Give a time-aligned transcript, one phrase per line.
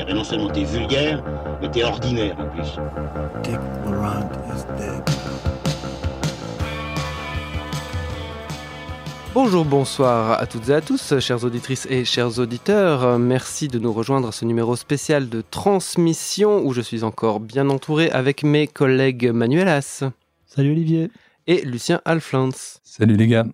[0.00, 1.22] Eh ben non seulement t'es vulgaire,
[1.60, 2.76] mais t'es ordinaire en plus.
[3.42, 5.53] Dick Laurent is dead.
[9.34, 13.18] Bonjour, bonsoir à toutes et à tous, chères auditrices et chers auditeurs.
[13.18, 17.68] Merci de nous rejoindre à ce numéro spécial de transmission où je suis encore bien
[17.68, 20.04] entouré avec mes collègues Manuel As
[20.46, 21.10] Salut Olivier.
[21.48, 22.78] et Lucien Alflans.
[22.84, 23.44] Salut les gars.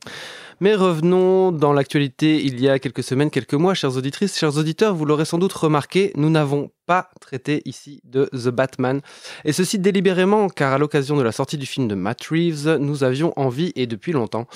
[0.62, 4.95] Mais revenons dans l'actualité il y a quelques semaines, quelques mois, chères auditrices, chers auditeurs,
[4.95, 9.01] vous l'aurez sans doute remarqué, nous n'avons pas traité ici de The Batman.
[9.46, 13.04] Et ceci délibérément, car à l'occasion de la sortie du film de Matt Reeves, nous
[13.04, 14.46] avions envie, et depuis longtemps,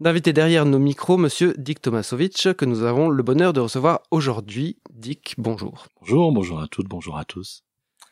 [0.00, 4.78] d'inviter derrière nos micros monsieur Dick Tomasovic, que nous avons le bonheur de recevoir aujourd'hui.
[4.90, 5.86] Dick, bonjour.
[6.00, 7.62] Bonjour, bonjour à toutes, bonjour à tous.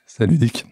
[0.04, 0.66] Salut Dick.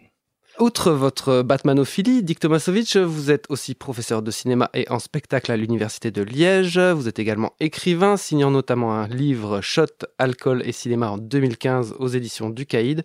[0.61, 5.57] Outre votre Batmanophilie, Dick Tomasovic, vous êtes aussi professeur de cinéma et en spectacle à
[5.57, 6.81] l'Université de Liège.
[6.81, 9.87] Vous êtes également écrivain, signant notamment un livre Shot,
[10.19, 13.05] Alcool et Cinéma en 2015 aux éditions du Caïd,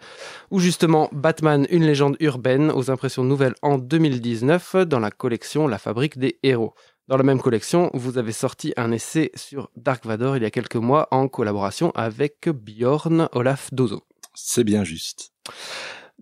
[0.49, 5.77] ou justement Batman, une légende urbaine aux impressions nouvelles en 2019 dans la collection La
[5.77, 6.73] Fabrique des Héros.
[7.07, 10.51] Dans la même collection, vous avez sorti un essai sur Dark Vador il y a
[10.51, 14.01] quelques mois en collaboration avec Bjorn Olaf Dozo.
[14.33, 15.31] C'est bien juste.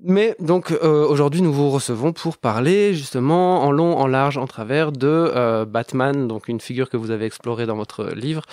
[0.04, 4.48] Mais donc euh, aujourd'hui nous vous recevons pour parler justement en long, en large, en
[4.48, 8.44] travers de euh, Batman, donc une figure que vous avez explorée dans votre livre,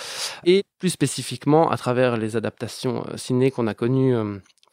[0.44, 4.16] et plus spécifiquement à travers les adaptations euh, ciné qu'on a connues,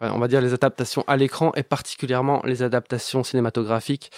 [0.01, 4.11] on va dire les adaptations à l'écran et particulièrement les adaptations cinématographiques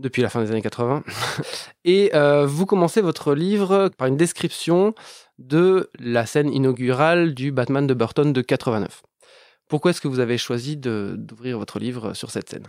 [0.00, 1.04] depuis la fin des années 80.
[1.84, 2.10] et
[2.44, 4.94] vous commencez votre livre par une description
[5.38, 9.02] de la scène inaugurale du Batman de Burton de 89.
[9.74, 12.68] Pourquoi est-ce que vous avez choisi d'ouvrir votre livre sur cette scène?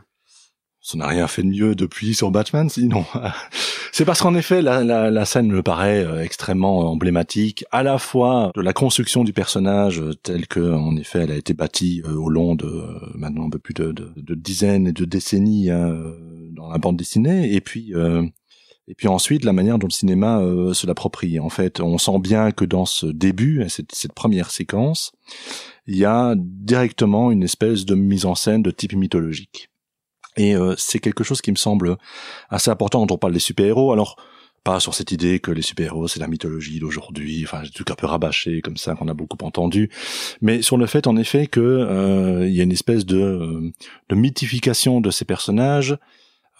[0.81, 3.05] Ça n'a rien fait de mieux depuis sur Batman, sinon.
[3.91, 8.61] C'est parce qu'en effet, la, scène me paraît euh, extrêmement emblématique, à la fois de
[8.61, 12.27] la construction du personnage euh, telle que, en effet, elle a été bâtie euh, au
[12.27, 13.93] long de maintenant un peu plus de,
[14.33, 15.95] dizaines et de décennies hein,
[16.53, 17.93] dans la bande dessinée, et puis
[18.87, 21.39] et puis ensuite la manière dont le cinéma euh, se l'approprie.
[21.39, 25.11] En fait, on sent bien que dans ce début, cette, première séquence,
[25.87, 29.69] il y a directement une espèce de mise en scène de type mythologique.
[30.37, 31.97] Et euh, c'est quelque chose qui me semble
[32.49, 33.93] assez important quand on parle des super-héros.
[33.93, 34.17] Alors,
[34.65, 37.95] pas sur cette idée que les super-héros, c'est la mythologie d'aujourd'hui, enfin, des trucs un
[37.95, 39.91] peu rabâchés comme ça qu'on a beaucoup entendu,
[40.41, 43.71] mais sur le fait, en effet, que euh, il y a une espèce de, euh,
[44.09, 45.95] de mythification de ces personnages,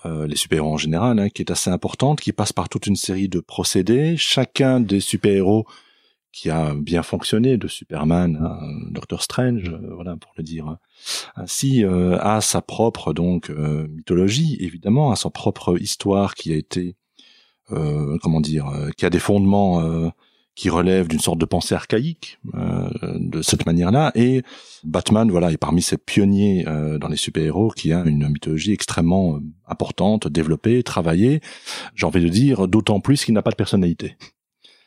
[0.06, 2.96] euh, les super-héros en général, hein, qui est assez importante, qui passe par toute une
[2.96, 4.16] série de procédés.
[4.18, 5.66] Chacun des super-héros
[6.36, 8.60] qui a bien fonctionné, de Superman, à
[8.92, 10.80] Doctor Strange, euh, voilà pour le dire hein,
[11.38, 16.58] ainsi, euh, a sa propre donc euh, mythologie, évidemment, a sa propre histoire qui a
[16.58, 16.98] été,
[17.70, 20.12] comment dire, qui a des fondements
[20.56, 22.90] qui relèvent d'une sorte de pensée archaïque euh,
[23.20, 24.12] de cette manière-là.
[24.16, 24.42] Et
[24.84, 29.36] Batman, voilà, est parmi ces pionniers euh, dans les super-héros qui a une mythologie extrêmement
[29.36, 31.42] euh, importante, développée, travaillée.
[31.94, 34.16] J'ai envie de dire, d'autant plus qu'il n'a pas de personnalité.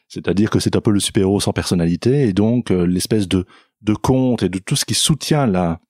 [0.09, 3.45] C'est-à-dire que c'est un peu le super-héros sans personnalité, et donc euh, l'espèce de,
[3.83, 5.81] de conte et de tout ce qui soutient la,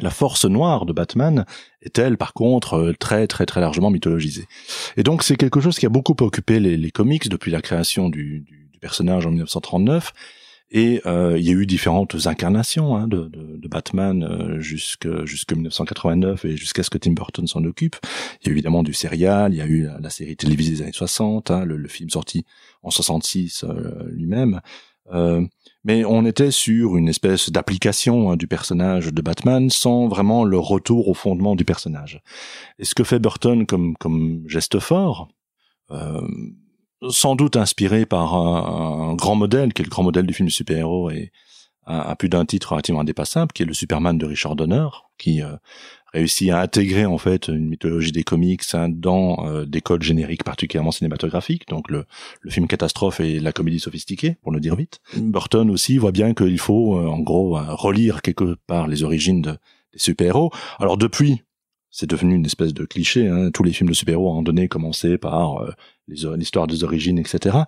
[0.00, 1.44] la force noire de Batman
[1.82, 4.46] est elle, par contre, euh, très très très largement mythologisée.
[4.96, 8.08] Et donc c'est quelque chose qui a beaucoup occupé les, les comics depuis la création
[8.08, 10.12] du, du, personnage en 1939.
[10.70, 13.30] Et euh, il y a eu différentes incarnations hein, de,
[13.68, 17.96] Batman euh, jusque jusque 1989 et jusqu'à ce que Tim Burton s'en occupe.
[18.40, 20.92] Il y a évidemment du serial, il y a eu la, série télévisée des années
[20.92, 22.44] 60, hein, le, film sorti
[22.82, 24.60] en 66 euh, lui-même.
[25.12, 25.46] Euh,
[25.84, 30.58] mais on était sur une espèce d'application hein, du personnage de Batman sans vraiment le
[30.58, 32.20] retour au fondement du personnage.
[32.78, 35.28] Et ce que fait Burton comme, geste fort,
[37.10, 41.10] sans doute inspiré par un, grand modèle, qui est le grand modèle du film super-héros
[41.10, 41.32] et
[41.86, 45.56] à, plus d'un titre relativement indépassable, qui est le Superman de Richard Donner, qui euh,
[46.12, 50.44] réussit à intégrer en fait une mythologie des comics hein, dans euh, des codes génériques
[50.44, 52.04] particulièrement cinématographiques, donc le,
[52.50, 55.00] film catastrophe et la comédie sophistiquée, pour le dire vite.
[55.16, 59.52] Burton aussi voit bien qu'il faut euh, en gros relire quelque part les origines de,
[59.92, 60.50] des super-héros.
[60.78, 61.42] Alors depuis,
[61.98, 63.26] c'est devenu une espèce de cliché.
[63.26, 65.72] Hein, tous les films de super-héros à un moment donné commençaient par euh,
[66.06, 67.58] l'histoire des origines, etc.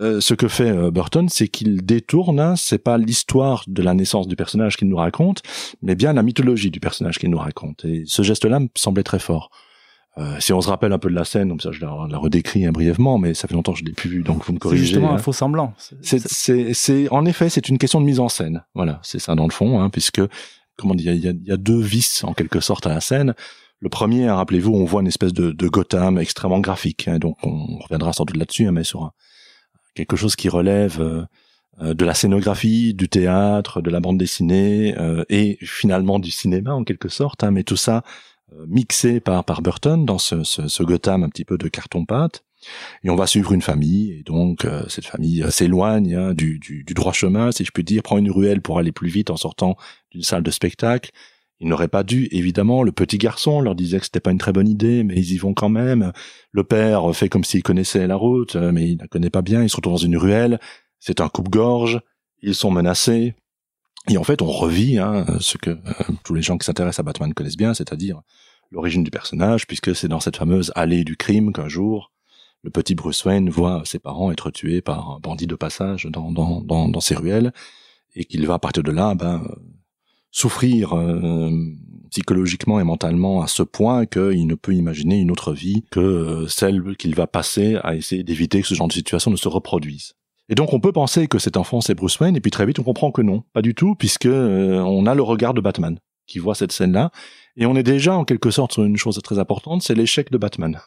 [0.00, 3.94] Euh, ce que fait euh, Burton, c'est qu'il détourne, hein, c'est pas l'histoire de la
[3.94, 5.42] naissance du personnage qu'il nous raconte,
[5.82, 7.84] mais bien la mythologie du personnage qu'il nous raconte.
[7.84, 9.50] Et ce geste-là me semblait très fort.
[10.18, 12.18] Euh, si on se rappelle un peu de la scène, comme ça je la, la
[12.18, 14.60] redécris hein, brièvement, mais ça fait longtemps que je l'ai plus vu, donc vous me
[14.60, 14.82] corrigez.
[14.82, 15.16] C'est justement hein.
[15.16, 15.74] un faux semblant.
[16.00, 18.62] C'est, en effet, c'est une question de mise en scène.
[18.76, 20.20] Voilà, c'est ça dans le fond, hein, puisque
[20.76, 23.00] comment dire, il y a, il y a deux vices en quelque sorte à la
[23.00, 23.34] scène.
[23.84, 27.36] Le premier, hein, rappelez-vous, on voit une espèce de, de Gotham extrêmement graphique, hein, donc
[27.42, 29.12] on reviendra sans doute là-dessus, hein, mais sur un,
[29.94, 31.26] quelque chose qui relève euh,
[31.82, 36.72] euh, de la scénographie, du théâtre, de la bande dessinée euh, et finalement du cinéma
[36.72, 38.02] en quelque sorte, hein, mais tout ça
[38.68, 42.42] mixé par par Burton dans ce, ce, ce Gotham un petit peu de carton pâte.
[43.02, 46.94] Et on va suivre une famille, et donc cette famille s'éloigne hein, du, du, du,
[46.94, 49.76] droit chemin, si je puis dire, prend une ruelle pour aller plus vite en sortant
[50.10, 51.10] d'une salle de spectacle,
[51.60, 52.82] ils n'auraient pas dû, évidemment.
[52.82, 55.38] Le petit garçon leur disait que c'était pas une très bonne idée, mais ils y
[55.38, 56.12] vont quand même.
[56.52, 59.62] Le père fait comme s'il connaissait la route, mais il la connaît pas bien.
[59.62, 60.58] Ils se retrouvent dans une ruelle.
[60.98, 62.00] C'est un coupe-gorge.
[62.42, 63.34] Ils sont menacés.
[64.08, 67.02] Et en fait, on revit hein, ce que euh, tous les gens qui s'intéressent à
[67.04, 68.20] Batman connaissent bien, c'est-à-dire
[68.70, 72.12] l'origine du personnage, puisque c'est dans cette fameuse allée du crime qu'un jour,
[72.62, 76.32] le petit Bruce Wayne voit ses parents être tués par un bandit de passage dans,
[76.32, 77.52] dans, dans, dans ces ruelles,
[78.14, 79.46] et qu'il va à partir de là ben,
[80.34, 81.48] souffrir euh,
[82.10, 86.48] psychologiquement et mentalement à ce point qu'il ne peut imaginer une autre vie que euh,
[86.48, 90.14] celle qu'il va passer à essayer d'éviter que ce genre de situation ne se reproduise.
[90.48, 92.80] Et donc on peut penser que cet enfant c'est Bruce Wayne et puis très vite
[92.80, 95.98] on comprend que non, pas du tout puisque euh, on a le regard de Batman
[96.26, 97.12] qui voit cette scène-là
[97.56, 100.38] et on est déjà en quelque sorte sur une chose très importante, c'est l'échec de
[100.38, 100.80] Batman.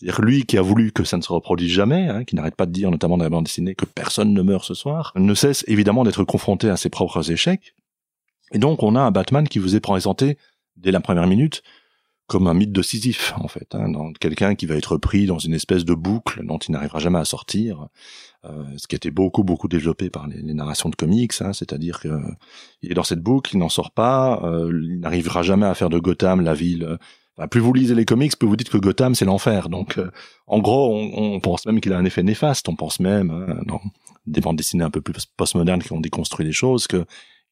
[0.00, 2.66] C'est-à-dire lui qui a voulu que ça ne se reproduise jamais, hein, qui n'arrête pas
[2.66, 5.64] de dire notamment dans la bande dessinée que personne ne meurt ce soir, ne cesse
[5.68, 7.74] évidemment d'être confronté à ses propres échecs
[8.54, 10.38] et donc on a un Batman qui vous est présenté
[10.76, 11.62] dès la première minute
[12.26, 15.52] comme un mythe de Sisyphe en fait, hein, quelqu'un qui va être pris dans une
[15.52, 17.88] espèce de boucle dont il n'arrivera jamais à sortir,
[18.46, 22.00] euh, ce qui a été beaucoup beaucoup développé par les, narrations de comics, hein, c'est-à-dire
[22.00, 25.90] qu'il est dans cette boucle, il n'en sort pas, euh, il n'arrivera jamais à faire
[25.90, 26.98] de Gotham la ville.
[27.50, 29.68] plus vous lisez les comics, plus vous dites que Gotham c'est l'enfer.
[29.68, 30.10] Donc euh,
[30.46, 32.68] en gros, on, pense même qu'il a un effet néfaste.
[32.70, 33.82] On pense même hein, dans
[34.26, 37.04] des bandes dessinées un peu plus postmodernes qui ont déconstruit les choses que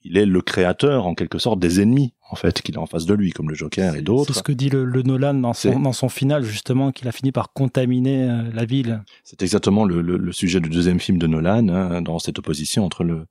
[0.05, 3.07] il est le créateur en quelque sorte des ennemis en fait qu'il a en face
[3.07, 4.33] de lui comme le Joker et d'autres.
[4.33, 7.31] C'est ce que dit le, Nolan dans son, dans son final justement qu'il a fini
[7.31, 9.03] par contaminer euh, la ville.
[9.25, 13.05] C'est exactement le, le, sujet du deuxième film de Nolan hein, dans cette opposition entre
[13.05, 13.27] le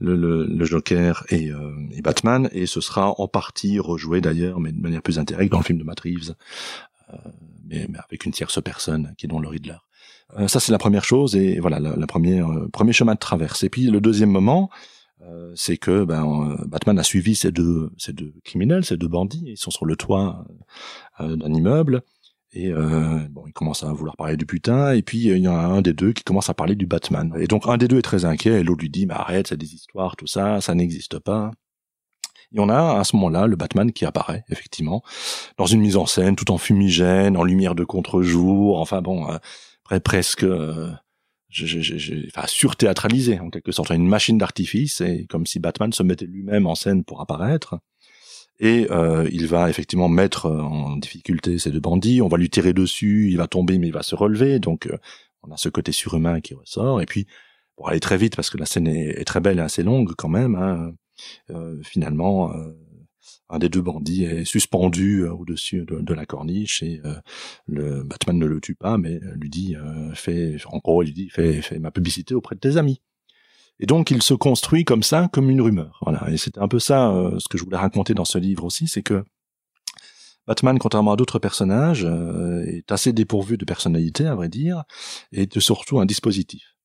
[0.00, 4.70] le, le, Joker et, euh, et, Batman et ce sera en partie rejoué d'ailleurs mais
[4.70, 6.36] de manière plus indirecte dans le film de Matt Reeves
[7.12, 7.16] euh,
[7.66, 9.74] mais, mais, avec une tierce personne qui est dans le Riddler.
[10.38, 13.64] Euh, ça c'est la première chose et voilà la, la première premier chemin de traverse
[13.64, 14.76] et puis le deuxième moment euh,
[15.54, 19.44] c'est que ben, euh, Batman a suivi ces deux, ces deux criminels, ces deux bandits.
[19.46, 20.44] Ils sont sur le toit
[21.20, 22.02] euh, d'un immeuble
[22.52, 24.92] et bon, ils commencent à vouloir parler du putain.
[24.92, 27.34] Et puis il y en a un des deux qui commence à parler du Batman.
[27.38, 29.56] Et donc un des deux est très inquiet et l'autre lui dit mais arrête, c'est
[29.58, 31.50] des histoires, tout ça, ça n'existe pas.
[32.52, 35.02] Et on a à ce moment-là le Batman qui apparaît effectivement
[35.58, 39.26] dans une mise en scène tout en fumigène, en lumière de contre-jour, enfin bon,
[40.02, 40.46] presque
[41.48, 46.26] je, enfin, surthéâtralisé en quelque sorte, une machine d'artifice, et comme si Batman se mettait
[46.26, 47.78] lui-même en scène pour apparaître.
[48.60, 52.20] Et euh, il va effectivement mettre en difficulté ces deux bandits.
[52.20, 54.58] On va lui tirer dessus, il va tomber, mais il va se relever.
[54.58, 54.98] Donc euh,
[55.42, 57.00] on a ce côté surhumain qui ressort.
[57.00, 57.26] Et puis
[57.76, 60.28] pour aller très vite, parce que la scène est, très belle et assez longue quand
[60.28, 60.56] même.
[60.56, 60.92] Hein,
[61.50, 62.72] euh, finalement, euh,
[63.50, 68.46] un des deux bandits est suspendu euh, au-dessus de, la corniche et euh, Batman ne
[68.46, 69.76] le tue pas, mais euh, lui dit,
[70.14, 73.00] fais, en gros, lui dit, fais, fais ma publicité auprès de tes amis.
[73.80, 76.00] Et donc il se construit comme ça, comme une rumeur.
[76.02, 76.28] Voilà.
[76.30, 79.02] Et c'était un peu ça ce que je voulais raconter dans ce livre aussi, c'est
[79.02, 79.24] que
[80.48, 82.04] Batman, contrairement à d'autres personnages,
[82.66, 84.82] est assez dépourvu de personnalité, à vrai dire,
[85.30, 86.77] et de surtout un dispositif.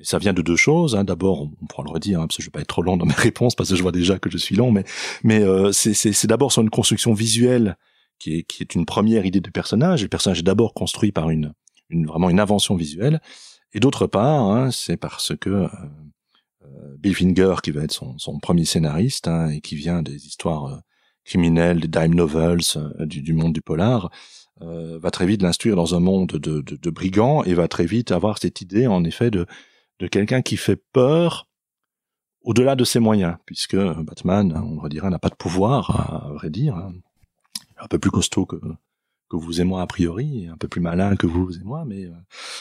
[0.00, 0.94] Ça vient de deux choses.
[0.94, 1.04] Hein.
[1.04, 3.06] D'abord, on pourra le redire, hein, parce que je vais pas être trop long dans
[3.06, 4.84] mes réponses, parce que je vois déjà que je suis long, mais,
[5.24, 7.76] mais euh, c'est d'abord sur une construction visuelle
[8.18, 10.02] qui est, qui est une première idée de personnage.
[10.02, 11.52] le personnage est d'abord construit par une,
[11.90, 13.20] une, vraiment une invention visuelle.
[13.72, 15.68] Et d'autre part, hein, c'est parce que euh,
[16.64, 20.26] euh, Bill Finger, qui va être son, son premier scénariste, hein, et qui vient des
[20.26, 20.76] histoires euh,
[21.24, 22.60] criminelles, des dime novels,
[23.00, 24.10] du, du, monde du polar,
[24.60, 28.10] va très vite l'instruire dans un monde de, de, de brigands et va très vite
[28.10, 29.46] avoir cette idée, en effet, de
[29.98, 31.48] de quelqu'un qui fait peur
[32.42, 36.50] au-delà de ses moyens, puisque Batman, on va dire, n'a pas de pouvoir, à vrai
[36.50, 36.94] dire, hein.
[37.78, 38.56] un peu plus costaud que,
[39.28, 42.06] que vous et moi a priori, un peu plus malin que vous et moi, mais,
[42.06, 42.12] euh,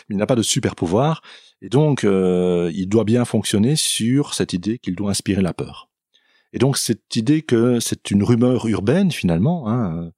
[0.10, 1.22] il n'a pas de super pouvoir,
[1.62, 5.90] et donc euh, il doit bien fonctionner sur cette idée qu'il doit inspirer la peur.
[6.54, 10.12] Et donc cette idée que c'est une rumeur urbaine finalement, hein,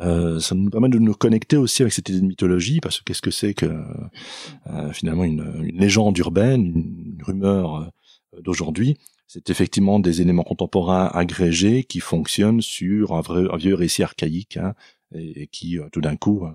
[0.00, 3.04] euh, ça nous permet de nous connecter aussi avec cette idée de mythologie, parce que
[3.04, 8.96] qu'est-ce que c'est que euh, finalement une, une, légende urbaine, une, rumeur euh, d'aujourd'hui?
[9.26, 14.56] C'est effectivement des éléments contemporains agrégés qui fonctionnent sur un, vrai, un vieux récit archaïque
[14.56, 14.74] hein,
[15.14, 16.46] et, qui tout d'un coup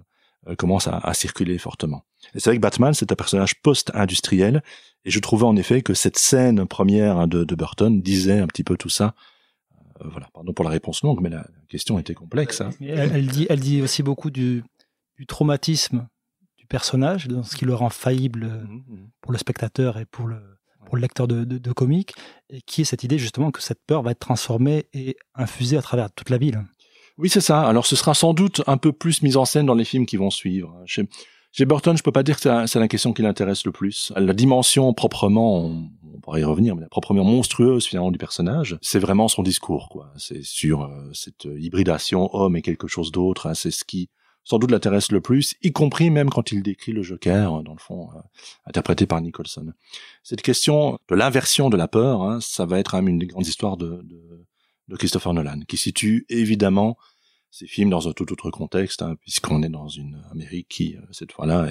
[0.58, 2.06] commence à, à, circuler fortement.
[2.36, 4.64] Et c'est vrai que Batman, c'est un personnage post-industriel,
[5.04, 8.48] et je trouvais en effet que cette scène première hein, de, de Burton disait un
[8.48, 9.16] petit peu tout ça
[10.06, 12.62] voilà, pardon pour la réponse longue, mais la, question était complexe.
[12.62, 12.72] Hein.
[12.82, 14.64] Elle, dit, elle dit aussi beaucoup du,
[15.18, 16.08] du traumatisme
[16.58, 19.10] du personnage, dans ce qui le rend faillible mmh, mmh.
[19.22, 20.42] pour le spectateur et pour le,
[20.86, 22.14] pour le lecteur de, de, comics,
[22.50, 25.82] et qui est cette idée justement que cette peur va être transformée et infusée à
[25.82, 26.64] travers toute la ville.
[27.18, 27.68] Oui, c'est ça.
[27.68, 30.18] Alors ce sera sans doute un peu plus mis en scène dans les films qui
[30.18, 30.82] vont suivre.
[30.86, 31.08] Chez,
[31.52, 34.14] chez Burton, je peux pas dire que c'est la question qui l'intéresse le plus.
[34.16, 39.00] La dimension proprement, on, pourrait y revenir, mais la proprement monstrueuse finalement du personnage, c'est
[39.00, 40.12] vraiment son discours, quoi.
[40.18, 43.48] C'est sur euh, cette hybridation homme et quelque chose d'autre.
[43.48, 43.54] Hein.
[43.54, 44.10] C'est ce qui
[44.50, 47.80] sans doute l'intéresse le plus, y compris même quand il décrit le Joker, dans le
[47.80, 48.20] fond, euh,
[48.66, 49.74] interprété par Nicholson.
[50.24, 53.78] Cette question de l'inversion de la peur, hein, ça va être une des grandes histoires
[53.78, 54.48] de, de,
[54.88, 56.98] de, Christopher Nolan, qui situe évidemment
[57.52, 61.02] ses films dans un tout autre contexte, hein, puisqu'on est dans une Amérique qui, euh,
[61.12, 61.70] cette fois-là,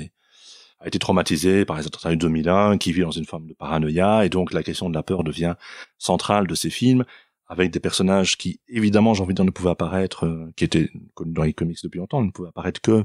[0.80, 4.24] a été traumatisée par les attentats de 2001, qui vit dans une forme de paranoïa,
[4.24, 5.54] et donc la question de la peur devient
[5.98, 7.04] centrale de ces films,
[7.48, 10.90] avec des personnages qui, évidemment, j'ai envie de dire, ne pouvaient apparaître, euh, qui étaient
[11.14, 13.04] connus dans les comics depuis longtemps, ne pouvaient apparaître que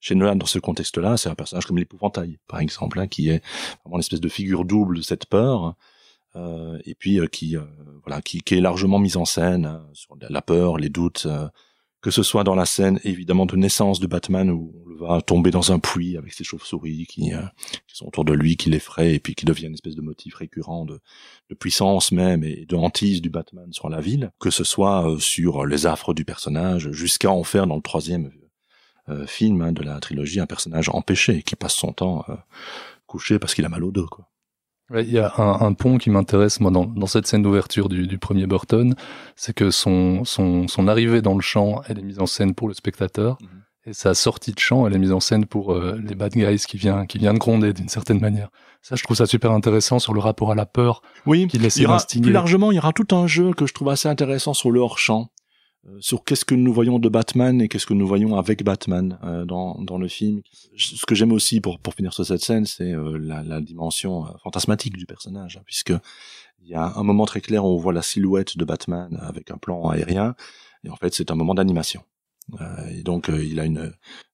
[0.00, 1.16] chez Nolan dans ce contexte-là.
[1.16, 3.42] C'est un personnage comme l'épouvantail, par exemple, hein, qui est
[3.84, 5.76] vraiment une espèce de figure double de cette peur,
[6.34, 7.56] euh, et puis euh, qui,
[8.04, 11.26] voilà, qui, qui, est largement mise en scène hein, sur la peur, les doutes,
[12.06, 15.22] que ce soit dans la scène évidemment de naissance de Batman où on le voit
[15.22, 17.42] tomber dans un puits avec ses chauves-souris qui, euh,
[17.88, 20.36] qui, sont autour de lui, qui l'effraient et puis qui devient une espèce de motif
[20.36, 21.00] récurrent de,
[21.58, 25.66] puissance même et de hantise du Batman sur la ville, que ce soit euh, sur
[25.66, 28.30] les affres du personnage, jusqu'à en faire dans le troisième
[29.08, 32.24] euh, film hein, de la trilogie un personnage empêché qui passe son temps
[33.08, 34.08] couché parce qu'il a mal au dos.
[34.94, 38.06] Il y a un, un pont qui m'intéresse moi dans, dans, cette scène d'ouverture du,
[38.06, 38.94] du, premier Burton,
[39.34, 42.68] c'est que son, son, son, arrivée dans le champ, elle est mise en scène pour
[42.68, 43.62] le spectateur, mhm.
[43.86, 46.58] et sa sortie de champ, elle est mise en scène pour euh, les bad guys
[46.58, 48.48] qui vient qui vient de gronder d'une certaine manière.
[48.80, 51.02] Ça, je trouve ça super intéressant sur le rapport à la peur.
[51.26, 53.88] Oui, il y aura, plus largement, il y aura tout un jeu que je trouve
[53.88, 55.30] assez intéressant sur le hors champ.
[55.88, 59.18] Euh, sur qu'est-ce que nous voyons de Batman et qu'est-ce que nous voyons avec Batman
[59.24, 60.42] euh, dans, dans le film.
[60.76, 64.26] Ce que j'aime aussi pour, pour finir sur cette scène, c'est euh, la, la, dimension
[64.42, 65.92] fantasmatique du personnage, hein, puisque
[66.62, 69.50] il y a un moment très clair où on voit la silhouette de Batman avec
[69.50, 70.34] un plan aérien,
[70.84, 72.02] et en fait c'est un moment d'animation.
[72.90, 73.92] et donc il a une,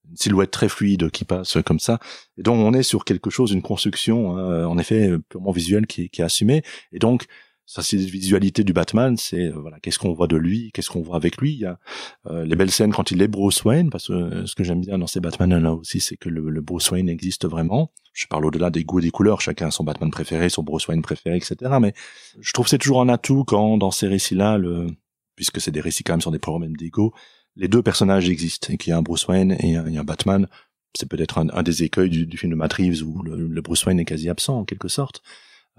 [0.09, 1.99] une, silhouette très fluide qui passe comme ça,
[2.38, 6.09] et donc on est sur quelque chose, une construction, hein, en effet purement visuelle qui,
[6.09, 7.26] qui est assumée, et donc
[7.66, 11.16] c'est visualité du Batman, c'est euh, voilà, qu'est-ce qu'on voit de lui, qu'est-ce qu'on voit
[11.16, 11.52] avec lui.
[11.52, 11.78] Il y a
[12.26, 14.81] euh, les belles scènes quand il est Bruce Wayne, parce que euh, ce que j'aime
[14.81, 17.92] bien dans ces Batman là aussi, c'est que le, le, Bruce Wayne existe vraiment.
[18.12, 20.87] Je parle au-delà des goûts et des couleurs, chacun a son Batman préféré, son Bruce
[20.88, 21.57] Wayne préféré, etc.
[21.81, 21.95] Mais
[22.40, 24.88] je trouve c'est toujours un atout quand dans ces récits-là, le,
[25.37, 27.14] puisque c'est des récits quand même sur des problèmes d'ego,
[27.57, 30.49] les deux personnages existent et qu'il y a un Bruce Wayne et un, un Batman.
[30.95, 33.62] C'est peut-être un, un, des écueils du, du, film de Matt Reeves où le, le
[33.62, 35.23] Bruce Wayne est quasi absent en quelque sorte.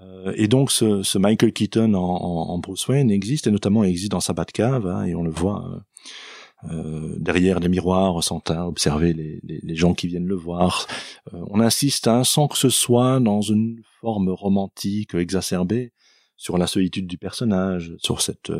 [0.04, 4.12] Euh, et donc ce, ce, Michael Keaton en, en, Bruce Wayne existe, et notamment existe
[4.12, 9.14] dans sa Batcave, hein, et on le voit euh, euh derrière les miroirs, sans observer
[9.14, 10.88] les, les, gens qui viennent le voir.
[11.34, 15.92] Euh, on insiste hein, sans que ce soit dans une forme romantique exacerbée
[16.36, 18.52] sur la solitude du personnage, sur cette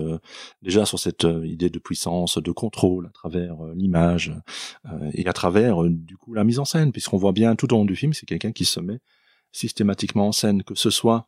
[0.62, 4.34] déjà sur cette idée de puissance, de contrôle à travers l'image
[5.14, 7.84] et à travers du coup la mise en scène, puisqu'on voit bien tout au long
[7.84, 9.00] du film, c'est quelqu'un qui se met
[9.52, 11.28] systématiquement en scène, que ce soit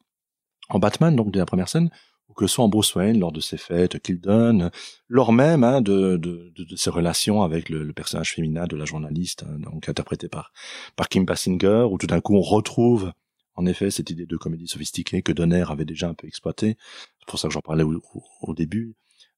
[0.69, 1.89] en Batman, donc de la première scène,
[2.29, 4.71] ou que ce soit en Bruce Wayne lors de ses fêtes qu'il donne,
[5.07, 9.43] lors même hein, de, de, de, ses relations avec le, personnage féminin de la journaliste,
[9.43, 10.51] hein, donc interprété par,
[10.95, 13.11] par Kim Basinger, où tout d'un coup on retrouve
[13.55, 16.77] en effet cette idée de comédie sophistiquée que Donner avait déjà un peu exploité.
[17.19, 18.95] C'est pour ça que j'en parlais au, début.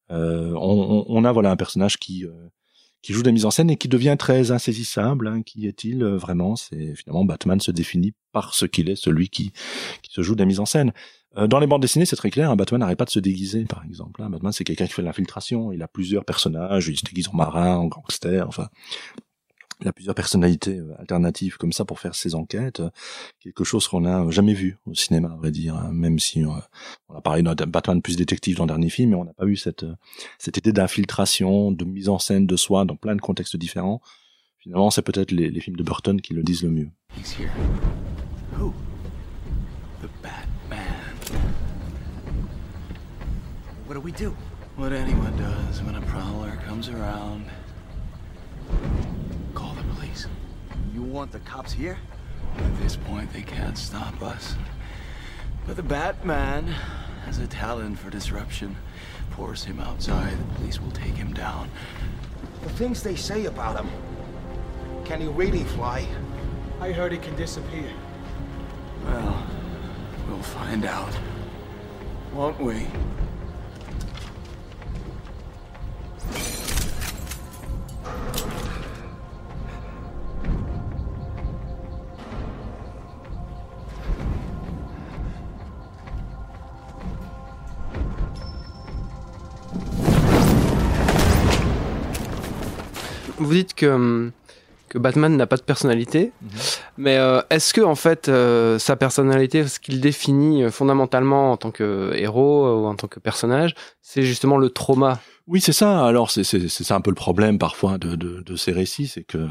[0.09, 2.49] Euh, on, on, a voilà un personnage qui euh,
[3.01, 5.27] qui joue de la mise en scène et qui devient très insaisissable.
[5.27, 5.41] Hein.
[5.41, 6.55] Qui est-il euh, vraiment?
[6.55, 9.51] C'est finalement Batman se définit par ce qu'il est, celui qui,
[10.01, 10.93] qui se joue de la mise en scène.
[11.35, 12.51] Euh, dans les bandes dessinées, c'est très clair.
[12.51, 14.21] Un Batman n'arrête pas de se déguiser, par exemple.
[14.21, 15.71] Un Batman, c'est quelqu'un qui fait de l'infiltration.
[15.71, 16.87] Il a plusieurs personnages.
[16.87, 18.47] Il se déguise en marin, en gangster.
[18.47, 18.69] Enfin,
[19.81, 22.81] il a plusieurs personnalités euh, alternatives comme ça pour faire ses enquêtes.
[23.39, 25.75] Quelque chose qu'on n'a jamais vu au cinéma, à vrai dire.
[25.75, 25.91] Hein.
[25.93, 26.49] Même si euh,
[27.09, 29.45] on a parlé d'un Batman plus détective dans le dernier film, mais on n'a pas
[29.45, 29.95] eu cette, euh,
[30.39, 34.01] cette idée d'infiltration, de mise en scène de soi dans plein de contextes différents.
[34.57, 36.89] Finalement, c'est peut-être les, les, films de Burton qui le disent le mieux.
[43.87, 44.35] What do we do?
[44.75, 47.45] What anyone does when a prowler comes around.
[49.53, 50.27] Call the police.
[50.93, 51.97] You want the cops here?
[52.57, 54.57] At this point, they can't stop us.
[55.65, 56.67] But the Batman
[57.25, 58.75] has a talent for disruption.
[59.37, 61.69] Force him outside, the police will take him down.
[62.63, 63.89] The things they say about him.
[65.05, 66.05] Can he really fly?
[66.81, 67.89] I heard he can disappear.
[69.05, 69.47] Well,
[70.27, 71.17] we'll find out.
[72.33, 72.85] Won't we?
[93.39, 94.31] Vous dites hum,
[94.89, 96.31] que, Batman n'a pas de personnalité.
[96.41, 96.49] Mhm
[96.97, 101.57] mais euh, est-ce que en fait euh, sa personnalité, ce qu'il définit euh, fondamentalement en
[101.57, 105.19] tant que héros ou en tant que personnage, c'est justement le trauma?
[105.47, 106.05] Oui, c'est ça.
[106.05, 109.47] Alors c'est c'est un peu le problème parfois de de, de ces récits, c'est que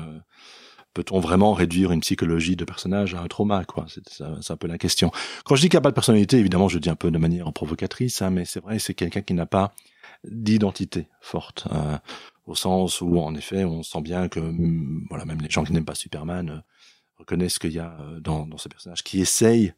[0.94, 3.86] peut-on vraiment réduire une psychologie de personnage à un trauma quoi?
[3.88, 5.10] C'est un peu la question.
[5.44, 7.18] Quand je dis qu'il n'y a pas de personnalité, évidemment, je dis un peu de
[7.18, 9.72] manière provocatrice, hein, mais c'est vrai, c'est quelqu'un qui n'a pas
[10.24, 11.68] d'identité forte
[12.46, 15.72] au sens où en effet on sent bien que mm, voilà même les gens qui
[15.72, 16.62] n'aiment pas Superman
[17.18, 19.72] euh, reconnaissent qu'il y a euh, dans, dans ce personnage qui essaye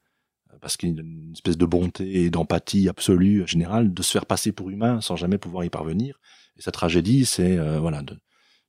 [0.52, 4.12] euh, parce qu'il y a une espèce de bonté et d'empathie absolue générale de se
[4.12, 6.18] faire passer pour humain sans jamais pouvoir y parvenir.
[6.56, 8.18] Et sa tragédie c'est voilà de,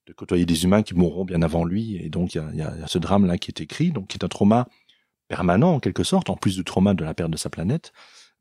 [0.06, 1.98] de, côtoyer des humains qui mourront bien avant lui.
[1.98, 3.92] Et donc il y a, y a, ce drame là qui est écrit.
[3.92, 4.68] Donc qui est un trauma
[5.28, 7.92] permanent en quelque sorte en plus du trauma de la perte de sa planète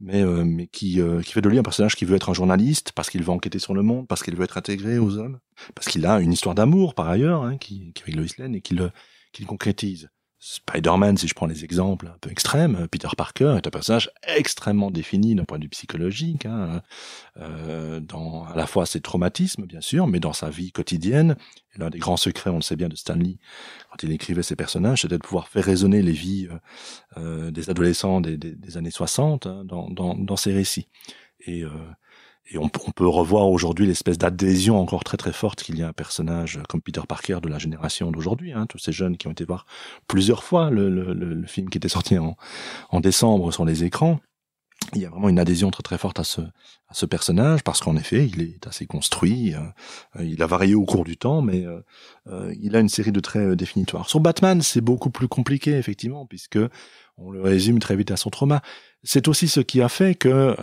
[0.01, 2.35] mais euh, mais qui euh, qui fait de lui un personnage qui veut être un
[2.35, 5.41] journaliste parce qu'il veut enquêter sur le monde, parce qu'il veut être intégré aux hommes,
[5.75, 8.61] parce qu'il a une histoire d'amour par ailleurs, hein, qui, qui avec Lois Lane et
[8.61, 8.93] qu'il
[9.33, 10.11] qu'il concrétise.
[10.41, 14.93] Spider-Man, si je prends les exemples un peu extrêmes, Peter Parker est un personnage extrêmement
[14.93, 16.81] défini d'un point de vue psychologique, hein,
[17.39, 21.37] euh, dans à la fois ses traumatismes, bien sûr, mais dans sa vie quotidienne.
[21.77, 23.39] L'un des grands secrets, on le sait bien, de Stanley,
[23.91, 26.59] quand il écrivait ses personnages, c'était de pouvoir faire résonner les vies euh,
[27.17, 30.89] euh des adolescents des, des, des années 60 hein, dans, dans, dans, ses récits.
[31.41, 31.71] Et euh,
[32.51, 35.93] et on, peut revoir aujourd'hui l'espèce d'adhésion encore très très forte qu'il y a un
[35.93, 39.45] personnage comme Peter Parker de la génération d'aujourd'hui, hein, tous ces jeunes qui ont été
[39.45, 39.67] voir
[40.07, 42.37] plusieurs fois le, le, le film qui était sorti en,
[42.91, 44.19] en décembre sur les écrans.
[44.95, 47.81] Il y a vraiment une adhésion très très forte à ce à ce personnage parce
[47.81, 51.67] qu'en effet il est assez construit euh, il a varié au cours du temps mais
[51.67, 51.81] euh,
[52.29, 54.09] euh, il a une série de traits définitoires.
[54.09, 56.59] Sur Batman c'est beaucoup plus compliqué effectivement puisque
[57.19, 58.63] on le résume très vite à son trauma.
[59.03, 60.57] C'est aussi ce qui a fait que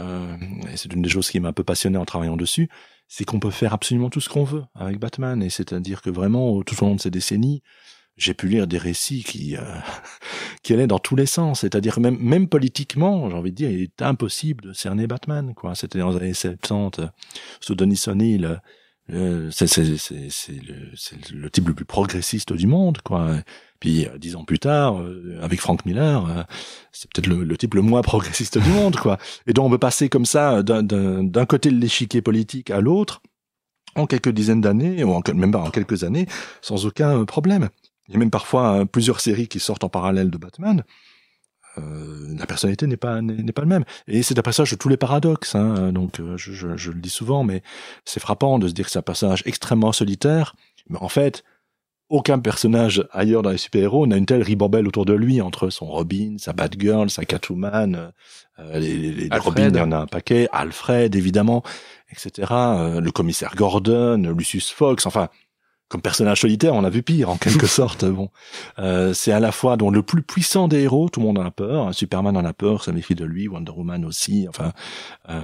[0.72, 2.70] et c'est une des choses qui m'a un peu passionné en travaillant dessus
[3.08, 5.41] c'est qu'on peut faire absolument tout ce qu'on veut avec Batman.
[5.44, 7.62] Et c'est-à-dire que vraiment tout au long de ces décennies
[8.18, 9.62] j'ai pu lire des récits qui euh,
[10.63, 13.82] qui allaient dans tous les sens, c'est-à-dire même même politiquement, j'ai envie de dire, il
[13.82, 15.76] est impossible de cerner Batman quoi.
[15.76, 17.10] C'était dans les années 70
[17.60, 18.62] sous Denis O'Neill,
[19.08, 23.38] c'est le, le type le plus progressiste du monde quoi.
[23.80, 26.44] Puis euh, dix ans plus tard, euh, avec Frank Miller, euh,
[26.91, 29.18] c'est peut-être le, le, type le moins progressiste du monde quoi.
[29.48, 33.22] Et donc on peut passer comme ça d'un côté de l'échiquier politique à l'autre
[33.96, 36.28] en quelques dizaines d'années ou en, même pas en quelques années
[36.62, 37.70] sans aucun problème.
[38.08, 40.84] Il y a même parfois plusieurs séries qui sortent en parallèle de Batman.
[42.45, 43.86] Euh, la personnalité n'est pas n'est pas le même.
[44.08, 46.99] Et c'est un passage de tous les paradoxes hein, donc euh, je, je, je, le
[46.99, 47.62] dis souvent mais
[48.05, 50.55] c'est frappant de se dire que c'est un personnage extrêmement solitaire.
[50.89, 51.43] Mais en fait
[52.10, 55.88] aucun personnage ailleurs dans les super-héros n'a une telle ribambelle autour de lui entre son
[55.88, 58.12] Robin, sa Batgirl, sa Catwoman,
[58.60, 61.63] euh, les, les, les Robin, il y en a un paquet, Alfred évidemment,
[62.12, 62.47] etc.
[62.51, 65.29] Euh, le commissaire Gordon, Lucius Fox, enfin
[65.88, 68.06] comme personnage solitaire, on a vu pire en quelque sorte.
[68.06, 68.30] Bon,
[68.80, 71.45] euh, c'est à la fois donc le plus puissant des héros, tout le monde en
[71.45, 71.93] a peur.
[71.93, 73.48] Superman en a peur, ça méfie de lui.
[73.48, 74.48] Wonder Woman aussi.
[74.50, 74.74] Enfin,
[75.30, 75.41] euh,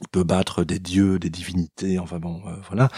[0.00, 1.98] il peut battre des dieux, des divinités.
[1.98, 2.88] Enfin bon, euh, voilà.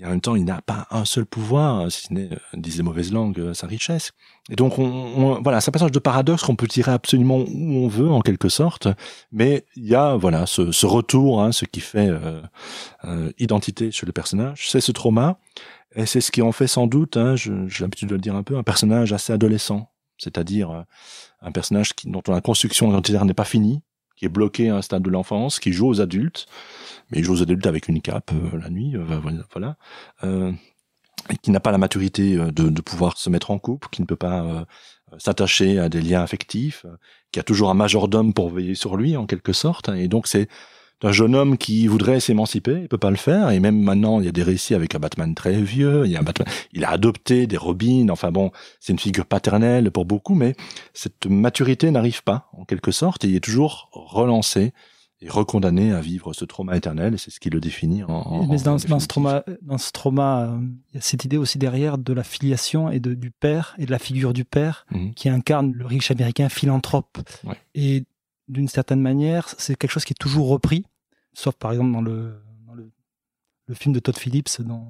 [0.00, 2.82] Et en même temps, il n'a pas un seul pouvoir, si ce n'est, disent les
[2.82, 4.10] mauvaises langues, sa richesse.
[4.50, 7.88] Et donc, on, voilà, c'est un passage de paradoxe qu'on peut tirer absolument où on
[7.88, 8.88] veut, en quelque sorte.
[9.32, 12.10] Mais il y a, voilà, ce, ce retour, hein, ce qui fait
[13.38, 15.38] identité chez le personnage, c'est ce trauma.
[15.94, 18.42] Et c'est ce qui en fait sans doute, hein, j'ai l'habitude de le dire un
[18.42, 19.90] peu, un personnage assez adolescent.
[20.18, 20.82] C'est-à-dire euh,
[21.40, 23.82] un personnage qui, dont la construction identitaire n'est pas finie,
[24.16, 26.46] qui est bloqué à un stade de l'enfance, qui joue aux adultes,
[27.10, 29.20] mais il joue aux adultes avec une cape euh, la nuit, euh,
[29.52, 29.76] voilà.
[31.30, 34.06] et qui n'a pas la maturité de, de, pouvoir se mettre en couple, qui ne
[34.06, 34.66] peut pas
[35.18, 36.84] s'attacher à des liens affectifs,
[37.32, 39.88] qui a toujours un majordome pour veiller sur lui en quelque sorte.
[39.90, 40.48] Et donc c'est
[41.00, 43.50] d'un jeune homme qui voudrait s'émanciper, il peut pas le faire.
[43.50, 46.04] Et même maintenant, il y a des récits avec un Batman très vieux.
[46.04, 48.08] Il y a un Batman, il a adopté des Robins.
[48.10, 50.54] Enfin bon, c'est une figure paternelle pour beaucoup, mais
[50.94, 53.24] cette maturité n'arrive pas en quelque sorte.
[53.24, 54.72] Et il est toujours relancé
[55.20, 57.14] et recondamné à vivre ce trauma éternel.
[57.14, 58.02] Et c'est ce qui le définit.
[58.04, 60.58] En, mais dans, dans, ce trauma, dans ce trauma, euh,
[60.90, 63.86] il y a cette idée aussi derrière de la filiation et de, du père et
[63.86, 65.14] de la figure du père mhm.
[65.14, 67.18] qui incarne le riche américain philanthrope.
[67.44, 67.56] Ouais.
[67.74, 68.04] Et
[68.48, 70.84] d'une certaine manière, c'est quelque chose qui est toujours repris,
[71.32, 72.90] sauf par exemple dans le, dans le,
[73.66, 74.86] le film de Todd Phillips, dont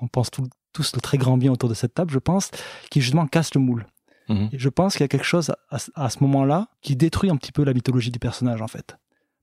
[0.00, 2.50] on pense tout, tous le très grand bien autour de cette table, je pense,
[2.90, 3.86] qui justement casse le moule.
[4.28, 4.46] Mmh.
[4.52, 7.36] Et je pense qu'il y a quelque chose à, à ce moment-là qui détruit un
[7.36, 8.96] petit peu la mythologie du personnage, en fait.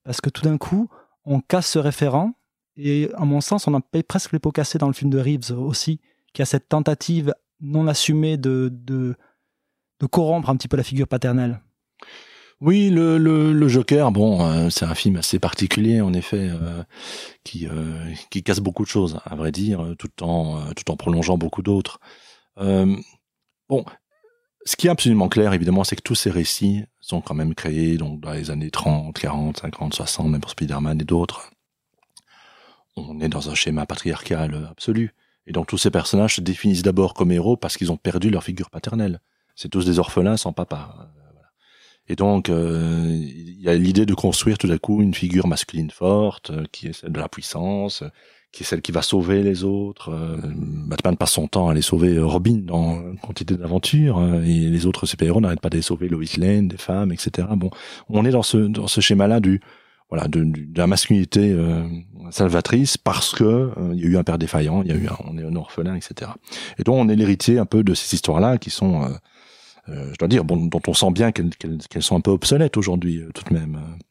[0.03, 0.89] Parce que tout d'un coup,
[1.25, 2.33] on casse ce référent,
[2.77, 5.19] et à mon sens, on en paye presque les pots cassés dans le film de
[5.19, 5.99] Reeves aussi,
[6.33, 9.15] qui a cette tentative non assumée de, de,
[9.99, 11.59] de corrompre un petit peu la figure paternelle.
[12.59, 16.83] Oui, le, le, le Joker, bon, euh, c'est un film assez particulier en effet, euh,
[17.43, 21.37] qui euh, qui casse beaucoup de choses, à vrai dire, tout en tout en prolongeant
[21.37, 21.99] beaucoup d'autres.
[22.57, 23.85] bon,
[24.65, 27.97] ce qui est absolument clair, évidemment, c'est que tous ces récits sont quand même créés
[27.97, 31.51] donc dans les années 30, 40, 50, 60, même pour Spider-Man et d'autres.
[32.95, 35.13] On est dans un schéma patriarcal absolu.
[35.45, 38.43] Et donc tous ces personnages se définissent d'abord comme héros parce qu'ils ont perdu leur
[38.43, 39.21] figure paternelle.
[39.55, 41.11] C'est tous des orphelins sans papa.
[42.09, 45.91] Et donc, euh, il y a l'idée de construire tout à coup une figure masculine
[45.91, 48.03] forte, euh, qui est celle de la puissance,
[48.51, 50.09] qui est celle qui va sauver les autres.
[50.09, 55.05] Euh, Batman passe son temps à aller sauver Robin dans quantité d'aventures, et les autres
[55.05, 57.47] super-héros n'arrêtent pas de sauver Lois Lane, des femmes, etc.
[57.55, 57.69] Bon,
[58.09, 59.59] on est dans ce dans ce schéma-là du
[60.09, 61.53] voilà de, de, la masculinité
[62.31, 65.17] salvatrice parce que il y a eu un père défaillant, il y a eu un,
[65.25, 66.31] on est un orphelin, etc.
[66.77, 69.09] Et donc on est l'héritier un peu de ces histoires-là qui sont euh,
[69.87, 73.29] je dois dire, bon, dont on sent bien qu'elles sont un peu obsolètes aujourd'hui, euh,
[73.33, 73.75] tout de même.
[73.75, 74.03] Euh.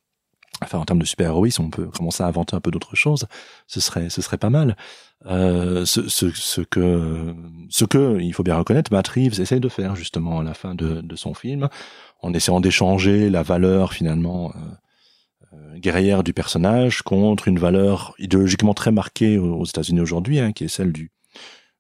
[0.63, 3.27] Enfin, en termes de super-héroïsme, on peut commencer à inventer un peu d'autres choses.
[3.67, 4.75] Ce serait, ce serait pas mal.
[5.27, 7.35] Euh, ce, ce, ce, que,
[7.69, 10.75] ce que, il faut bien reconnaître, Matt Reeves essaye de faire justement à la fin
[10.75, 11.69] de, de son film,
[12.23, 14.55] en essayant d'échanger la valeur finalement
[15.53, 20.65] euh, guerrière du personnage contre une valeur idéologiquement très marquée aux États-Unis aujourd'hui, hein, qui
[20.65, 21.11] est celle du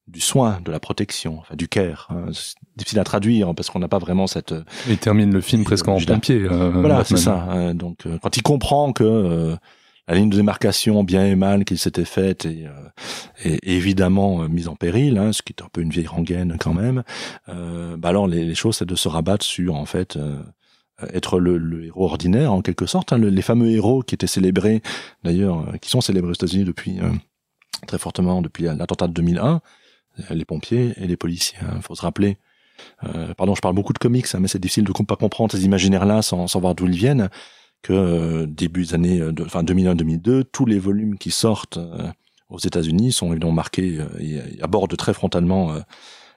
[0.08, 2.08] du soin, de la protection, enfin du care.
[2.10, 2.26] Hein.
[2.32, 4.54] C'est difficile à traduire parce qu'on n'a pas vraiment cette.
[4.88, 6.42] Il termine le film presque en pompier.
[6.42, 7.46] Euh, voilà, c'est ça.
[7.50, 7.74] Hein.
[7.74, 9.56] Donc euh, quand il comprend que euh,
[10.06, 12.66] la ligne de démarcation bien et mal qu'il s'était faite est,
[13.42, 16.74] est, évidemment mise en péril, hein, ce qui est un peu une vieille rengaine quand
[16.74, 17.02] même.
[17.48, 20.16] bah alors les, les choses c'est de se rabattre sur en fait
[21.12, 23.12] être le, le, héros ordinaire en quelque sorte.
[23.12, 24.80] Hein, les fameux héros qui étaient célébrés
[25.24, 27.00] d'ailleurs, qui sont célébrés aux États-Unis depuis
[27.88, 29.60] très fortement depuis l'attentat de 2001
[30.30, 31.58] les pompiers et les policiers.
[31.62, 31.80] Il hein.
[31.80, 32.38] faut se rappeler.
[33.04, 35.64] Euh, pardon, je parle beaucoup de comics, hein, mais c'est difficile de pas comprendre ces
[35.64, 37.28] imaginaires-là sans, sans voir d'où ils viennent.
[37.82, 42.08] Que euh, début des années, de, enfin 2001-2002, tous les volumes qui sortent euh,
[42.48, 45.74] aux États-Unis sont évidemment marqués et, abordent très frontalement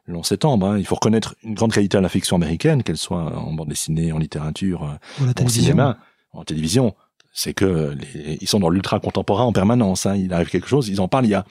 [0.06, 0.68] le 11 septembre.
[0.68, 0.78] Hein.
[0.80, 4.12] Il faut reconnaître une grande qualité à la fiction américaine, qu'elle soit en bande dessinée,
[4.12, 5.98] en littérature, en cinéma,
[6.34, 6.96] en télévision
[7.32, 10.06] c'est que les, ils sont dans l'ultra contemporain en permanence.
[10.06, 10.16] Hein.
[10.16, 11.26] Il arrive quelque chose, ils en parlent.
[11.26, 11.46] Il y a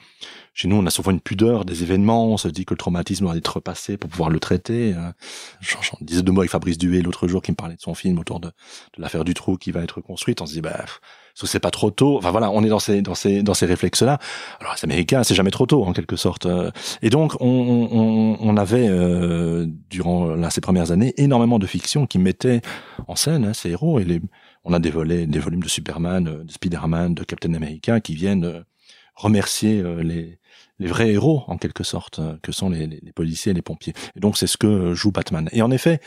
[0.53, 2.27] chez nous, on a souvent une pudeur des événements.
[2.27, 4.93] On se dit que le traumatisme doit être repassé pour pouvoir le traiter.
[4.93, 5.13] Hein.
[5.61, 8.19] J'en disais deux mots avec Fabrice Duet l'autre jour qui me parlait de son film
[8.19, 8.51] autour de,
[8.97, 10.41] l'affaire du trou qui va être construite.
[10.41, 10.83] On se dit bah
[11.33, 12.17] c'est pas trop tôt?
[12.17, 14.19] Enfin voilà, on est dans ces dans ces dans ces réflexes là.
[14.59, 16.45] Alors les Américains, c'est jamais trop tôt en quelque sorte.
[17.01, 22.05] Et donc on on, on avait euh, durant là, ces premières années énormément de fiction
[22.05, 22.59] qui mettait
[23.07, 24.19] en scène hein, ces héros et les
[24.63, 28.15] on a des volets, des volumes de Superman, euh, de Spider-Man, de Captain America qui
[28.15, 28.61] viennent euh,
[29.15, 30.39] remercier euh, les,
[30.79, 33.93] les vrais héros en quelque sorte que sont les, les, policiers et les pompiers.
[34.15, 35.49] Et donc c'est ce que joue Batman.
[35.51, 35.99] Et en effet,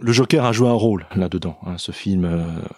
[0.00, 1.58] le Joker a joué un rôle là-dedans.
[1.64, 2.28] Hein, ce film,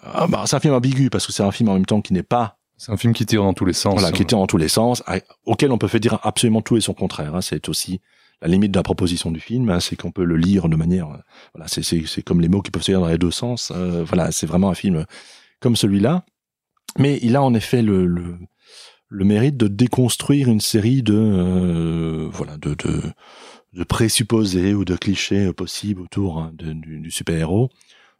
[0.03, 2.13] ah bah, c'est un film ambigu parce que c'est un film en même temps qui
[2.13, 3.93] n'est pas c'est un film qui tire dans tous les sens.
[3.93, 5.03] Voilà, qui tire dans tous les sens,
[5.45, 7.35] auquel on peut faire dire absolument tout et son contraire.
[7.35, 7.41] Hein.
[7.41, 8.01] C'est aussi
[8.41, 11.07] la limite de la proposition du film, hein, c'est qu'on peut le lire de manière,
[11.53, 13.71] voilà, c'est comme les mots qui peuvent se lire dans les deux sens.
[13.71, 15.05] voilà, c'est vraiment un film
[15.61, 16.25] comme celui-là.
[16.97, 18.37] Mais il a en effet le, le,
[19.07, 23.01] le, mérite de déconstruire une série de euh, voilà de, de,
[23.73, 27.69] de, présupposés ou de clichés possibles autour hein, du, du super-héros.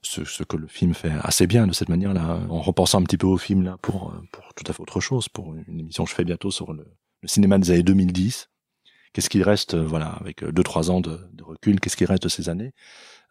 [0.03, 3.17] Ce, ce, que le film fait assez bien de cette manière-là, en repensant un petit
[3.17, 6.09] peu au film là pour pour tout à fait autre chose, pour une émission que
[6.09, 6.87] je fais bientôt sur le,
[7.21, 8.49] le cinéma des années 2010.
[9.13, 12.29] Qu'est-ce qu'il reste, voilà, avec deux trois ans de, de recul, qu'est-ce qui reste de
[12.29, 12.73] ces années?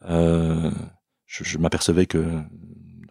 [0.08, 0.70] Euh,
[1.26, 2.42] Je, je m'apercevais que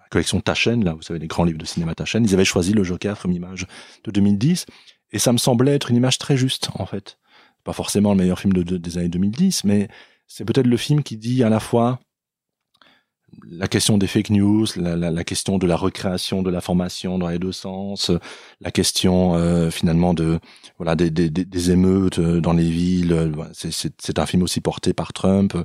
[0.10, 2.84] collection Taschen, là, vous savez, les grands livres de cinéma Taschen, ils avaient choisi le
[2.84, 3.67] Joker comme image
[4.03, 4.65] de 2010,
[5.12, 7.17] et ça me semblait être une image très juste, en fait.
[7.63, 9.88] Pas forcément le meilleur film de, des années 2010, mais
[10.27, 11.99] c'est peut-être le film qui dit à la fois
[13.50, 17.28] la question des fake news, la, la, la question de la recréation de l'information dans
[17.28, 18.12] les deux sens,
[18.62, 20.39] la question euh, finalement de
[20.78, 23.32] voilà des, des, des, émeutes euh, dans les villes.
[23.54, 25.58] C'est un film aussi porté par Trump.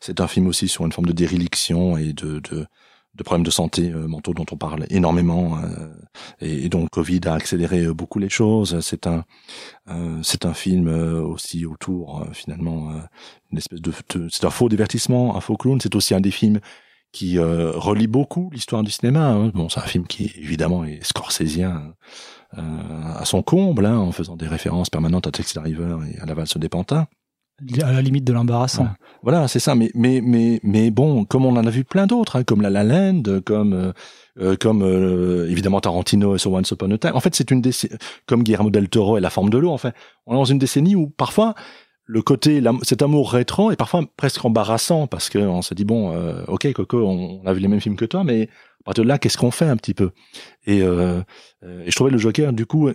[0.00, 2.66] C'est un film aussi sur une forme de déréliction et de, de
[3.14, 5.92] de problèmes de santé euh, mentaux dont on parle énormément euh,
[6.40, 9.24] et, donc Covid a accéléré euh, beaucoup les choses c'est un
[10.22, 12.92] c'est un film aussi autour finalement
[13.50, 13.92] une espèce de,
[14.30, 16.60] c'est un faux divertissement un faux clown c'est aussi un des films
[17.12, 19.50] qui relie beaucoup l'histoire du cinéma hein.
[19.54, 21.94] bon c'est un film qui évidemment est scorsésien
[22.56, 26.34] à son comble hein, en faisant des références permanentes à Taxi Driver et à la
[26.34, 27.06] valse des pantins
[27.82, 28.88] à la limite de l'embarrassant.
[29.22, 29.74] Voilà, c'est ça.
[29.74, 32.70] Mais mais mais mais bon, comme on en a vu plein d'autres, hein, comme La
[32.70, 33.92] La Land, comme euh,
[34.40, 37.12] euh comme euh, évidemment Tarantino et sur Once Upon a Time.
[37.14, 37.94] En fait, c'est une décennie
[38.26, 39.70] comme Guillermo del Toro et La Forme de l'eau.
[39.70, 39.94] En fait,
[40.26, 41.54] on est dans une décennie où parfois
[42.10, 46.12] le côté, cet amour rétro est parfois presque embarrassant parce que on se dit bon,
[46.12, 48.48] euh, ok Coco, on, a vu les mêmes films que toi, mais
[48.80, 50.10] à partir de là, qu'est-ce qu'on fait un petit peu?
[50.66, 51.20] Et, euh,
[51.62, 52.90] euh, et je trouvais le Joker du coup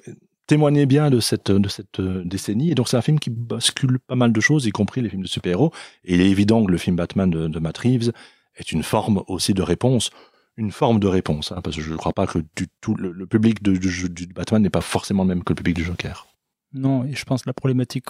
[0.47, 4.15] témoignait bien de cette de cette décennie et donc c'est un film qui bascule pas
[4.15, 5.71] mal de choses, y compris les films de super-héros.
[6.03, 8.11] Et il est évident que le film Batman de, Matt Reeves
[8.57, 10.11] est une forme aussi de réponse
[10.57, 13.27] une forme de réponse, hein, parce que je ne crois pas que du tout le,
[13.27, 16.27] public de, du, Batman n'est pas forcément le même que le public du Joker.
[16.71, 18.05] Non, et je pense que la problématique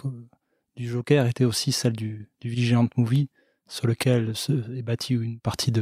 [0.75, 3.29] du Joker était aussi celle du, du Vigilant Movie,
[3.67, 5.81] sur lequel se, est bâtie une partie de,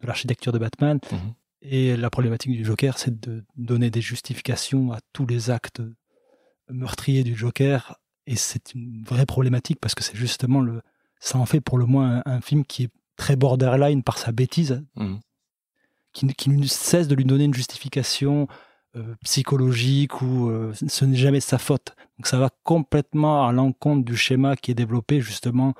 [0.00, 0.98] de l'architecture de Batman.
[1.10, 1.34] Mhm.
[1.62, 5.82] Et la problématique du Joker, c'est de donner des justifications à tous les actes
[6.70, 7.98] meurtriers du Joker.
[8.26, 10.80] Et c'est une vraie problématique parce que c'est justement le,
[11.18, 14.82] ça en fait pour le moins un, film qui est très borderline par sa bêtise,
[14.96, 15.20] mhm.
[16.12, 18.48] qui, qui ne cesse de lui donner une justification
[19.22, 21.94] psychologique ou euh, ce n'est jamais sa faute.
[22.18, 25.74] Donc ça va complètement à l'encontre du schéma qui est développé justement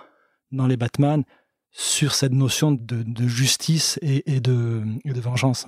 [0.52, 1.24] dans les Batman
[1.72, 4.82] sur cette notion de, justice et, de,
[5.20, 5.66] vengeance.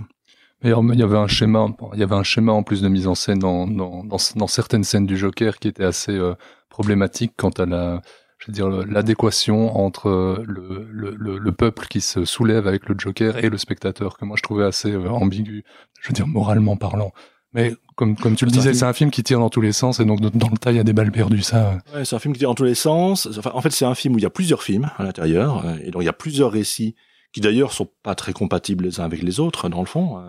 [0.62, 3.14] il y avait un schéma, il y avait un schéma en plus de mise en
[3.14, 6.34] scène dans, dans, dans, certaines scènes du Joker qui était assez euh,
[6.70, 8.02] problématique quant à la,
[8.38, 13.36] je veux dire, l'adéquation entre le, le, le, peuple qui se soulève avec le Joker
[13.36, 15.62] et le spectateur, que moi je trouvais assez ambigu,
[16.00, 17.12] je veux dire, moralement parlant.
[17.54, 20.00] Mais comme, comme tu le disais, c'est un film qui tire dans tous les sens
[20.00, 21.42] et donc dans le tas il y a des balles perdues.
[21.42, 21.78] Ça.
[21.94, 23.28] Ouais, c'est un film qui tire dans tous les sens.
[23.38, 25.90] Enfin, en fait, c'est un film où il y a plusieurs films à l'intérieur et
[25.90, 26.94] donc il y a plusieurs récits
[27.32, 30.22] qui d'ailleurs sont pas très compatibles les uns avec les autres dans le fond.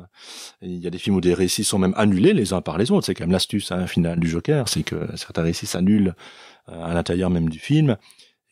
[0.62, 2.92] Il y a des films où des récits sont même annulés les uns par les
[2.92, 3.06] autres.
[3.06, 6.16] C'est quand même l'astuce un hein, final du Joker, c'est que certains récits s'annulent
[6.70, 7.98] euh, à l'intérieur même du film.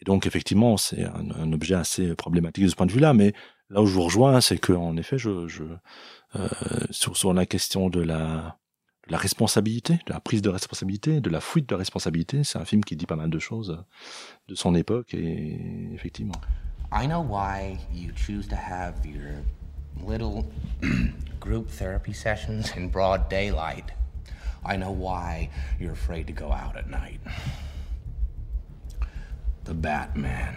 [0.02, 3.14] Et donc effectivement, c'est un, un, objet assez problématique de ce point de vue-là.
[3.14, 3.34] Mais
[3.70, 5.64] là où je vous rejoins, c'est que en effet, je, je
[6.36, 6.48] euh,
[6.92, 8.58] sur, sur la question de la
[9.10, 12.44] la responsabilité, de la prise de responsabilité, de la fuite de responsabilité.
[12.44, 13.84] C'est un film qui dit pas mal de choses
[14.48, 16.40] de son époque et effectivement.
[16.94, 19.44] I know why you choose to have your
[20.06, 20.46] little
[21.40, 23.92] group therapy sessions in broad daylight.
[24.66, 27.20] I know why you're afraid to go out at night.
[29.64, 30.56] The Batman.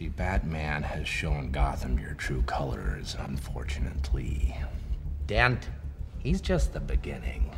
[0.00, 4.56] see, Batman has shown Gotham your true colors, unfortunately.
[5.26, 5.68] Dent
[6.22, 7.50] he's just the beginning.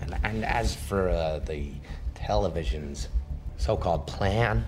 [0.00, 1.70] And, and as for uh, the
[2.14, 3.08] television's
[3.56, 4.64] so called plan,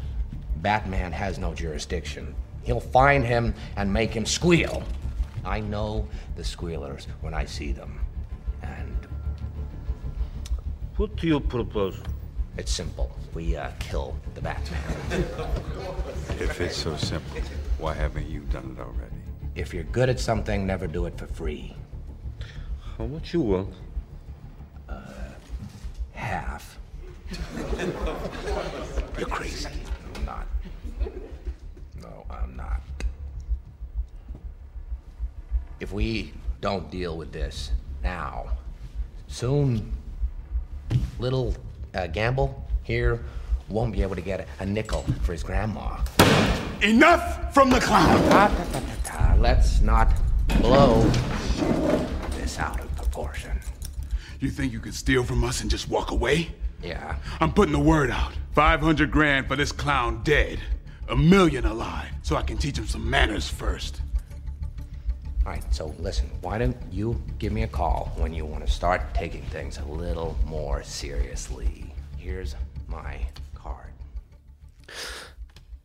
[0.56, 2.34] Batman has no jurisdiction.
[2.62, 4.82] He'll find him and make him squeal.
[5.44, 8.00] I know the squealers when I see them.
[8.62, 9.06] And.
[10.96, 12.00] What do you propose?
[12.56, 13.12] It's simple.
[13.34, 14.80] We uh, kill the Batman.
[16.40, 17.40] if it's so simple,
[17.78, 19.14] why haven't you done it already?
[19.54, 21.76] If you're good at something, never do it for free.
[22.98, 23.74] How much you want?
[24.88, 25.00] Uh,
[26.14, 26.78] half.
[29.18, 29.68] You're crazy.
[30.14, 30.46] I'm not.
[32.00, 32.80] No, I'm not.
[35.78, 36.32] If we
[36.62, 37.70] don't deal with this
[38.02, 38.56] now,
[39.28, 39.92] soon,
[41.18, 41.54] little
[41.94, 43.20] uh, Gamble here
[43.68, 45.98] won't be able to get a nickel for his grandma.
[46.80, 48.22] Enough from the clown!
[48.30, 50.14] Ta, ta, ta, Let's not
[50.60, 51.10] blow
[52.58, 53.60] out proportion.
[54.40, 56.50] You think you could steal from us and just walk away?
[56.82, 57.16] Yeah.
[57.40, 58.32] I'm putting the word out.
[58.54, 60.60] 500 grand for this clown dead.
[61.08, 64.00] A million alive, so I can teach him some manners first.
[65.44, 68.72] All right, so listen, why don't you give me a call when you want to
[68.72, 71.94] start taking things a little more seriously?
[72.16, 72.56] Here's
[72.88, 73.20] my.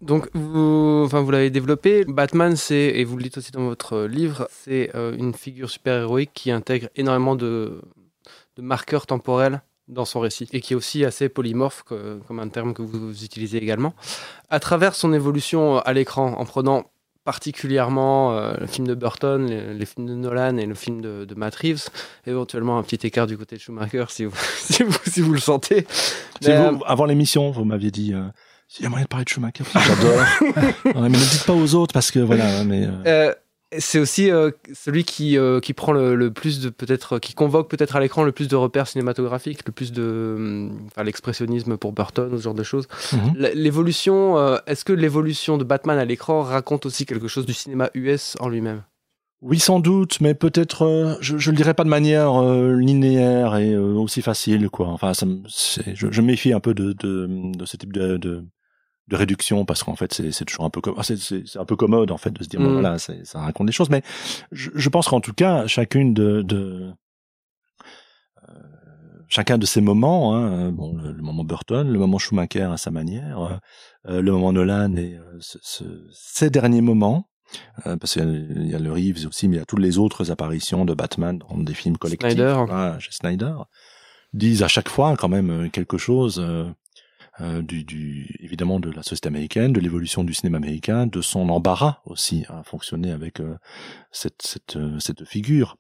[0.02, 2.06] Donc, vous, enfin, vous l'avez développé.
[2.06, 6.32] Batman, c'est, et vous le dites aussi dans votre livre, c'est euh, une figure super-héroïque
[6.34, 7.82] qui intègre énormément de,
[8.56, 12.74] de, marqueurs temporels dans son récit et qui est aussi assez polymorphe, comme un terme
[12.74, 13.94] que vous utilisez également.
[14.50, 16.86] À travers son évolution à l'écran, en prenant
[17.24, 21.36] particulièrement euh, le film de Burton, les, films de Nolan et le film de, de,
[21.36, 21.90] Matt Reeves,
[22.26, 25.40] éventuellement un petit écart du côté de Schumacher si vous, si vous, si vous le
[25.40, 25.86] sentez.
[26.48, 28.14] Euh, avant l'émission, vous m'aviez dit
[28.80, 30.26] il y a moyen de parler de Schumacher, j'adore.
[30.96, 32.64] mais ne dites pas aux autres parce que voilà.
[32.64, 32.92] Mais euh.
[33.06, 33.34] Euh,
[33.78, 38.00] c'est aussi euh, celui qui qui prend le, plus de peut-être qui convoque peut-être à
[38.00, 42.54] l'écran le plus de repères cinématographiques, le plus de enfin, l'expressionnisme pour Burton, ce genre
[42.54, 42.88] de choses.
[43.14, 43.50] Mhm.
[43.54, 48.36] L'évolution, est-ce que l'évolution de Batman à l'écran raconte aussi quelque chose du cinéma US
[48.40, 48.84] en lui-même?
[49.42, 54.22] Oui, sans doute, mais peut-être, je, je le dirais pas de manière linéaire et aussi
[54.22, 54.88] facile, quoi.
[54.90, 55.26] Enfin, ça,
[55.96, 58.46] je, je méfie un peu de, de, de ce type de, de,
[59.08, 62.18] de réduction parce qu'en fait c'est toujours un peu ah, c'est un peu commode en
[62.18, 62.74] fait de se dire bon, mm.
[62.74, 64.04] voilà ça raconte des choses mais
[64.52, 66.92] je, je pense qu'en tout cas chacune de, de
[68.48, 68.54] euh,
[69.28, 73.60] chacun de ces moments, hein, bon, le, moment Burton, le moment Schumacher à sa manière,
[74.08, 77.30] euh, le moment Nolan et ce, ce, ces derniers moments,
[77.84, 80.86] parce qu'il y, a le Reeves aussi, mais il y a toutes les autres apparitions
[80.86, 82.32] de Batman dans des films collectifs.
[82.32, 82.66] Snyder.
[83.00, 83.54] chez Snyder
[84.34, 86.42] disent à chaque fois quand même quelque chose
[87.42, 91.50] euh, du, du, évidemment de la société américaine, de l'évolution du cinéma américain, de son
[91.50, 93.58] embarras aussi à fonctionner avec euh,
[94.12, 95.78] cette, cette, euh, cette figure.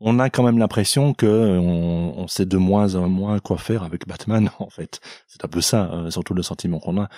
[0.00, 3.82] On a quand même l'impression que on, on, sait de moins en moins quoi faire
[3.82, 5.00] avec Batman en fait.
[5.26, 7.08] C'est un peu ça, surtout le sentiment qu'on a.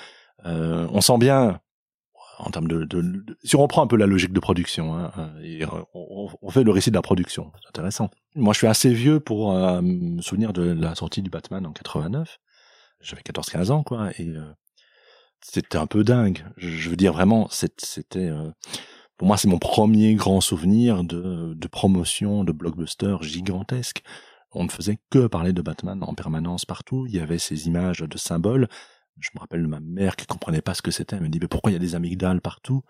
[0.45, 1.61] on sent bien
[2.39, 5.13] en termes de, de, si on reprend un peu la logique de production, hein,
[5.95, 8.11] on, on, fait le récit de la production, c'est intéressant.
[8.35, 12.41] Moi, je suis assez vieux pour me souvenir de la sortie du Batman en 89
[13.05, 14.53] j'avais 14-15 ans, quoi, et euh,
[15.41, 16.45] c'était un peu dingue.
[16.57, 18.31] Je, veux dire, vraiment, c'était...
[18.31, 18.51] Euh,
[19.17, 24.03] pour moi, c'est mon premier grand souvenir de, de promotion, de blockbuster gigantesque.
[24.53, 27.07] On ne faisait que parler de Batman en permanence partout.
[27.07, 28.69] Il y avait ces images de symboles.
[29.21, 31.17] Je me rappelle ma mère qui comprenait pas ce que c'était.
[31.17, 32.83] Elle me dit mais pourquoi il y a des amygdales partout?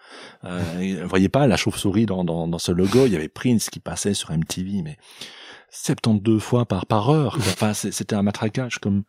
[0.44, 3.06] Euh, Vous voyez pas la chauve-souris dans, dans, dans, ce logo?
[3.06, 4.96] Il y avait Prince qui passait sur MTV, mais
[5.70, 7.36] 72 fois par par heure.
[7.36, 9.04] Enfin, c'était un matraquage comme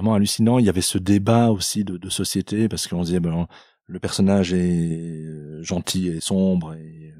[0.00, 0.58] vraiment hallucinant.
[0.58, 3.46] Il y avait ce débat aussi de, société parce qu'on disait ben,
[3.86, 7.14] le personnage est euh, gentil et sombre et,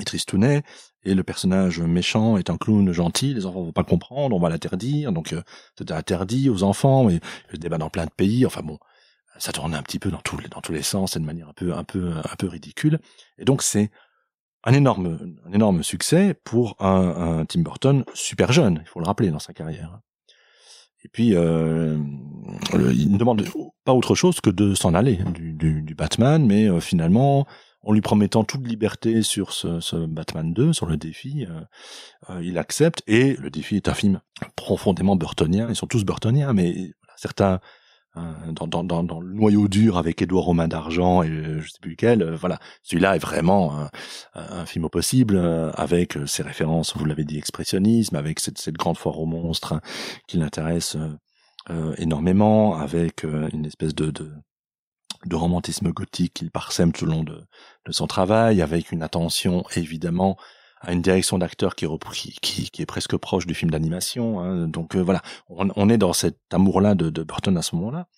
[0.00, 0.62] et tristounet
[1.02, 3.34] et le personnage méchant est un clown gentil.
[3.34, 5.12] Les enfants vont pas comprendre, on va l'interdire.
[5.12, 5.42] Donc euh,
[5.76, 7.10] c'était interdit aux enfants.
[7.10, 7.18] Et
[7.50, 8.46] le débat dans plein de pays.
[8.46, 8.78] Enfin bon,
[9.38, 11.84] ça tournait un petit peu dans tous les sens et de manière un peu un
[11.84, 13.00] peu un peu ridicule.
[13.38, 13.90] Et donc c'est
[14.62, 18.80] un énorme succès pour un, un Tim Burton super jeune.
[18.82, 20.00] Il faut le rappeler dans sa carrière.
[21.06, 21.96] Et puis, euh,
[22.74, 23.44] il ne demande
[23.84, 27.46] pas autre chose que de s'en aller du, Batman, mais euh, finalement,
[27.84, 31.46] en lui promettant toute liberté sur ce, Batman 2, sur le défi,
[32.28, 33.04] euh, il accepte.
[33.06, 34.20] Et le défi est un film
[34.56, 35.68] profondément burtonien.
[35.68, 37.60] Ils sont tous burtoniens, mais certains
[38.16, 41.78] dans, dans, dans, dans, le noyau dur avec Édouard Romain d'Argent et euh, je sais
[41.80, 42.22] plus lequel.
[42.22, 43.90] Euh, voilà, celui-là est vraiment un,
[44.34, 45.38] un, film au possible
[45.74, 49.80] avec ses références, vous l'avez dit, expressionnisme, avec cette, cette grande foire aux monstres hein,
[50.26, 50.96] qui l'intéresse
[51.98, 54.32] énormément, avec une espèce de, de,
[55.24, 57.42] de romantisme gothique qu'il parsème tout le long de,
[57.86, 60.36] de son travail, avec une attention évidemment
[60.92, 64.40] une direction d'acteur qui, est presque proche du film d'animation.
[64.40, 64.68] Hein.
[64.68, 68.08] Donc euh, voilà, on, est dans cet amour-là de, Burton à ce moment-là.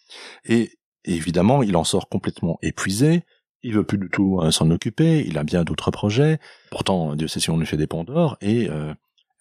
[0.44, 0.72] Et,
[1.04, 3.24] évidemment, il en sort complètement épuisé.
[3.62, 5.24] Il veut plus du tout euh, s'en occuper.
[5.26, 6.38] Il a bien d'autres projets.
[6.70, 8.36] Pourtant, Dieu sait si on lui fait des d'or.
[8.40, 8.92] Et euh,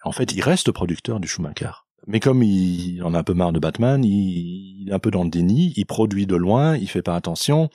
[0.03, 1.71] en fait, il reste producteur du Schumacher.
[2.07, 5.11] Mais comme il, en a un peu marre de Batman, il, il est un peu
[5.11, 5.73] dans le déni.
[5.75, 6.77] Il produit de loin.
[6.77, 7.69] Il fait pas attention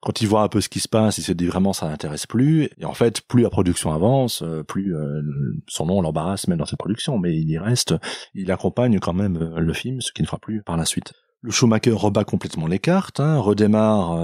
[0.00, 2.26] quand il voit un peu ce qui se passe, il se dit vraiment ça n'intéresse
[2.26, 2.70] plus.
[2.78, 5.22] Et en fait, plus la production avance, euh, plus euh,
[5.66, 7.94] son nom l'embarrasse même dans cette production, mais il y reste,
[8.34, 11.12] il accompagne quand même euh, le film, ce qui ne fera plus par la suite.
[11.40, 14.18] Le Schumacher rebat complètement les cartes, hein, redémarre,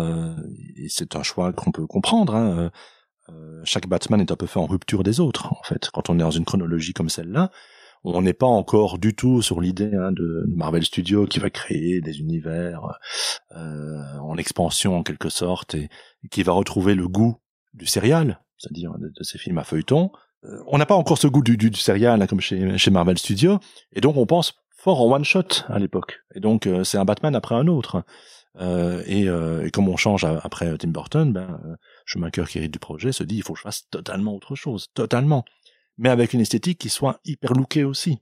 [0.76, 2.34] et c'est un choix qu'on peut comprendre.
[2.34, 2.72] Hein,
[3.62, 5.90] chaque Batman est un peu fait en rupture des autres, en fait.
[5.94, 7.52] Quand on est dans une chronologie comme celle-là,
[8.04, 12.00] on n'est pas encore du tout sur l'idée hein, de Marvel Studios qui va créer
[12.00, 12.98] des univers
[13.52, 15.88] euh, en expansion en quelque sorte et,
[16.30, 17.36] qui va retrouver le goût
[17.72, 20.10] du serial, c'est-à-dire de, ces films à feuilleton.
[20.44, 23.18] Euh, on n'a pas encore ce goût du, du, serial hein, comme chez, chez Marvel
[23.18, 23.58] Studios,
[23.92, 26.20] et donc on pense fort en one shot à l'époque.
[26.34, 28.04] Et donc euh, c'est un Batman après un autre.
[28.60, 31.58] Euh, et, et, comme on change après Tim Burton, ben,
[32.04, 34.86] Schumacher qui hérite du projet se dit il faut que je fasse totalement autre chose,
[34.94, 35.44] totalement
[35.98, 38.18] mais avec une esthétique qui soit hyper lookée aussi,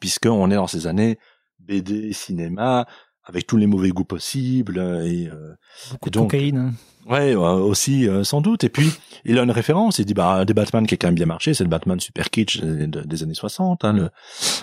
[0.00, 1.18] puisqu'on est dans ces années
[1.58, 2.86] BD, cinéma,
[3.24, 5.54] avec tous les mauvais goûts possibles et euh,
[5.90, 6.74] beaucoup de cocaïne.
[7.06, 8.64] Ouais, aussi euh, sans doute.
[8.64, 8.90] Et puis
[9.24, 9.98] il a une référence.
[9.98, 12.30] Il dit bah des Batman qui a quand même bien marché, c'est le Batman super
[12.30, 14.10] kitsch des, années 60, hein, le,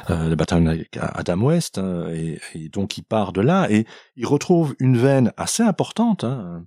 [0.09, 1.77] euh, le Batman avec Adam West.
[1.77, 6.23] Hein, et, et, donc il part de là et il retrouve une veine assez importante
[6.23, 6.63] hein,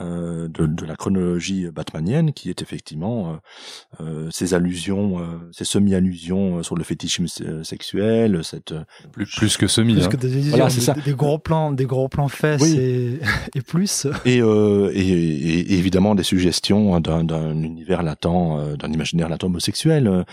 [0.00, 5.64] euh, de, de, la chronologie batmanienne qui est effectivement euh, euh ces allusions, euh, ces
[5.64, 7.26] semi-allusions sur le fétichisme
[7.62, 8.74] sexuel, cette
[9.12, 9.94] plus, plus que semi.
[9.94, 10.08] Plus hein.
[10.08, 10.94] que des, voilà, des, ça.
[10.94, 13.18] des, gros plans, des gros plans fesses et,
[13.54, 14.06] et, plus.
[14.24, 20.24] Et, et, et, évidemment des suggestions d'un univers latent, d'un imaginaire latent homosexuel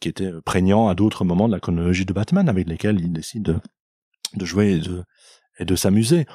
[0.00, 3.60] qui était prégnant à d'autres moments de la chronologie de Batman avec lesquels il décide
[4.34, 4.80] de, jouer
[5.58, 6.26] et de, s'amuser.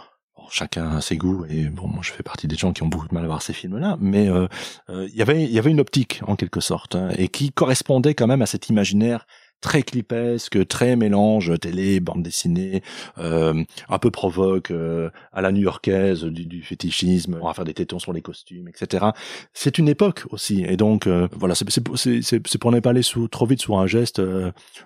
[0.50, 3.08] Chacun a ses goûts et bon moi je fais partie des gens qui ont beaucoup
[3.08, 4.48] de mal à voir ces films là mais euh,
[4.90, 7.52] euh, il y avait il y avait une optique en quelque sorte hein, et qui
[7.52, 9.26] correspondait quand même à cet imaginaire
[9.62, 12.82] très clipesque, très mélange télé, bande dessinée,
[13.20, 17.74] euh, un peu provoque euh, à la new-yorkaise du, du, fétichisme, on va faire des
[17.74, 19.06] tétons sur les costumes, etc.
[19.54, 23.46] C'est une époque aussi, et donc euh, voilà, c'est pour ne pas aller sous, trop
[23.46, 24.22] vite sur un geste.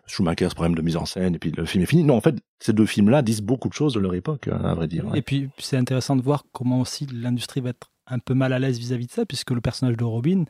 [0.06, 2.04] Schumacher, ce problème de mise en scène, et puis le film est fini.
[2.04, 4.88] Non, en fait, ces deux films-là disent beaucoup de choses de leur époque, à vrai
[4.88, 5.06] dire.
[5.16, 8.60] Et puis c'est intéressant de voir comment aussi l'industrie va être un peu mal à
[8.60, 10.46] l'aise vis-à-vis de ça, puisque le personnage de Robin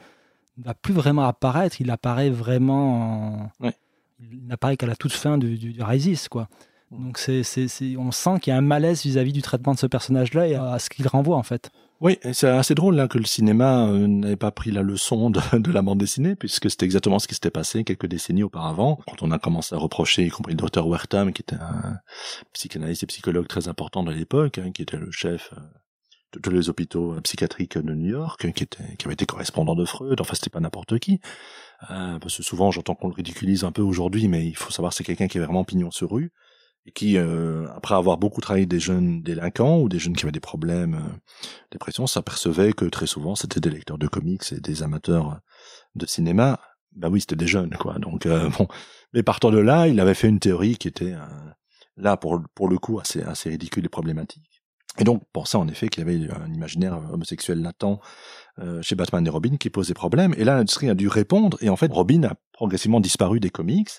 [0.58, 3.72] ne va plus vraiment apparaître, il apparaît vraiment en...
[4.20, 6.48] Il n'apparaît qu'à la toute fin du, du, Rises, quoi.
[6.92, 9.88] Donc c'est, c'est, on sent qu'il y a un malaise vis-à-vis du traitement de ce
[9.88, 11.72] personnage-là et à ce qu'il renvoie en fait.
[12.02, 15.40] Oui, c'est assez drôle là que le cinéma euh, n'avait pas pris la leçon de,
[15.58, 19.24] de, la bande dessinée, puisque c'était exactement ce qui s'était passé quelques décennies auparavant, quand
[19.24, 21.98] on a commencé à reprocher, y compris le docteur Wertham, qui était un
[22.54, 25.62] psychanalyste et psychologue très important de l'époque, hein, qui était le chef euh,
[26.32, 29.86] tous les hôpitaux euh, psychiatriques de New York, qui, était, qui avait été correspondant de
[29.86, 31.20] Freud, enfin c'était pas n'importe qui.
[31.92, 34.94] Euh, parce que souvent j'entends qu'on le ridiculise un peu aujourd'hui, mais il faut savoir
[34.94, 36.32] c'est quelqu'un qui est vraiment pignon sur rue
[36.86, 40.32] et qui, euh, après avoir beaucoup travaillé des jeunes délinquants ou des jeunes qui avaient
[40.32, 41.18] des problèmes, euh,
[41.72, 45.40] dépression, s'apercevait que très souvent c'était des lecteurs de comics et des amateurs
[45.96, 46.60] de cinéma.
[46.96, 47.98] Ben oui, c'était des jeunes, quoi.
[48.00, 48.68] Donc euh, bon,
[49.14, 51.16] mais partant de là, il avait fait une théorie qui était
[51.98, 54.55] là pour pour le coup assez assez ridicule et problématique.
[54.98, 58.00] Et donc, pensait en effet qu'il y avait un imaginaire homosexuel latent
[58.60, 60.34] euh, chez Batman et Robin qui posait problème.
[60.38, 61.58] Et là, l'industrie a dû répondre.
[61.62, 63.90] Et en fait, Robin a progressivement disparu des comics.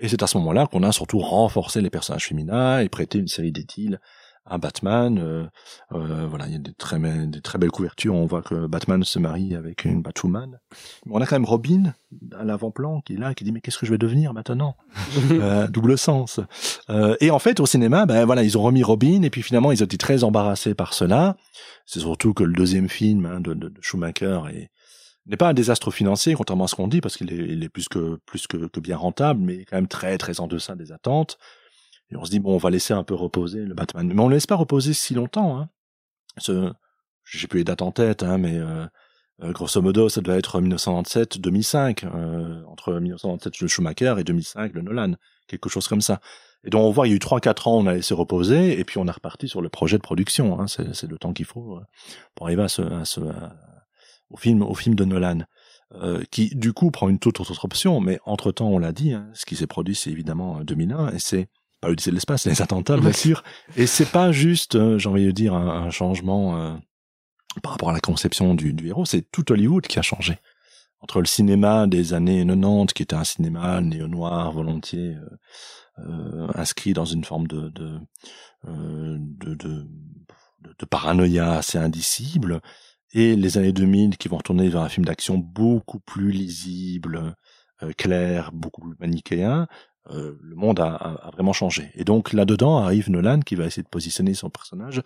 [0.00, 3.26] Et c'est à ce moment-là qu'on a surtout renforcé les personnages féminins et prêté une
[3.26, 4.00] série d'étiles
[4.50, 5.18] un Batman.
[5.18, 5.46] Euh,
[5.92, 8.14] euh, voilà, il y a des très, des très belles couvertures.
[8.14, 10.58] On voit que Batman se marie avec une Batwoman.
[11.10, 11.94] On a quand même Robin
[12.38, 14.76] à l'avant-plan qui est là, qui dit mais qu'est-ce que je vais devenir maintenant?
[15.30, 16.40] Euh, Double sens.
[17.20, 19.82] Et en fait, au cinéma, ben voilà, ils ont remis Robin et puis finalement ils
[19.82, 21.36] ont été très embarrassés par cela.
[21.86, 24.70] C'est surtout que le deuxième film hein, de, de, Schumacher est
[25.28, 27.68] n'est pas un désastre financier, contrairement à ce qu'on dit, parce qu'il est, il est,
[27.68, 30.90] plus que plus que, que, bien rentable, mais quand même très très en deçà des
[30.90, 31.38] attentes.
[32.10, 34.10] Et on se dit, bon, on va laisser un peu reposer le Batman.
[34.12, 35.58] Mais on ne laisse pas reposer si longtemps.
[35.58, 35.68] Hein.
[36.38, 36.72] Ce,
[37.30, 38.86] j'ai plus les dates en tête, hein, mais euh,
[39.42, 44.82] euh grosso modo, ça doit être 1997-2005, euh, entre 1997 le Schumacher et 2005 le
[44.82, 45.14] Nolan,
[45.46, 46.20] quelque chose comme ça.
[46.64, 48.84] Et donc on voit, il y a eu 3-4 ans, on a laissé reposer, et
[48.84, 50.60] puis on est reparti sur le projet de production.
[50.60, 51.80] Hein, c'est, le temps qu'il faut
[52.34, 52.82] pour arriver à ce,
[54.30, 55.40] au film, au film de Nolan.
[56.30, 59.30] Qui du coup prend une toute autre option, mais entre temps on l'a dit, hein,
[59.32, 61.48] ce qui s'est produit c'est évidemment 2001 et c'est
[61.80, 63.42] pas l'Odyssée de l'espace, les attentats, bien sûr.
[63.76, 66.74] Et c'est pas juste, euh, j'ai envie de dire, un, un changement euh,
[67.62, 70.38] par rapport à la conception du, du héros, c'est tout Hollywood qui a changé.
[71.00, 75.38] Entre le cinéma des années 90, qui était un cinéma néo-noir, volontiers, euh,
[76.08, 78.00] euh, inscrit dans une forme de, de,
[78.64, 79.86] de, de,
[80.60, 82.60] de paranoïa assez indicible,
[83.12, 87.34] et les années 2000 qui vont retourner vers un film d'action beaucoup plus lisible,
[87.96, 89.66] clair, beaucoup plus manichéen,
[90.10, 91.90] euh, le monde a, vraiment changé.
[91.94, 95.02] Et donc là-dedans arrive Nolan qui va essayer de positionner son personnage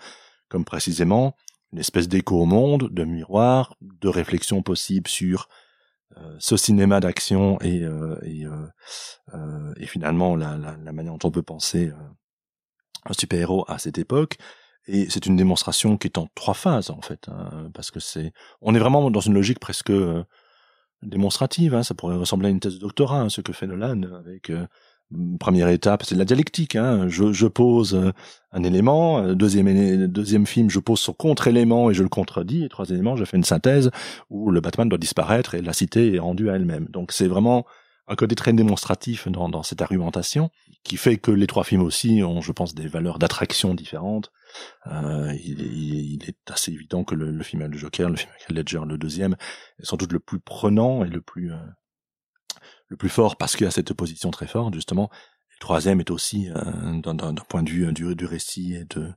[0.48, 1.34] comme précisément
[1.72, 5.48] une espèce d'écho au monde, de miroir, de réflexion possible sur
[6.18, 8.64] euh, ce cinéma d'action et, euh,
[9.86, 10.56] finalement la,
[10.92, 11.90] manière dont on peut penser
[13.04, 14.36] un super-héros à cette époque.
[14.86, 18.32] Et c'est une démonstration qui est en trois phases en fait, hein, parce que c'est,
[18.60, 19.92] on est vraiment dans une logique presque
[21.02, 21.74] démonstrative.
[21.74, 24.50] Hein, ça pourrait ressembler à une thèse de doctorat, hein, ce que fait Nolan avec
[25.38, 26.76] première étape, c'est la dialectique.
[26.76, 27.08] Hein.
[27.08, 28.12] Je, je, pose euh,
[28.52, 32.68] un élément, euh, deuxième, deuxième film, je pose son contre-élément et je le contredis, et
[32.68, 33.90] troisième élément, je fais une synthèse
[34.30, 36.86] où le Batman doit disparaître et la cité est rendue à elle-même.
[36.90, 37.66] Donc c'est vraiment
[38.08, 40.50] un côté très démonstratif dans, dans, cette argumentation
[40.82, 44.32] qui fait que les trois films aussi ont, je pense, des valeurs d'attraction différentes.
[44.86, 48.80] Euh, il, il, est assez évident que le, le film Le Joker, le film Ledger,
[48.86, 49.36] le deuxième,
[49.78, 51.56] est sans doute le plus prenant et le plus euh,
[52.92, 55.10] le plus fort parce qu'il a cette position très forte, justement.
[55.50, 59.12] Le troisième est aussi, euh, d'un point de vue euh, du, du, récit et de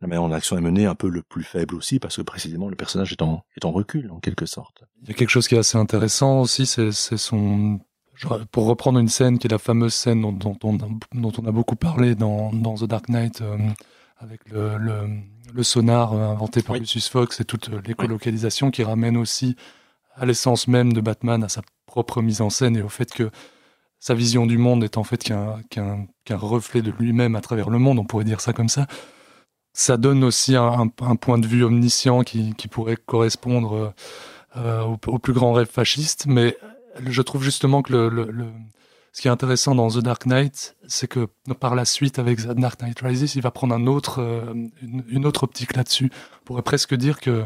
[0.00, 2.68] la manière dont l'action est menée, un peu le plus faible aussi, parce que précisément
[2.68, 4.84] le personnage est en, est en recul, en quelque sorte.
[5.02, 7.80] Il y a quelque chose qui est assez intéressant aussi, c'est son...
[8.50, 11.46] Pour reprendre une scène qui est la fameuse scène dont, dont, on, a, dont on
[11.46, 13.56] a beaucoup parlé dans, dans The Dark Knight, euh,
[14.16, 15.08] avec le, le,
[15.54, 16.80] le, sonar inventé par oui.
[16.80, 19.54] Lucius Fox et toute l'écolocalisation qui ramène aussi
[20.16, 21.62] à l'essence même de Batman, à sa
[21.98, 23.30] propre mise en scène et au fait que
[23.98, 27.70] sa vision du monde est en fait qu'un qu'un qu reflet de lui-même à travers
[27.70, 28.86] le monde, on pourrait dire ça comme ça.
[29.72, 33.94] Ça donne aussi un, point de vue omniscient qui, qui pourrait correspondre
[34.56, 36.56] euh, au, plus grand rêve fasciste, mais
[37.04, 38.46] je trouve justement que le, le,
[39.12, 41.28] ce qui est intéressant dans The Dark Knight, c'est que
[41.60, 45.26] par la suite, avec The Dark Knight Rises, il va prendre un autre, euh, une,
[45.26, 46.10] autre optique là-dessus.
[46.42, 47.44] On pourrait presque dire que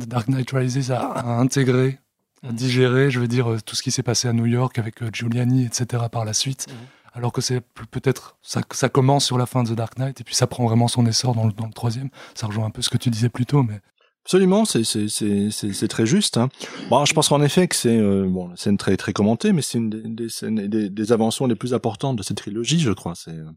[0.00, 1.98] The Dark Knight Rises a intégré
[2.46, 5.64] à digérer, je veux dire, tout ce qui s'est passé à New York avec Giuliani,
[5.64, 6.04] etc.
[6.10, 6.66] par la suite.
[7.12, 7.60] Alors que c'est
[7.90, 10.64] peut-être ça, ça commence sur la fin de The Dark Knight et puis ça prend
[10.64, 12.08] vraiment son essor dans le, dans le troisième.
[12.34, 13.80] Ça rejoint un peu ce que tu disais plus tôt, mais
[14.26, 16.36] Absolument, c'est c'est c'est c'est très juste.
[16.36, 16.50] Hein.
[16.90, 19.62] Bon, je pense qu'en effet que c'est euh, bon, une scène très très commentée, mais
[19.62, 22.92] c'est une des, des scènes des, des inventions les plus importantes de cette trilogie, je
[22.92, 23.14] crois.
[23.14, 23.50] C'est euh,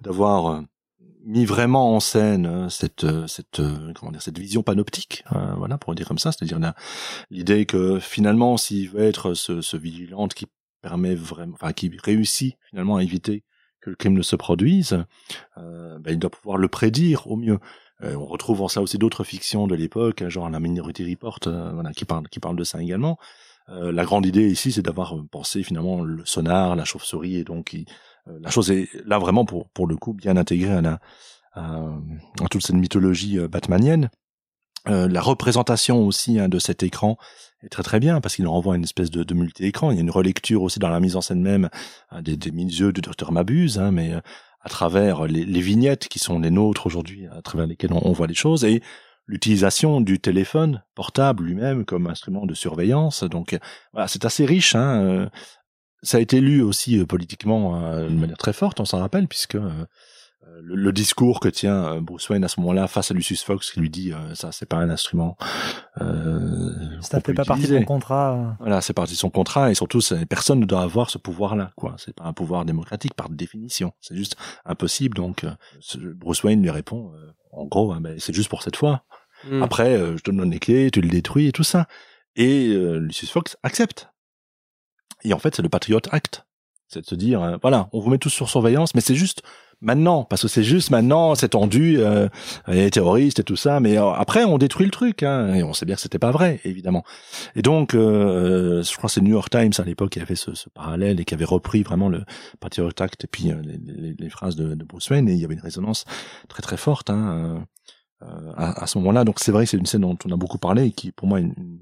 [0.00, 0.60] d'avoir euh,
[1.26, 3.60] mis vraiment en scène euh, cette cette
[3.94, 5.24] comment dire cette vision panoptique,
[5.56, 6.60] voilà pour dire comme ça, c'est-à-dire
[7.30, 10.46] l'idée que finalement s'il veut être ce, ce vigilante qui
[10.82, 13.44] permet vraiment, enfin qui réussit finalement à éviter
[13.80, 15.04] que le crime ne se produise,
[15.56, 17.58] ben, il doit pouvoir le prédire au mieux.
[18.02, 21.40] Euh, on retrouve en ça aussi d'autres fictions de l'époque, hein, genre la Minority Report,
[21.46, 23.18] euh, voilà, qui parle, qui parle de ça également.
[23.68, 27.76] Euh, la grande idée ici, c'est d'avoir pensé finalement le sonar, la chauve-souris, et donc
[28.26, 31.00] la chose est là vraiment pour pour le coup bien intégrée à, la,
[31.54, 31.92] à,
[32.50, 34.10] toute cette mythologie batmanienne.
[34.86, 37.16] la représentation aussi hein, de cet écran
[37.62, 39.90] est très très bien parce qu'il renvoie à une espèce de, de multi-écran.
[39.90, 41.68] Il y a une relecture aussi dans la mise en scène même
[42.10, 44.12] hein, des, des yeux de Dr Mabuse, hein, mais
[44.66, 48.26] à travers les, les, vignettes qui sont les nôtres aujourd'hui, à travers lesquelles on, voit
[48.26, 48.82] les choses, et
[49.26, 53.22] l'utilisation du téléphone portable lui-même comme instrument de surveillance.
[53.22, 53.56] Donc
[53.92, 54.74] voilà, c'est assez riche.
[54.74, 55.02] Hein.
[55.02, 55.28] Euh,
[56.06, 59.28] ça a été lu aussi euh, politiquement euh, de manière très forte, on s'en rappelle,
[59.28, 59.56] puisque
[60.46, 63.72] euh, le, discours que tient euh, Bruce Wayne à ce moment-là face à Lucius Fox
[63.72, 65.36] qui lui dit euh, ça c'est pas un instrument
[66.00, 68.56] euh, ça fait pas partie de son contrat.
[68.60, 71.72] Voilà c'est partie de son contrat et surtout personne ne doit avoir ce pouvoir là
[71.76, 71.94] quoi.
[71.98, 73.92] C'est pas un pouvoir démocratique par définition.
[74.00, 75.44] C'est juste impossible donc
[76.14, 77.12] Bruce Wayne lui répond
[77.52, 79.04] en gros hein, ben, c'est juste pour cette fois.
[79.46, 79.62] Hmm.
[79.62, 81.86] après je te donne les clés tu le détruis et tout ça.
[82.36, 84.08] Et Lucius Fox accepte
[85.24, 86.46] et en fait c'est le Patriot Act
[86.88, 89.42] c'est de se dire voilà on vous met tous sur surveillance mais c'est juste
[89.80, 92.28] maintenant, parce que c'est juste maintenant, c'est tendu, euh,
[92.66, 95.72] les terroristes et tout ça, mais euh, après on détruit le truc, hein, et on
[95.72, 97.04] sait bien que c'était pas vrai, évidemment.
[97.54, 100.54] Et donc, euh, je crois que c'est New York Times à l'époque qui avait ce,
[100.54, 102.24] ce, parallèle et qui avait repris vraiment le
[102.60, 105.38] Patriot Act et puis euh, les, les, les, phrases de, de, Bruce Wayne, et il
[105.38, 106.04] y avait une résonance
[106.48, 107.66] très très forte hein,
[108.22, 109.24] euh, à, à, ce moment-là.
[109.24, 111.38] Donc c'est vrai, c'est une scène dont on a beaucoup parlé et qui, pour moi,
[111.38, 111.80] est une,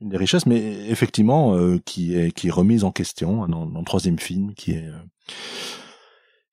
[0.00, 4.18] une des richesses, mais effectivement, qui est qui remise en question dans, dans le troisième
[4.18, 4.88] film, qui est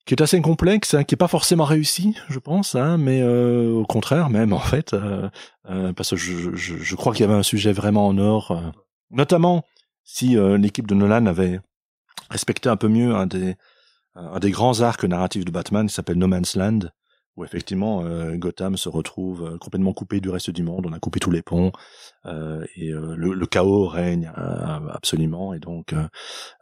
[0.07, 3.73] qui est assez complexe, hein, qui est pas forcément réussi, je pense, hein, mais euh,
[3.73, 5.29] au contraire même en fait, euh,
[5.69, 8.61] euh, parce que je, je, crois qu'il y avait un sujet vraiment en or, euh,
[9.11, 9.65] notamment
[10.05, 11.59] si euh, l'équipe de Nolan avait
[12.29, 13.55] respecté un peu mieux un des
[14.15, 16.79] un des grands arcs narratifs de Batman, qui s'appelle No Man's Land,
[17.38, 20.99] où effectivement euh, Gotham se retrouve euh, complètement coupé du reste du monde, on a
[20.99, 21.71] coupé tous les ponts
[22.25, 24.31] euh, et euh, le, chaos règne
[24.91, 25.95] absolument et donc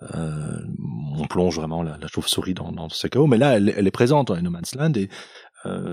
[0.02, 3.26] on plonge vraiment la, chauve-souris dans, ce chaos.
[3.26, 5.10] Mais là, elle, est présente dans No Man's Land et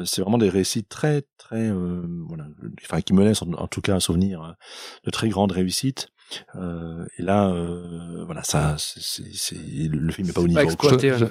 [0.05, 1.72] c'est vraiment des récits très très
[2.28, 2.45] voilà,
[2.83, 4.55] enfin qui me laissent en, en, tout cas un souvenir
[5.05, 6.12] de très grande réussite.
[6.57, 10.61] Euh, et là, euh, voilà, ça, c'est le film n'est pas au niveau.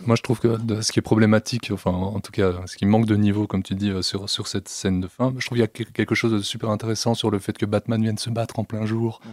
[0.06, 3.06] moi, je trouve que ce qui est problématique, enfin, en tout cas, ce qui manque
[3.06, 5.84] de niveau, comme tu dis, euh, sur sur cette scène de fin, je trouve qu'il
[5.84, 8.60] y a quelque chose de super intéressant sur le fait que Batman vienne se battre
[8.60, 9.22] en plein jour.
[9.24, 9.30] Mmh.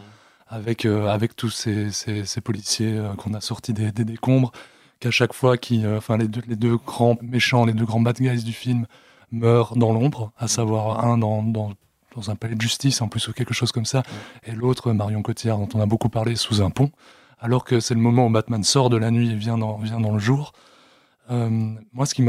[0.50, 4.50] Avec, euh, avec tous ces, ces, ces policiers euh, qu'on a sortis des, des décombres,
[4.98, 8.16] qu'à chaque fois, qui, enfin les, deux, les deux grands méchants, les deux grands bad
[8.16, 8.86] guys du film
[9.30, 11.74] meurent dans l'ombre, à savoir un dans, dans
[12.14, 14.02] dans un palais de justice en plus ou quelque chose comme ça,
[14.44, 16.90] et l'autre, Marion Cotillard, dont on a beaucoup parlé, sous un pont,
[17.40, 20.00] alors que c'est le moment où Batman sort de la nuit et vient dans, vient
[20.00, 20.52] dans le jour.
[21.30, 21.48] Euh,
[21.92, 22.24] moi, ce, qui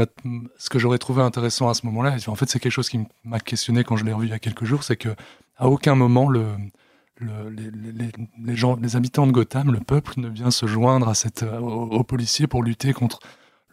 [0.58, 3.40] ce que j'aurais trouvé intéressant à ce moment-là, en fait, c'est quelque chose qui m'a
[3.40, 5.08] questionné quand je l'ai revu il y a quelques jours, c'est que
[5.56, 6.54] à aucun moment le,
[7.16, 8.12] le, les, les,
[8.42, 11.86] les, gens, les habitants de Gotham, le peuple, ne vient se joindre à cette, aux,
[11.90, 13.20] aux policiers pour lutter contre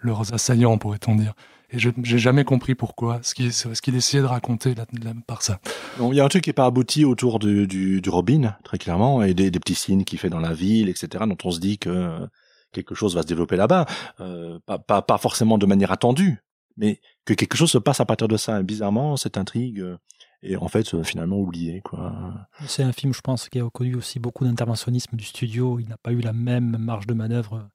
[0.01, 1.33] leurs assaillants, pourrait-on dire.
[1.69, 5.11] Et je j'ai jamais compris pourquoi, ce qu'il ce qu'il essayait de raconter là, là,
[5.25, 5.59] par ça.
[5.99, 8.77] il y a un truc qui est pas abouti autour du, du, du Robin, très
[8.77, 11.59] clairement, et des, des petits signes qu'il fait dans la ville, etc., dont on se
[11.59, 12.25] dit que
[12.71, 13.85] quelque chose va se développer là-bas.
[14.21, 16.41] Euh, pas, pas, pas forcément de manière attendue,
[16.77, 18.61] mais que quelque chose se passe à partir de ça.
[18.63, 19.83] bizarrement, cette intrigue
[20.43, 21.81] est en fait finalement oubliée.
[21.81, 22.13] Quoi.
[22.65, 25.79] C'est un film, je pense, qui a connu aussi beaucoup d'interventionnisme du studio.
[25.79, 27.67] Il n'a pas eu la même marge de manœuvre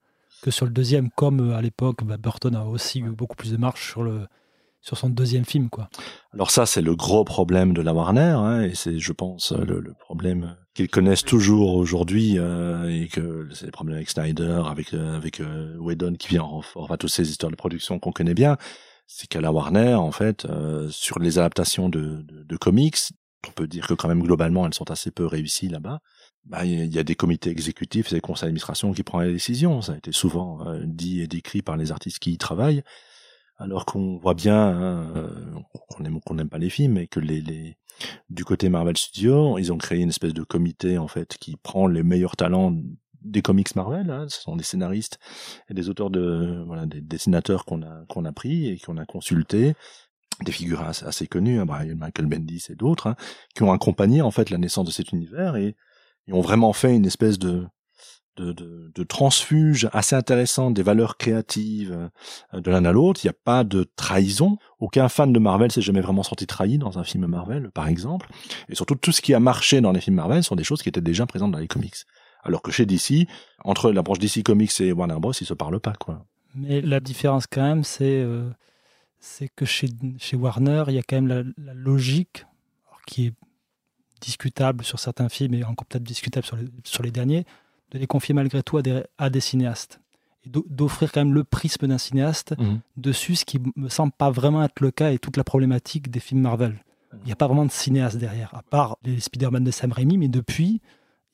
[0.43, 3.53] que sur le deuxième, comme euh, à l'époque, bah, Burton a aussi eu beaucoup plus
[3.53, 4.27] de marche sur le
[4.83, 5.89] sur son deuxième film, quoi.
[6.35, 9.79] Alors ça, c'est le gros problème de la Warner, hein, et c'est, je pense, le,
[9.81, 14.93] le problème qu'ils connaissent toujours aujourd'hui, euh, et que c'est le problème avec Snyder, avec
[14.93, 18.11] euh, avec euh, Whedon qui vient en renfort, enfin toutes ces histoires de production qu'on
[18.11, 18.57] connaît bien,
[19.07, 22.99] c'est qu'à la Warner, en fait, euh, sur les adaptations de, de, de comics,
[23.49, 26.01] on peut dire que quand même globalement, elles sont assez peu réussies là-bas
[26.45, 29.81] bah, il y a des comités exécutifs des conseils d'administration qui prennent les décisions.
[29.81, 32.83] Ça a été souvent euh, dit et décrit par les artistes qui y travaillent.
[33.59, 37.41] alors qu'on voit bien hein, euh, qu'on aime n'aime pas les films et que les,
[37.41, 37.77] les
[38.31, 41.87] du côté Marvel Studios, ils ont créé une espèce de comité en fait qui prend
[41.87, 42.75] les meilleurs talents
[43.21, 44.11] des comics Marvel.
[44.11, 45.19] Hein, ce sont des scénaristes
[45.69, 49.07] et des auteurs de voilà des dessinateurs qu'on a qu'on a pris et qu'on a
[49.07, 49.75] consulté
[50.45, 53.17] des figures assez, connues, hein, Michael Bendis et d'autres, hein,
[53.55, 55.77] qui ont accompagné en fait la naissance de cet univers et,
[56.29, 57.67] et ont vraiment fait une espèce de
[58.37, 62.11] de, de, de transfuge assez intéressant des valeurs créatives
[62.55, 63.21] euh, de l'un à l'autre.
[63.23, 64.57] Il n'y a pas de trahison.
[64.79, 68.29] Aucun fan de Marvel s'est jamais vraiment senti trahi dans un film Marvel, par exemple.
[68.69, 70.89] Et surtout, tout ce qui a marché dans les films Marvel sont des choses qui
[70.89, 71.97] étaient déjà présentes dans les comics.
[72.43, 73.29] Alors que chez DC,
[73.65, 76.25] entre la branche DC Comics et Warner Bros, ils se parlent pas, quoi.
[76.55, 78.51] Mais la différence quand même, c'est euh,
[79.21, 82.45] c'est que chez, chez Warner, il y a quand même la logique
[83.07, 83.35] qui est
[84.23, 87.45] discutable sur certains films et encore peut-être discutable sur les, sur les derniers,
[87.91, 90.01] de les confier malgré tout à des, à des cinéastes.
[90.45, 92.81] Et d'offrir quand même le prisme d'un cinéaste Mhm.
[92.97, 96.19] dessus, ce qui me semble pas vraiment être le cas et toute la problématique des
[96.21, 96.83] films Marvel.
[97.21, 100.17] Il n'y a pas vraiment de cinéaste derrière, à part les Spider-Man de Sam Raimi,
[100.17, 100.81] mais depuis,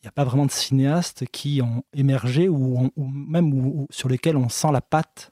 [0.00, 3.82] il n'y a pas vraiment de cinéastes qui ont émergé ou, ont- ou même ou-
[3.82, 5.30] ou sur lesquels on sent la patte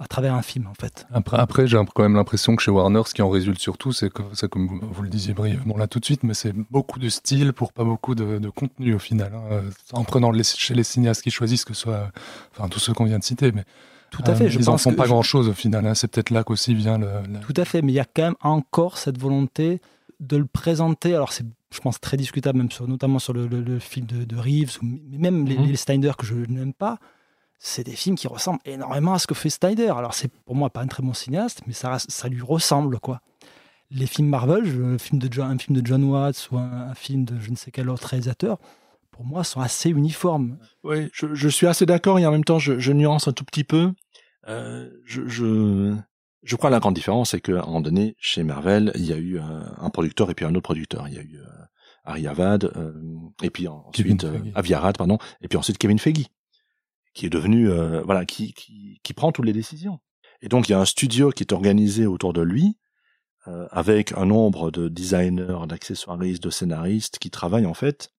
[0.00, 1.06] à travers un film, en fait.
[1.12, 4.10] Après, après j'ai quand même l'impression que chez Warner, ce qui en résulte surtout, c'est
[4.12, 7.08] que, comme vous, vous le disiez brièvement là tout de suite, mais c'est beaucoup de
[7.08, 9.32] style pour pas beaucoup de, de contenu au final.
[9.34, 9.42] hein.
[9.52, 12.10] Euh, En prenant les, chez les cinéastes qui choisissent, que ce soit,
[12.56, 13.64] enfin tous ceux qu'on vient de citer, mais
[14.10, 14.46] Tout à fait.
[14.46, 15.86] euh, je ils en pense font pas je- grand chose au final.
[15.86, 15.94] hein.
[15.94, 17.06] C'est peut-être là qu'aussi vient le.
[17.32, 19.80] le- Tout à fait, mais il y a quand même encore cette volonté
[20.20, 21.14] de le présenter.
[21.14, 24.24] Alors, c'est, je pense, très discutable, même sur, notamment sur le, le- le film de,
[24.24, 25.66] de Reeves, ou mais même les, Mhm.
[25.66, 26.98] les Snyder que je n'aime pas.
[27.66, 29.88] C'est des films qui ressemblent énormément à ce que fait Snyder.
[29.96, 33.22] Alors, c'est pour moi pas un très bon cinéaste, mais ça, ça lui ressemble, quoi.
[33.90, 36.94] Les films Marvel, un film de John, un film de John Watts ou un, un
[36.94, 38.58] film de je ne sais quel autre réalisateur,
[39.10, 40.58] pour moi, sont assez uniformes.
[40.82, 43.44] Oui, je, je suis assez d'accord et en même temps, je, je nuance un tout
[43.44, 43.92] petit peu.
[44.46, 45.94] Euh, je, je,
[46.42, 49.14] je crois que la grande différence, c'est qu'à un moment donné, chez Marvel, il y
[49.14, 51.08] a eu un, un producteur et puis un autre producteur.
[51.08, 51.64] Il y a eu euh,
[52.04, 52.92] Ari Avad euh,
[53.42, 54.52] et puis ensuite euh, Feige.
[54.54, 56.26] Avi Arad, pardon, et puis ensuite Kevin Feige,
[57.14, 60.00] qui est devenu euh, voilà, qui, qui qui prend toutes les décisions.
[60.42, 62.76] Et donc il y a un studio qui est organisé autour de lui.
[63.46, 68.10] euh, avec un nombre de designers, d'accessoiristes, de scénaristes qui travaillent en fait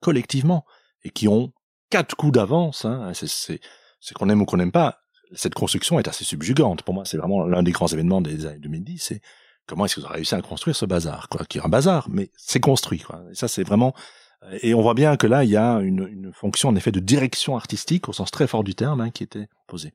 [0.00, 0.64] collectivement
[1.04, 1.52] et qui ont
[1.90, 2.84] quatre coups d'avance.
[2.84, 3.12] Hein.
[3.14, 3.60] C'est,
[4.14, 5.00] qu'on aime ou qu'on n'aime pas.
[5.34, 6.82] Cette construction est assez subjugante.
[6.82, 8.98] Pour moi, c'est vraiment l'un des grands événements des années 2010.
[8.98, 9.20] C'est
[9.66, 12.30] comment est-ce qu'ils ont réussi à construire ce bazar, quoi, qui est un bazar, mais
[12.36, 13.00] c'est construit.
[13.00, 13.22] Quoi.
[13.30, 13.94] Et ça, c'est vraiment.
[14.62, 17.00] Et on voit bien que là, il y a une, une fonction en effet de
[17.00, 19.92] direction artistique au sens très fort du terme hein, qui était posée.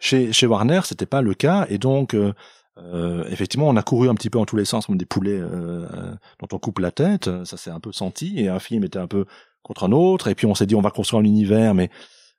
[0.00, 2.14] Chez, chez Warner, c'était pas le cas, et donc.
[2.14, 2.32] Euh,
[2.76, 5.38] euh, effectivement, on a couru un petit peu en tous les sens comme des poulets
[5.38, 7.30] euh, euh, dont on coupe la tête.
[7.44, 8.34] Ça s'est un peu senti.
[8.38, 9.26] Et un film était un peu
[9.62, 10.28] contre un autre.
[10.28, 11.90] Et puis on s'est dit on va construire un univers, mais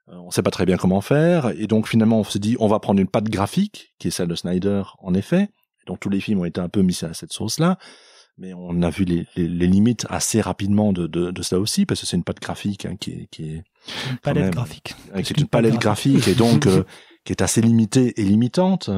[0.10, 1.50] euh, on sait pas très bien comment faire.
[1.58, 4.28] Et donc finalement on s'est dit on va prendre une patte graphique qui est celle
[4.28, 5.44] de Snyder en effet.
[5.44, 7.78] Et donc tous les films ont été un peu mis à cette sauce-là.
[8.38, 11.86] Mais on a vu les, les, les limites assez rapidement de, de, de ça aussi
[11.86, 13.64] parce que c'est une patte graphique hein, qui est, qui est
[14.12, 14.94] Une palette même, graphique.
[15.14, 16.84] qui est qu'une une palette palette graphique et donc euh,
[17.24, 18.90] qui est assez limitée et limitante.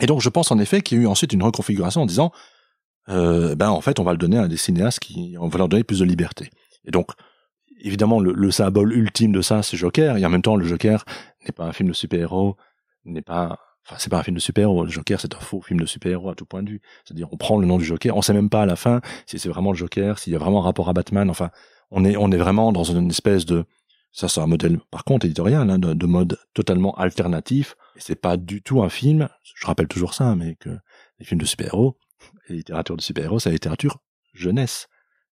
[0.00, 2.32] Et donc je pense en effet qu'il y a eu ensuite une reconfiguration en disant
[3.10, 5.68] euh, ben en fait on va le donner à des cinéastes qui on va leur
[5.68, 6.50] donner plus de liberté.
[6.86, 7.10] Et donc
[7.82, 11.04] évidemment le, le symbole ultime de ça c'est Joker et en même temps le Joker
[11.44, 12.56] n'est pas un film de super-héros,
[13.04, 15.80] n'est pas enfin c'est pas un film de super-héros, le Joker c'est un faux film
[15.80, 16.82] de super-héros à tout point de vue.
[17.04, 19.38] C'est-à-dire on prend le nom du Joker, on sait même pas à la fin si
[19.38, 21.50] c'est vraiment le Joker, s'il y a vraiment un rapport à Batman, enfin
[21.90, 23.64] on est on est vraiment dans une espèce de
[24.14, 27.74] ça, c'est un modèle, par contre, éditorial, hein, de, de mode totalement alternatif.
[27.96, 30.70] Et c'est pas du tout un film, je rappelle toujours ça, mais que
[31.18, 31.98] les films de super-héros,
[32.48, 33.98] la littérature de super-héros, c'est la littérature
[34.32, 34.86] jeunesse.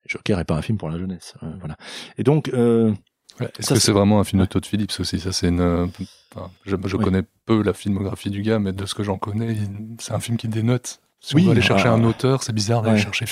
[0.06, 1.34] Joker est pas un film pour la jeunesse.
[1.44, 1.76] euh, voilà.
[2.18, 2.92] Et donc, euh,
[3.40, 5.90] Ouais, Est-ce que c'est- vraiment un film de Todd Phillips aussi Ça, c'est une.
[6.34, 7.04] enfin, je je Oui.
[7.04, 9.56] connais peu la filmographie du gars, mais de ce que j'en connais,
[9.98, 11.00] c'est un film qui dénote.
[11.20, 13.02] Si Oui, on veut aller chercher ah, un auteur, c'est bizarre d'aller ouais.
[13.02, 13.26] chercher.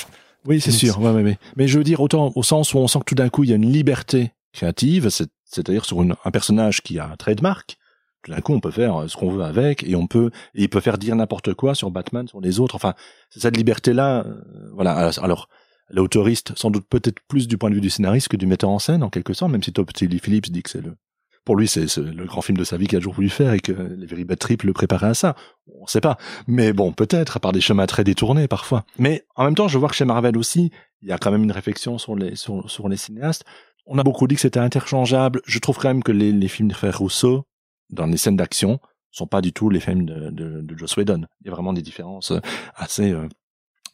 [0.45, 0.99] oui, c'est sûr.
[0.99, 1.37] Ouais.
[1.57, 3.49] Mais je veux dire, autant au sens où on sent que tout d'un coup, il
[3.49, 7.77] y a une liberté créative, c'est- c'est-à-dire sur une- un personnage qui a un trademark.
[8.23, 10.61] Tout d'un coup, on peut faire euh, ce qu'on veut avec, et on peut, et
[10.63, 12.75] il peut faire dire n'importe quoi sur Batman, sur les autres.
[12.75, 12.93] Enfin,
[13.31, 14.23] cette liberté-là.
[14.25, 14.41] euh,
[14.73, 15.09] voilà.
[15.21, 15.49] Alors,
[15.91, 18.79] l'autoriste, sans doute peut-être plus du point de vue du scénariste que du metteur en
[18.79, 20.95] scène, en quelque sorte, même si Todd Phillips dit que c'est le,
[21.43, 23.59] pour lui, c'est le grand film de sa vie qu'il a toujours voulu faire et
[23.59, 25.35] que les Very Bad Trip le préparaient à ça.
[25.79, 26.17] On sait pas.
[26.47, 28.85] Mais bon, peut-être, par des chemins très détournés, parfois.
[28.99, 30.71] Mais en même temps, je vois que chez Marvel aussi,
[31.01, 33.43] il y a quand même une réflexion sur les, sur, sur les cinéastes.
[33.87, 35.41] On a beaucoup dit que c'était interchangeable.
[35.45, 37.45] Je trouve quand même que les, les films de frères Rousseau,
[37.89, 38.79] dans les scènes d'action,
[39.09, 41.23] sont pas du tout les films de, de, de Joss Whedon.
[41.41, 42.39] Il y a vraiment des différences euh,
[42.75, 43.27] assez euh,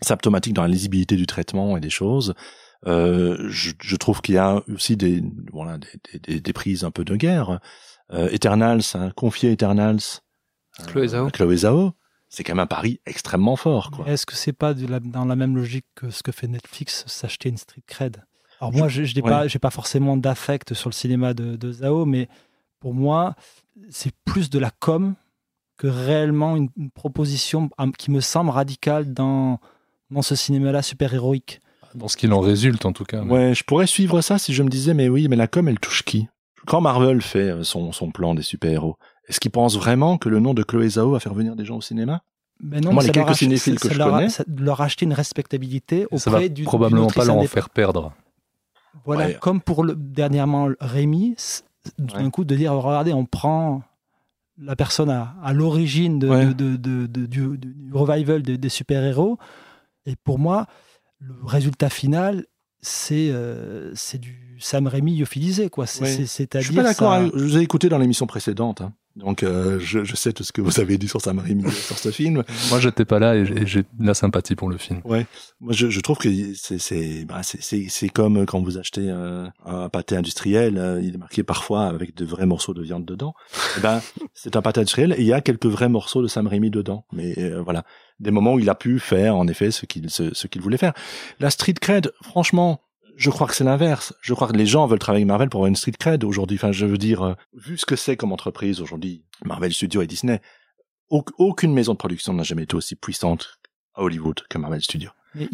[0.02, 2.34] symptomatiques dans la lisibilité du traitement et des choses.
[2.86, 6.84] Euh, je, je trouve qu'il y a aussi des, voilà, des, des, des, des prises
[6.84, 7.60] un peu de guerre.
[8.14, 10.22] Euh, Eternals, hein, confier Eternals
[10.88, 11.30] Chloé Zhao.
[11.32, 11.93] Chloé Zhao,
[12.30, 13.89] c'est quand même un pari extrêmement fort.
[13.91, 14.08] Quoi.
[14.08, 17.04] Est-ce que c'est pas de la- dans la même logique que ce que fait Netflix,
[17.08, 18.24] s'acheter une street cred?
[18.62, 19.30] Alors moi, je n'ai ouais.
[19.30, 22.28] pas, j'ai pas forcément d'affect sur le cinéma de, de Zhao, mais
[22.80, 23.36] pour moi,
[23.89, 25.16] c'est plus de la com
[25.78, 29.60] que réellement une, une proposition qui me semble radicale dans,
[30.10, 31.60] dans ce cinéma-là super-héroïque.
[31.95, 33.22] Dans ce qu'il en résulte, en tout cas.
[33.24, 35.68] mais- Ouais, je pourrais suivre ça si je me disais, mais oui, mais la com,
[35.68, 36.28] elle touche qui?
[36.66, 38.97] Quand Marvel fait euh, son, son plan des super-héros,
[39.28, 41.78] est-ce qu'il pense vraiment que le nom de Chloé Zhao va faire venir des gens
[41.78, 42.22] au cinéma?
[42.62, 45.14] Mais non, Moi, les quelques cinéphiles que ça je leur connais- ça leur acheter une
[45.14, 48.14] respectabilité Et ça va auprès du probablement pas leur en faire perdre.
[49.05, 49.38] Voilà, Ouais.
[49.39, 51.36] comme pour le, dernièrement Rémi,
[51.99, 52.32] d'un Ouais.
[52.32, 53.84] coup de dire regardez, on prend
[54.60, 56.45] la personne à, à l'origine de, Ouais.
[56.47, 59.38] de- de- de- de- du, du revival de- des super-héros.
[60.08, 60.66] Et pour moi,
[61.20, 62.45] le résultat final,
[62.82, 65.70] c'est euh, c'est du Sam Raimi lyophilisé.
[65.70, 65.86] quoi.
[65.86, 66.10] C'est- Ouais.
[66.12, 66.68] c'est- Je C'est-à-dire.
[66.68, 67.14] suis pas d'accord.
[67.14, 68.93] ça- Je vous ai écouté dans l'émission précédente, hein.
[69.18, 71.97] Donc euh, je, je sais tout ce que vous avez dit sur Sam Raimi sur
[71.97, 72.43] ce film.
[72.70, 75.01] Moi, j'étais pas là et j'ai- de la sympathie pour le film.
[75.05, 75.26] Ouais,
[75.59, 79.89] moi je, je trouve que c'est c'est bah, c'est comme quand vous achetez euh, un
[79.89, 83.34] pâté industriel, euh, il est marqué parfois avec de vrais morceaux de viande dedans.
[83.78, 84.01] Eh ben
[84.34, 87.05] c'est un pâté industriel et il y a quelques vrais morceaux de Sam Raimi dedans.
[87.11, 87.84] Mais euh, voilà,
[88.20, 90.78] des moments où il a pu faire en effet ce qu'il ce, ce qu'il voulait
[90.78, 90.93] faire.
[91.39, 92.82] La street cred, franchement.
[93.18, 94.13] Je crois que c'est l'inverse.
[94.22, 96.57] Je crois que les gens veulent travailler avec Marvel pour avoir une street cred aujourd'hui.
[96.57, 100.07] Enfin, je veux dire, euh, vu ce que c'est comme entreprise aujourd'hui, Marvel Studios et
[100.07, 100.39] Disney,
[101.09, 103.59] au- aucune maison de production n'a jamais été aussi puissante
[103.95, 105.09] à Hollywood que Marvel Studios.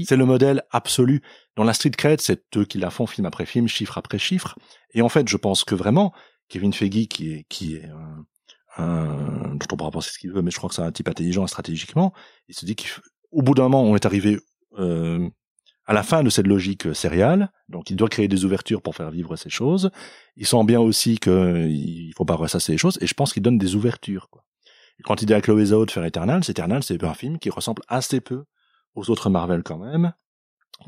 [0.06, 1.22] C'est le modèle absolu.
[1.56, 4.58] Dans la street cred, c'est eux qui la font film après film, chiffre après chiffre.
[4.94, 6.14] Et en fait, je pense que vraiment,
[6.50, 8.26] Kevin Feige, qui est, qui est un,
[8.84, 11.08] un- dont on pourra penser ce qu'il veut, mais je crois que c'est un type
[11.08, 12.14] intelligent stratégiquement,
[12.48, 14.40] il se dit qu'au bout d'un moment, on est arrivé
[14.80, 15.30] euh,
[15.86, 19.12] à la fin de cette logique sériale, donc il doit créer des ouvertures pour faire
[19.12, 19.92] vivre ces choses.
[20.36, 23.58] Il sent bien aussi qu'il faut pas ressasser les choses, et je pense qu'il donne
[23.58, 24.30] des ouvertures.
[24.30, 24.46] Quoi.
[25.04, 27.82] Quand il dit à Chloé Zhao de faire Eternal, Eternal, c'est un film qui ressemble
[27.88, 28.46] assez peu
[28.96, 30.14] aux autres Marvel quand même,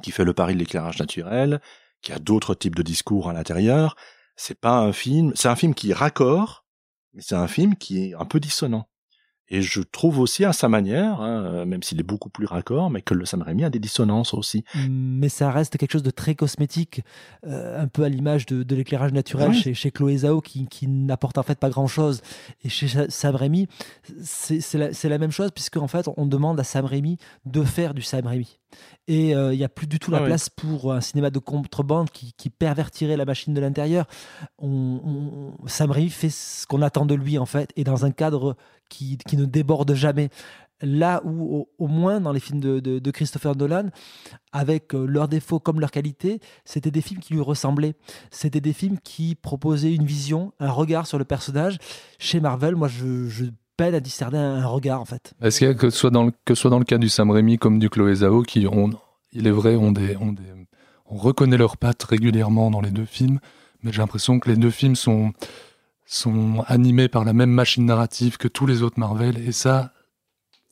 [0.02, 1.60] qui fait le pari de l'éclairage naturel,
[2.02, 3.96] qui a d'autres types de discours à l'intérieur.
[4.36, 6.66] C'est pas un film, c'est un film qui raccord,
[7.14, 8.88] mais c'est un film qui est un peu dissonant.
[9.50, 13.04] Et je trouve aussi à sa manière, hein, même s'il est beaucoup plus raccord, mais
[13.04, 14.64] que le Sam Raimi a des dissonances aussi.
[14.90, 17.02] mais ça reste quelque chose de très cosmétique,
[17.46, 20.88] euh, un peu à l'image de, de l'éclairage naturel chez, chez Chloé Zhao qui, qui
[20.88, 22.22] n'apporte en fait pas grand chose.
[22.64, 23.68] Et chez Sa- Sam Raimi,
[24.24, 28.02] c'est la, même chose puisque en fait on demande à Sam Raimi de faire du
[28.02, 28.58] Sam Raimi.
[29.08, 30.28] Et euh, il n'y a plus du tout la Ah oui.
[30.28, 34.06] place pour un cinéma de contrebande qui, qui pervertirait la machine de l'intérieur.
[34.58, 38.12] On, on- Sam Raimi fait ce qu'on attend de lui en fait et dans un
[38.12, 38.56] cadre
[38.96, 40.30] qui, ne déborde jamais.
[40.82, 43.90] Là où, au, moins, dans les films de, Christopher Nolan,
[44.52, 47.96] avec euh, leurs défauts comme leurs qualités, c'était des films qui lui ressemblaient.
[48.30, 51.78] C'était des films qui proposaient une vision, un regard sur le personnage.
[52.20, 53.46] Chez Marvel, moi, je,
[53.78, 55.34] peine à discerner un, regard, en fait.
[55.42, 57.32] Est-ce qu'il y a que ce soit dans le, soit dans le cas du Sam
[57.32, 58.90] Raimi comme du Chloé Zhao qui ont,
[59.32, 60.18] il est vrai, ont des,
[61.06, 63.40] on reconnaît leurs pattes régulièrement dans les deux films,
[63.84, 65.34] mais j'ai l'impression que les deux films sont,
[66.06, 69.92] sont animés par la même machine narrative que tous les autres Marvel, et ça,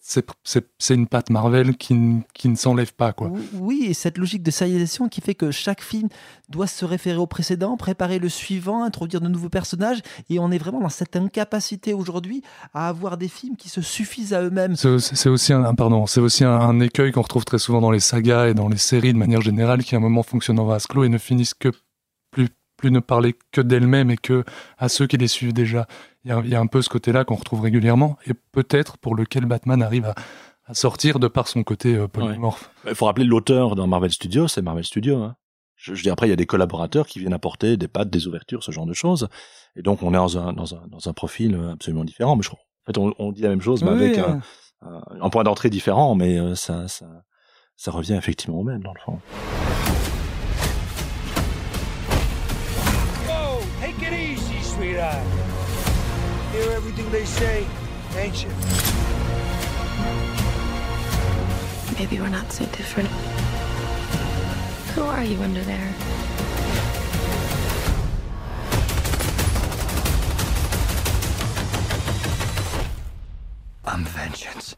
[0.06, 3.32] c'est, une patte Marvel qui, ne s'enlève pas, quoi.
[3.54, 6.10] Oui, et cette logique de sérialisation qui fait que chaque film
[6.50, 10.58] doit se référer au précédent, préparer le suivant, introduire de nouveaux personnages, et on est
[10.58, 14.76] vraiment dans cette incapacité aujourd'hui à avoir des films qui se suffisent à eux-mêmes.
[14.76, 17.92] C'est aussi, un, un- pardon, c'est aussi un, un écueil qu'on retrouve très souvent dans
[17.92, 20.66] les sagas et dans les séries de manière générale, qui à un moment fonctionnent en
[20.66, 21.72] vase clos et ne finissent que
[22.84, 24.44] plus, ne parler que d'elles-mêmes et que
[24.78, 25.88] à ceux qui les suivent déjà.
[26.26, 28.98] Il y a, il y a un peu ce côté-là qu'on retrouve régulièrement et peut-être
[28.98, 30.16] pour lequel Batman arrive à,
[30.66, 32.70] à sortir de par son côté euh, polymorphe.
[32.88, 35.22] Il faut rappeler l'auteur dans Marvel Studios, c'est Marvel Studios.
[35.22, 35.36] Hein.
[35.76, 38.28] Je, je dis après, il y a des collaborateurs qui viennent apporter des pattes, des
[38.28, 39.28] ouvertures, ce genre de choses.
[39.76, 42.36] Et donc, on est dans un, dans un, dans un profil absolument différent.
[42.36, 44.40] Mais je, en fait, on, on dit la même chose, mais Oui, avec euh.
[44.82, 47.06] un, un, un point d'entrée différent, mais euh, ça, ça,
[47.76, 49.20] ça revient effectivement au même, dans le fond.
[54.94, 55.28] Easy, sweetheart.
[56.52, 57.66] Hear everything they say,
[58.16, 58.50] ain't you?
[61.98, 63.10] Maybe we're not so different.
[64.96, 65.94] Who are you under there?
[73.86, 74.76] I'm vengeance.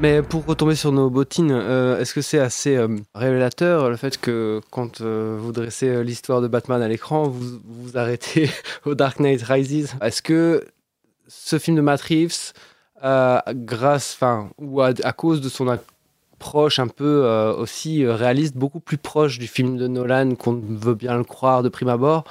[0.00, 4.18] Mais pour retomber sur nos bottines, euh, est-ce que c'est assez euh, révélateur le fait
[4.18, 8.48] que quand euh, vous dressez l'histoire de Batman à l'écran, vous vous arrêtez
[8.86, 9.94] au Dark Knight Rises?
[10.00, 10.64] Est-ce que
[11.28, 12.54] ce film de Matt Reeves,
[13.02, 17.26] grâce, enfin, ou à, cause de son approche un peu
[17.58, 21.68] aussi réaliste, beaucoup plus proche du film de Nolan qu'on veut bien le croire de
[21.68, 22.24] prime abord,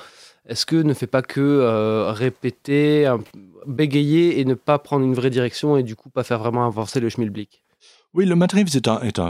[0.46, 3.20] est-ce que ne fait pas que euh, répéter, un-
[3.68, 7.00] bégayer et ne pas prendre une vraie direction et du coup pas faire vraiment avancer
[7.00, 7.64] le schmilblick?
[8.16, 9.30] Oui, le Matt Reeves est un, est un,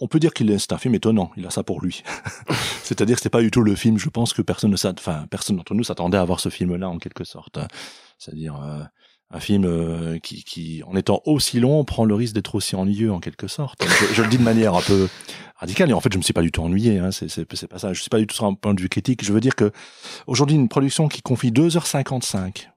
[0.00, 1.30] on peut dire qu'il est, c'est un film étonnant.
[1.36, 2.02] Il a ça pour lui.
[2.82, 3.98] C'est-à-dire que c'est pas du tout le film.
[3.98, 6.98] Je pense que personne ne enfin, personne d'entre nous s'attendait à voir ce film-là en
[6.98, 7.58] quelque sorte.
[8.18, 8.82] C'est-à-dire euh,
[9.30, 13.12] un film euh, qui, qui, en étant aussi long, prend le risque d'être aussi ennuyeux
[13.12, 13.84] en quelque sorte.
[13.84, 15.06] Je, je le dis de manière un peu
[15.58, 16.98] radicale et en fait, je me suis pas du tout ennuyé.
[16.98, 17.92] Hein, c'est, c'est, pas ça.
[17.92, 19.24] Je suis pas du tout sur un point de vue critique.
[19.24, 19.72] Je veux dire que
[20.26, 22.68] aujourd'hui, une production qui confie 2h55,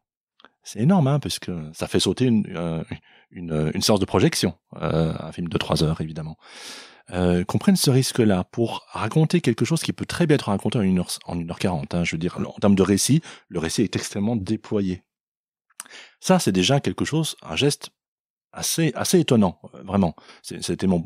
[0.63, 2.83] c'est énorme, hein, parce que ça fait sauter une, euh,
[3.31, 6.37] une, une séance de projection, euh, un film de trois heures évidemment.
[7.11, 10.77] Euh, qu'on prenne ce risque-là pour raconter quelque chose qui peut très bien être raconté
[10.77, 11.95] en 1h, en 1h40.
[11.95, 15.01] Hein, je veux dire, en termes de récit, le récit est extrêmement déployé.
[16.19, 17.89] Ça, c'est déjà quelque chose, un geste
[18.51, 20.15] assez, assez étonnant, euh, vraiment.
[20.43, 21.03] C'était mon,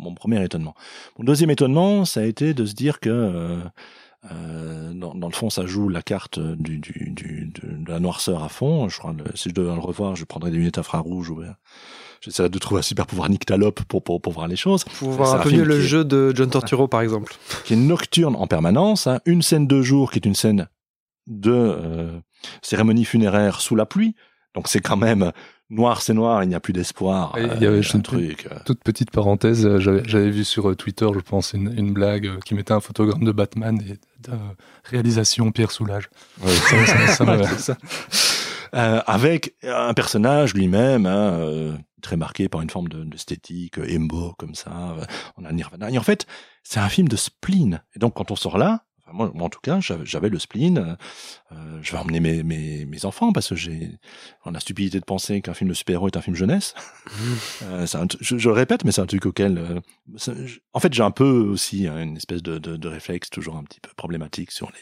[0.00, 0.74] mon, premier étonnement.
[1.18, 3.58] Mon deuxième étonnement, ça a été de se dire que euh,
[4.32, 8.42] euh, dans, dans le fond, ça joue la carte du, du, du, de, la noirceur
[8.42, 8.88] à fond.
[8.88, 11.50] Je crois, le, si je devais le revoir, je prendrais des lunettes infrarouges ou euh,
[12.22, 14.84] j'essaierais de trouver un super pouvoir nyctalope pour, pour, pour voir les choses.
[14.98, 17.34] Pour voir un peu mieux le est- jeu de John Torturo par exemple.
[17.66, 19.06] qui est nocturne en permanence.
[19.06, 19.20] hein.
[19.26, 20.68] Une scène de jour qui est une scène
[21.26, 22.18] de euh,
[22.62, 24.14] cérémonie funéraire sous la pluie.
[24.54, 25.32] Donc c'est quand même
[25.74, 27.34] noir, c'est noir, il n'y a plus d'espoir.
[27.36, 28.48] Euh, il y avait un juste une truc.
[28.50, 32.26] euh, Toute petite parenthèse, euh, j'avais vu sur euh, Twitter, je pense, une, une blague
[32.26, 33.92] euh, qui mettait un photogramme de Batman et
[34.28, 34.36] de euh,
[34.84, 36.08] réalisation Pierre Soulages.
[36.42, 37.76] Ouais, Ça- ça- ça.
[38.74, 43.86] Euh, avec un personnage lui-même hein, euh, très marqué par une forme de- d'esthétique euh,
[43.88, 44.96] emo comme ça.
[44.98, 45.04] euh,
[45.36, 45.90] on a Nirvana.
[45.92, 46.26] Et en fait,
[46.64, 47.82] c'est un film de spleen.
[47.94, 48.82] Et donc quand on sort là,
[49.14, 50.78] moi, en tout cas, j'avais le spleen.
[50.78, 50.94] euh,
[51.52, 53.90] euh, je vais emmener mes, mes, enfants parce que j'ai
[54.44, 56.74] la stupidité de penser qu'un film de super-héros est un film jeunesse.
[57.62, 57.86] Euh,
[58.20, 59.82] je, le répète, mais c'est un truc auquel,
[60.72, 63.80] en fait, j'ai un peu aussi hein, une espèce de, de, réflexe toujours un petit
[63.80, 64.80] peu problématique sur les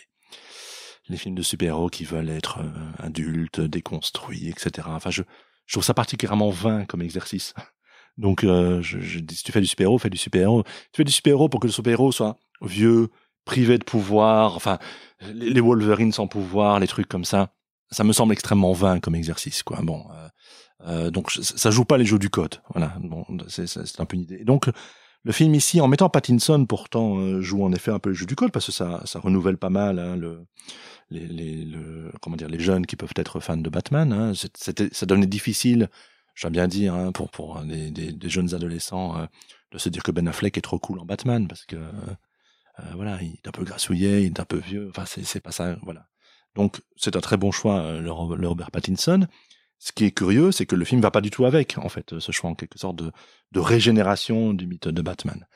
[1.08, 2.60] les films de super-héros qui veulent être
[2.98, 4.88] adultes, déconstruits, etc.
[4.90, 5.22] Enfin, je,
[5.70, 7.54] trouve ça particulièrement vain comme exercice.
[8.18, 8.46] Donc,
[8.82, 10.62] si tu fais du super-héros, fais du super-héros.
[10.64, 13.08] Tu fais du super-héros pour que le super-héros soit vieux,
[13.44, 14.78] privé de pouvoir, enfin,
[15.20, 17.52] les, les Wolverine sans pouvoir, les trucs comme ça.
[17.90, 19.80] Ça me semble extrêmement vain comme exercice, quoi.
[19.82, 20.28] Bon, euh,
[20.86, 22.56] euh, donc ça joue pas les jeux du code.
[22.74, 24.44] Voilà, bon, c'est un peu une idée.
[24.44, 24.70] Donc,
[25.24, 28.26] le film ici, en mettant Pattinson, pourtant, euh, joue en effet un peu le jeu
[28.26, 30.46] du code parce que ça, ça renouvelle pas mal hein, le,
[31.10, 34.12] les, les, le, comment dire, les jeunes qui peuvent être fans de Batman.
[34.12, 34.32] Hein.
[34.54, 35.88] C'était, ça devenait difficile,
[36.40, 39.26] dois bien dire, hein, pour pour des, des, des jeunes adolescents euh,
[39.70, 41.90] de se dire que Ben Affleck est trop cool en Batman parce que euh,
[42.78, 44.88] euh, voilà, il est un peu grassouillet, il est un peu vieux.
[44.90, 46.06] Enfin, c'est pas ça, voilà.
[46.54, 49.26] Donc, c'est un très bon choix, euh, le, le Robert Pattinson.
[49.78, 52.18] Ce qui est curieux, c'est que le film va pas du tout avec, en fait,
[52.18, 53.10] ce choix en quelque sorte de,
[53.50, 55.46] de régénération du mythe de Batman.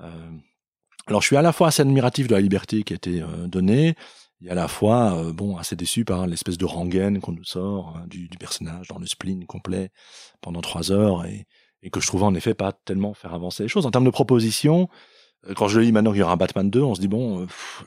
[0.00, 0.30] Euh,
[1.06, 3.46] alors, je suis à la fois assez admiratif de la liberté qui a été euh,
[3.46, 3.94] donnée,
[4.42, 7.96] et à la fois, euh, bon, assez déçu par l'espèce de rengaine qu'on nous sort
[7.96, 9.90] hein, du, du personnage dans le spleen complet
[10.42, 11.46] pendant trois heures, et,
[11.82, 13.86] et que je trouvais en effet pas tellement faire avancer les choses.
[13.86, 14.96] En termes de propositions, euh,
[15.56, 17.46] quand je lis maintenant qu'il y aura un Batman 2, on se dit, bon, euh,
[17.46, 17.84] pff,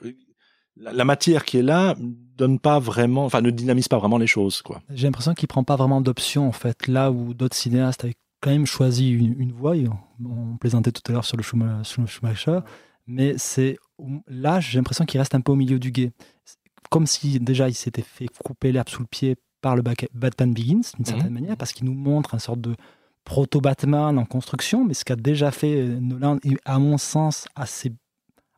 [0.78, 4.62] la, matière qui est là donne pas vraiment, enfin, ne dynamise pas vraiment les choses,
[4.62, 4.82] quoi.
[4.90, 8.50] J'ai l'impression qu'il prend pas vraiment d'options en fait, là où d'autres cinéastes avaient quand
[8.50, 9.74] même choisi une, une voie.
[9.76, 12.60] On, on plaisantait tout à l'heure sur le Schumacher,
[13.06, 13.78] mais c'est
[14.28, 16.12] là j'ai l'impression qu'il reste un peu au milieu du guet,
[16.90, 19.84] comme si déjà il s'était fait couper l'herbe sous le pied par le
[20.14, 21.34] Batman Begins d'une certaine Mhm.
[21.34, 22.76] manière, parce qu'il nous montre un sorte de
[23.26, 27.94] proto-Batman en construction, mais ce qu'a déjà fait euh, Nolan, à mon sens, assez,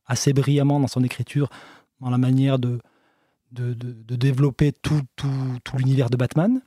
[0.05, 1.49] assez brillamment dans son écriture,
[2.01, 2.79] dans la manière de,
[3.51, 5.27] de, développer tout, tout,
[5.63, 6.61] tout l'univers de Batman.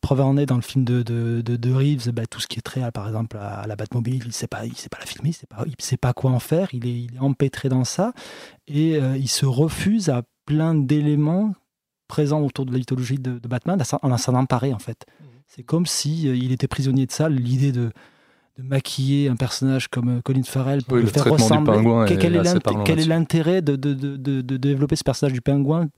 [0.00, 2.82] Preuve en est dans le film de, de, Reeves, bah, tout ce qui est trait,
[2.82, 5.28] à, par exemple, à, la Batmobile, il ne sait, pas- il sait pas la filmer,
[5.28, 7.84] il ne sait, pas- sait pas quoi en faire, il est, il est empêtré dans
[7.84, 8.12] ça,
[8.66, 11.54] et euh, il se refuse à plein d'éléments
[12.06, 15.06] présents autour de la mythologie de, Batman à s'en- emparer, en fait.
[15.46, 17.90] C'est comme si euh, il était prisonnier de ça, l'idée de,
[18.58, 21.78] de maquiller un personnage comme euh, Colin Farrell pour Oui, le, le faire ressembler.
[22.06, 25.88] Quel, est quel est l'intérêt de, de, de, développer ce personnage du pingouin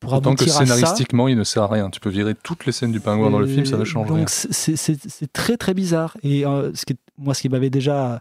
[0.00, 0.74] pour Autant que aboutir à ça?
[0.74, 1.90] scénaristiquement, il ne sert à rien.
[1.90, 4.08] Tu peux virer toutes les scènes du pingouin dans le film, ça ne Euh, change
[4.08, 4.26] donc rien.
[4.28, 6.16] c'est- très très bizarre.
[6.22, 8.20] Et euh, ce qui moi, ce qui m'avait déjà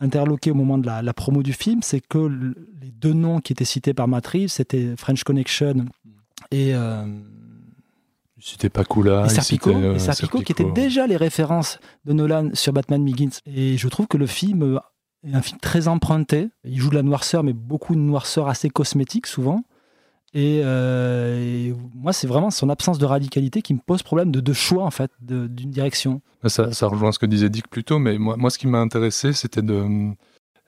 [0.00, 3.40] interloqué au moment de la, la promo du film, c'est que le- les deux noms
[3.40, 5.86] qui étaient cités par Matt c'était French Connection
[6.50, 7.04] et euh,
[8.46, 12.74] C'était Pakula, et Serpico, euh, et Serpico, qui étaient déjà les références de Nolan sur
[12.74, 13.38] Batman Begins.
[13.46, 14.78] Et je trouve que le film euh,
[15.26, 16.50] est un film très emprunté.
[16.64, 19.64] Il joue de la noirceur, mais beaucoup de noirceur assez cosmétique souvent.
[20.34, 24.40] Et, euh, et moi, c'est vraiment son absence de radicalité qui me pose problème de,
[24.40, 26.20] de choix en fait, d'une direction.
[26.44, 28.78] Ça, ça rejoint ce que disait Dick plus tôt, mais moi, moi ce qui m'a
[28.80, 30.10] intéressé, c'était de.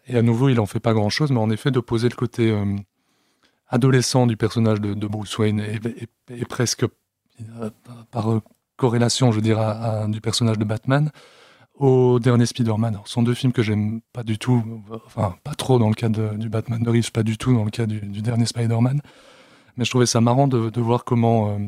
[0.06, 2.14] Et à nouveau, il en fait pas grand chose, mais en effet, de poser le
[2.14, 2.76] côté euh,
[3.68, 5.80] adolescent du personnage de, de Bruce Wayne et,
[6.30, 6.86] et- et presque
[8.10, 8.40] par euh,
[8.76, 11.10] corrélation, je dire, à- à- du personnage de Batman
[11.78, 13.00] au dernier Spider-Man.
[13.04, 14.62] Ce sont deux films que j'aime pas du tout,
[15.06, 17.70] enfin, pas trop dans le cas du Batman de Reeves, pas du tout dans le
[17.70, 19.00] cas du, dernier Spider-Man.
[19.76, 21.58] Mais je trouvais ça marrant de, voir comment, euh,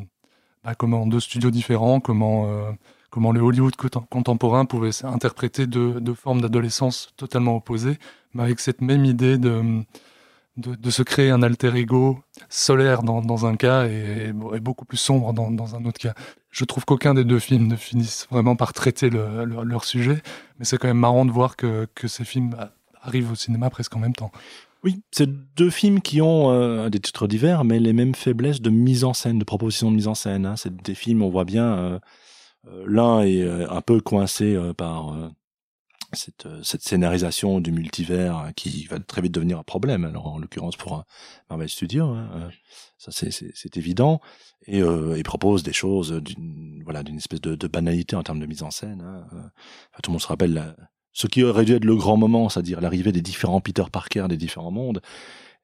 [0.65, 2.71] bah, comment deux studios différents, comment, euh,
[3.11, 7.99] comment le Hollywood contem- contemporain pouvait interpréter deux formes d'adolescence totalement opposées,
[8.33, 9.83] mais avec cette même idée de,
[10.59, 12.19] de, de se créer un alter ego
[12.51, 16.15] solaire dans, dans un cas et, et beaucoup plus sombre dans, dans un autre cas.
[16.51, 20.23] Je trouve qu'aucun des deux films ne finissent vraiment par traiter le- le- leur sujet,
[20.59, 22.55] mais c'est quand même marrant de voir que, que ces films
[23.01, 24.33] arrivent au cinéma presque en même temps.
[24.85, 28.71] Oui, c'est deux films qui ont euh, des titres divers, mais les mêmes faiblesses de
[28.71, 30.47] mise en scène, de proposition de mise en scène.
[30.47, 30.57] Hein.
[30.57, 31.99] C'est des films, on voit bien, euh,
[32.69, 35.29] euh, l'un est euh, un peu coincé euh, par euh,
[36.13, 40.05] cette, euh, cette scénarisation du multivers euh, qui va très vite devenir un problème.
[40.05, 41.05] Alors en l'occurrence pour un
[41.51, 42.51] Marvel Studios, hein, euh,
[42.99, 44.21] ça c'est- évident.
[44.67, 48.41] Et euh, il propose des choses d'une voilà d'une espèce de, de banalité en termes
[48.41, 49.03] de mise en scène.
[49.03, 49.27] Hein.
[49.33, 50.75] Euh, enfin, tout le monde se rappelle la,
[51.13, 54.37] ce qui aurait dû être le grand moment, c'est-à-dire l'arrivée des différents Peter Parker des
[54.37, 55.01] différents mondes,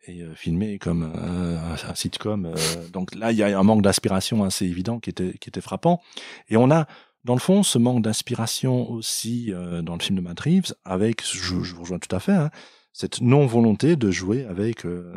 [0.07, 2.53] et filmé comme euh, un, sitcom.
[2.93, 6.03] donc là, il y a un manque d'inspiration assez évident qui était, qui était frappant.
[6.49, 6.87] Et on a,
[7.25, 11.23] dans le fond, ce manque d'inspiration aussi euh, dans le film de Matt Reeves, avec,
[11.27, 12.51] je, je vous rejoins tout à fait, hein,
[12.93, 15.15] cette non-volonté de jouer avec euh,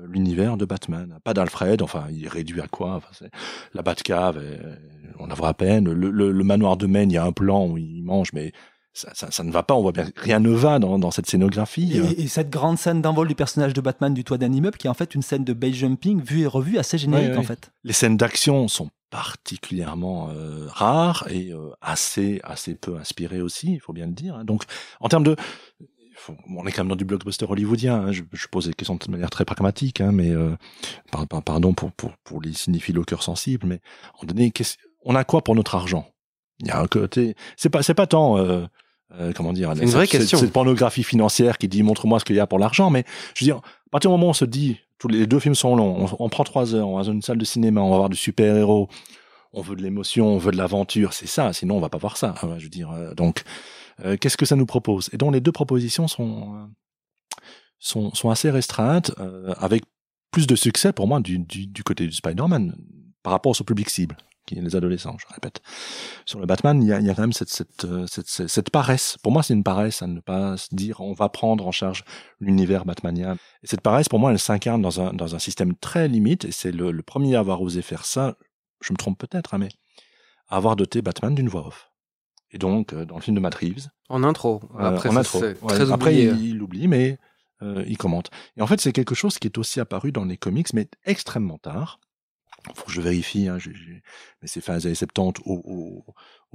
[0.00, 1.18] l'univers de Batman.
[1.24, 2.94] Pas d'Alfred, enfin, il est réduit à quoi?
[2.96, 3.26] Enfin,
[3.74, 4.76] La Batcave, euh,
[5.18, 5.90] on la voit à peine.
[5.90, 8.52] Le, le, le manoir de Maine, il y a un plan où il mange, mais
[8.94, 11.26] ça, ça, ça ne va pas, on voit bien, rien ne va dans, dans cette
[11.26, 11.96] scénographie.
[11.98, 14.86] Et, et cette grande scène d'envol du personnage de Batman du toit d'un immeuble, qui
[14.86, 17.38] est en fait une scène de base jumping vue et revue assez générique Ouais, ouais.
[17.38, 17.72] en fait.
[17.84, 23.80] Les scènes d'action sont particulièrement euh, rares et euh, assez assez peu inspirées aussi, il
[23.80, 24.36] faut bien le dire.
[24.36, 24.44] hein.
[24.44, 24.64] Donc,
[25.00, 25.36] en termes de,
[26.16, 27.94] faut- on est quand même dans du blockbuster hollywoodien.
[28.06, 28.12] hein.
[28.12, 30.56] Je, je pose des questions de manière très pragmatique, hein, mais euh,
[31.10, 33.80] par- par- pardon pour, pour pour les cinéphiles au cœur sensible, mais
[35.04, 36.06] on a quoi pour notre argent?
[36.60, 38.36] Il y a un côté, c'est pas c'est pas tant
[39.14, 40.38] euh, comment dire, C'est une vraie cette- question.
[40.38, 43.04] Cette pornographie financière qui dit montre-moi ce qu'il y a pour l'argent, mais
[43.34, 45.54] je veux dire, à partir du moment où on se dit, tous les deux films
[45.54, 47.90] sont longs, on, on prend trois heures, on va dans une salle de cinéma, on
[47.90, 48.88] va voir du super-héros,
[49.52, 52.16] on veut de l'émotion, on veut de l'aventure, c'est ça, sinon on va pas voir
[52.16, 52.34] ça.
[52.42, 53.44] hein, je veux dire, euh, donc,
[54.04, 55.08] euh, qu'est-ce que ça nous propose?
[55.12, 56.66] Et donc les deux propositions sont, euh,
[57.78, 59.12] sont, sont assez restreintes,
[59.58, 59.84] avec
[60.30, 62.76] plus de succès pour moi du, du, du côté du Spider-Man,
[63.22, 64.16] par rapport au public cible
[64.48, 65.60] qui est les adolescents, je répète.
[66.24, 68.70] Sur le Batman, il y a, il y a quand même cette, cette, euh, cette,
[68.70, 69.16] paresse.
[69.22, 72.04] Pour moi, c'est une paresse à ne pas se dire on va prendre en charge
[72.40, 73.36] l'univers batmanien.
[73.62, 76.52] Et cette paresse, pour moi, elle s'incarne dans un, dans un système très limite, et
[76.52, 78.36] c'est le, le premier à avoir osé faire ça,
[78.80, 79.68] je me trompe peut-être, hein, mais
[80.48, 81.90] à avoir doté Batman d'une voix off.
[82.50, 84.60] Et donc, euh, dans le film de Matt Reeves, En intro.
[84.78, 85.40] euh, Après, en intro.
[85.40, 86.30] Ouais, très Après, oublié.
[86.30, 87.18] il il l'oublie, mais
[87.60, 88.30] euh, il commente.
[88.56, 91.58] Et en fait, c'est quelque chose qui est aussi apparu dans les comics, mais extrêmement
[91.58, 92.00] tard.
[92.74, 93.58] Faut que je vérifie, hein,
[94.42, 96.04] mais c'est fin des années 70 au,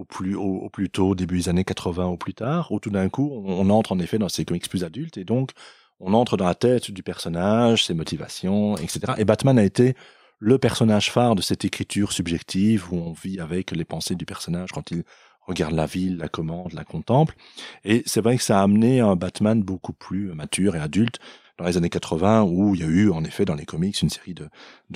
[0.05, 3.69] plus, tôt, début des années 80 au plus tard, où tout d'un coup, on, on
[3.69, 5.51] entre en effet dans ces comics plus adultes, et donc,
[5.99, 9.13] on entre dans la tête du personnage, ses motivations, etc.
[9.17, 9.95] Et Batman a été
[10.39, 14.71] le personnage phare de cette écriture subjective où on vit avec les pensées du personnage
[14.73, 15.03] quand il
[15.47, 17.35] regarde la ville, la commande, la contemple.
[17.85, 21.19] Et c'est vrai que ça a amené un Batman beaucoup plus mature et adulte
[21.57, 24.09] dans les années 80 où il y a eu en effet dans les comics une
[24.09, 24.49] série de,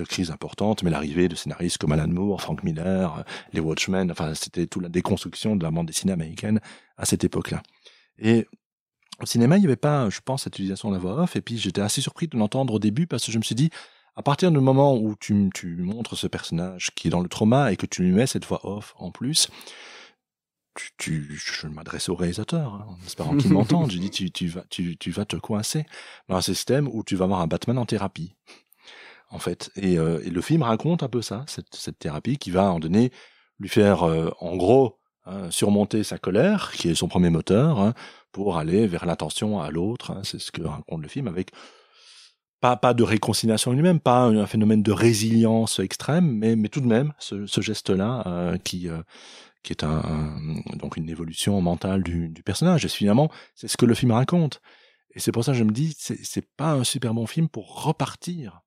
[0.03, 4.34] crises importantes, mais l'arrivée de scénaristes comme Alan Moore, Frank Miller, euh, les Watchmen, enfin
[4.34, 6.60] c'était toute la déconstruction de la bande dessinée américaine
[6.97, 7.62] à cette époque-là.
[8.20, 8.47] Et
[9.22, 11.41] au cinéma, il n'y avait pas, je pense, cette utilisation de la voix off, et
[11.41, 13.70] puis j'étais assez surpris de l'entendre au début parce que je me suis dit,
[14.16, 17.72] à partir du moment où tu, tu montres ce personnage qui est dans le trauma
[17.72, 19.49] et que tu lui mets cette voix off en plus,
[20.99, 23.91] je m'adresse au réalisateur, hein, en espérant qu'il m'entende.
[23.91, 24.47] J'ai dit, tu, tu,
[25.11, 25.86] vas, te coincer
[26.28, 28.36] dans un système où tu vas avoir un Batman en thérapie,
[29.30, 29.71] en fait.
[29.75, 33.11] Et, euh, le film raconte un peu ça, cette, thérapie qui va, moment donné,
[33.59, 37.93] lui faire, euh, en gros, hein, surmonter sa colère, qui est son premier moteur, hein,
[38.32, 40.19] pour aller vers l'attention à l'autre.
[40.23, 41.51] c'est ce que raconte le film, avec
[42.59, 47.61] pas, de réconciliation lui-même, pas un, phénomène de résilience extrême, mais, tout de même, ce,
[47.61, 48.89] geste-là euh, qui...
[49.68, 52.86] qui est donc une évolution mentale du, personnage.
[52.86, 54.61] Et finalement, c'est ce que le film raconte.
[55.11, 57.84] Et c'est pour ça que je me dis, c'est pas un super bon film pour
[57.84, 58.61] repartir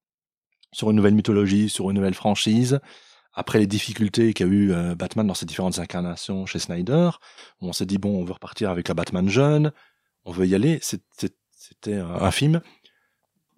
[0.73, 2.81] sur une nouvelle mythologie, sur une nouvelle franchise,
[3.33, 7.11] après les difficultés qu'a eu euh, Batman dans ses différentes incarnations chez Snyder,
[7.61, 9.73] on s'est dit bon, on veut repartir avec un Batman jeune,
[10.25, 10.79] on veut y aller.
[10.83, 12.61] C'était un un film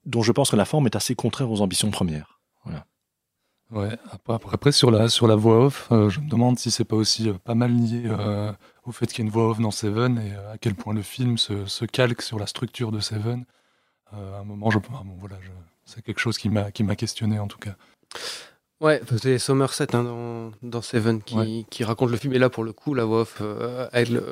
[0.04, 2.40] dont je pense que la forme est assez contraire aux ambitions premières.
[2.64, 2.86] Voilà.
[3.72, 3.96] Ouais,
[4.28, 7.30] après, sur la, sur la voix off, euh, je me demande si c'est pas aussi
[7.30, 8.52] euh, pas mal lié euh,
[8.84, 11.00] au fait qu'il y ait une voix off dans Seven et à quel point le
[11.02, 13.44] film se, se calque sur la structure de Seven.
[14.12, 15.48] À un moment, je, ah bon, voilà, je-
[15.86, 17.74] c'est quelque chose qui m'a qui m'a questionné en tout cas.
[18.82, 21.64] Ouais, c'est Somerset hein, dans, dans Seven qui, Ouais.
[21.70, 22.34] qui raconte le film.
[22.34, 23.40] Et là, pour le coup, la voix off,
[23.92, 24.22] elle,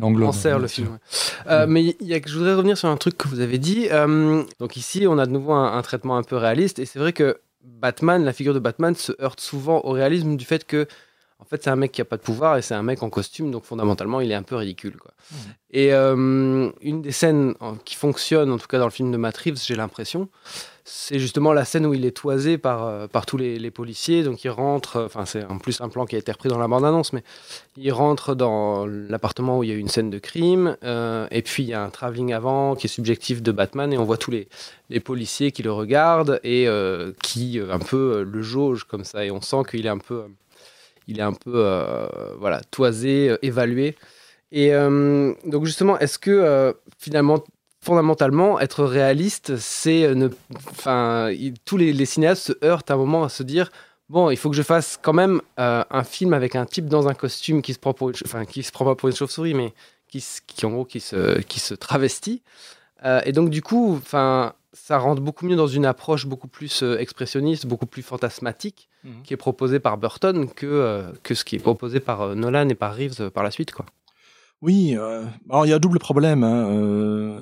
[0.00, 0.88] englobe, enserre le film.
[0.92, 0.98] ouais.
[1.46, 3.88] Euh, Mais il y a, je voudrais revenir sur un truc que vous avez dit.
[3.92, 6.78] Euh, donc ici, on a de nouveau un, un traitement un peu réaliste.
[6.80, 10.44] Et c'est vrai que Batman, la figure de Batman, se heurte souvent au réalisme du
[10.44, 10.86] fait que,
[11.42, 13.10] en fait, c'est un mec qui a pas de pouvoir et c'est un mec en
[13.10, 13.50] costume.
[13.50, 14.96] Donc fondamentalement, il est un peu ridicule.
[14.96, 15.10] Quoi.
[15.72, 19.36] Et euh, une des scènes qui fonctionne, en tout cas dans le film de Matt
[19.38, 20.28] Reeves, j'ai l'impression,
[20.84, 24.22] c'est justement la scène où il est toisé par, euh, par tous les, les policiers.
[24.22, 26.58] Donc il rentre, euh, enfin c'est en plus un plan qui a été repris dans
[26.58, 27.24] la bande-annonce, mais
[27.76, 30.76] il rentre dans l'appartement où il y a eu une scène de crime.
[30.84, 33.98] euh, et puis il y a un travelling avant qui est subjectif de Batman et
[33.98, 34.48] on voit tous les,
[34.90, 39.24] les policiers qui le regardent et euh, qui un peu le jauge comme ça.
[39.24, 40.24] Et on sent qu'il est un peu,
[41.08, 42.06] il est un peu euh,
[42.38, 43.96] voilà, toisé, euh, évalué.
[44.50, 47.42] Et euh, donc justement, est-ce que finalement,
[47.80, 50.28] fondamentalement, être réaliste, c'est ne,
[50.70, 51.32] enfin,
[51.64, 53.70] tous les, cinéastes se heurtent à un moment à se dire,
[54.10, 57.14] bon, il faut que je fasse quand même un film avec un type dans un
[57.14, 59.72] costume qui se prend enfin, qui se prend pas pour une chauve-souris, mais
[60.06, 62.42] qui, qui en gros qui se, qui se travestit.
[63.24, 66.98] Et donc du coup, enfin, ça rentre beaucoup mieux dans une approche beaucoup plus euh,
[66.98, 69.22] expressionniste, beaucoup plus fantasmatique, Mhm.
[69.24, 72.68] qui est proposée par Burton que euh, que ce qui est proposé par euh, Nolan
[72.68, 73.84] et par Reeves euh, par la suite, quoi.
[74.60, 76.44] Oui, euh, alors il y a un double problème.
[76.44, 77.40] Hein, euh,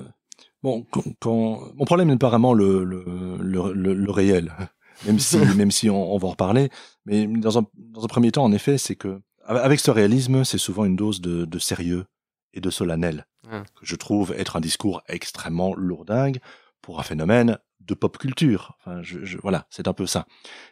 [0.63, 3.05] bon, quand, quand- mon problème n'est pas vraiment le, le,
[3.39, 4.51] le, le- le réel,
[5.05, 6.69] même si, même si on, on va en reparler.
[7.05, 10.57] Mais dans un, dans un premier temps, en effet, c'est que avec ce réalisme, c'est
[10.57, 12.05] souvent une dose de, de sérieux
[12.53, 13.63] et de solennel Ah.
[13.79, 16.39] que je trouve être un discours extrêmement lourdingue
[16.81, 18.77] pour un phénomène de pop culture.
[18.79, 20.25] Enfin, je, je- voilà, c'est un peu ça.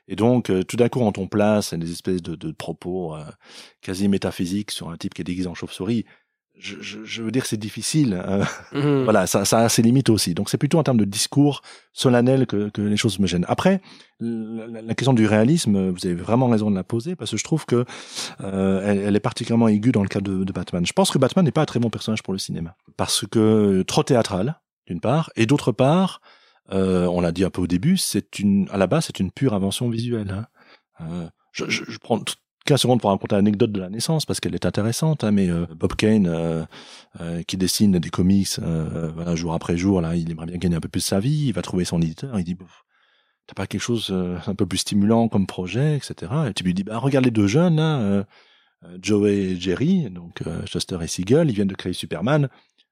[0.07, 3.24] Et donc, euh, tout d'un coup, quand on place des espèces de, de propos euh,
[3.82, 6.05] quasi métaphysiques sur un type qui est déguisé en chauve-souris,
[6.57, 8.22] je, je, je veux dire, c'est difficile.
[8.28, 8.43] euh,
[9.05, 10.34] voilà, ça, ça a ses limites aussi.
[10.34, 11.62] Donc, c'est plutôt en termes de discours
[11.93, 13.45] solennel que, que les choses me gênent.
[13.47, 13.82] Après,
[14.20, 17.66] la, question du réalisme, vous avez vraiment raison de la poser parce que je trouve
[17.66, 17.86] que
[18.41, 20.86] euh, elle, elle est particulièrement aiguë dans le cas de, de Batman.
[20.86, 23.82] Je pense que Batman n'est pas un très bon personnage pour le cinéma parce que
[23.84, 24.60] trop théâtral,
[24.90, 26.22] d'une part, et d'autre part,
[26.72, 29.32] euh, on l'a dit un peu au début, c'est une, à la base, c'est une
[29.32, 30.32] pure invention visuelle.
[30.32, 30.46] hein.
[31.02, 32.34] Euh, je, je, je prends t-
[32.66, 35.66] 15 secondes pour raconter l'anecdote de la naissance parce qu'elle est intéressante, hein, mais euh,
[35.76, 36.66] Bob Kane, euh,
[37.48, 38.60] qui dessine des comics
[39.36, 41.62] jour après jour, là, il aimerait bien gagner un peu plus sa vie, il va
[41.62, 42.58] trouver son éditeur, il dit,
[43.48, 44.14] t'as pas quelque chose
[44.46, 46.32] un peu plus stimulant comme projet, etc.
[46.50, 48.24] Et tu lui dis, bah regarde les deux jeunes, euh,
[49.02, 52.50] Joey et Jerry, donc Shuster et Siegel, ils viennent de créer Superman,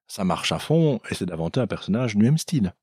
[0.07, 2.73] ça marche à fond, et c'est d'inventer un personnage du même style.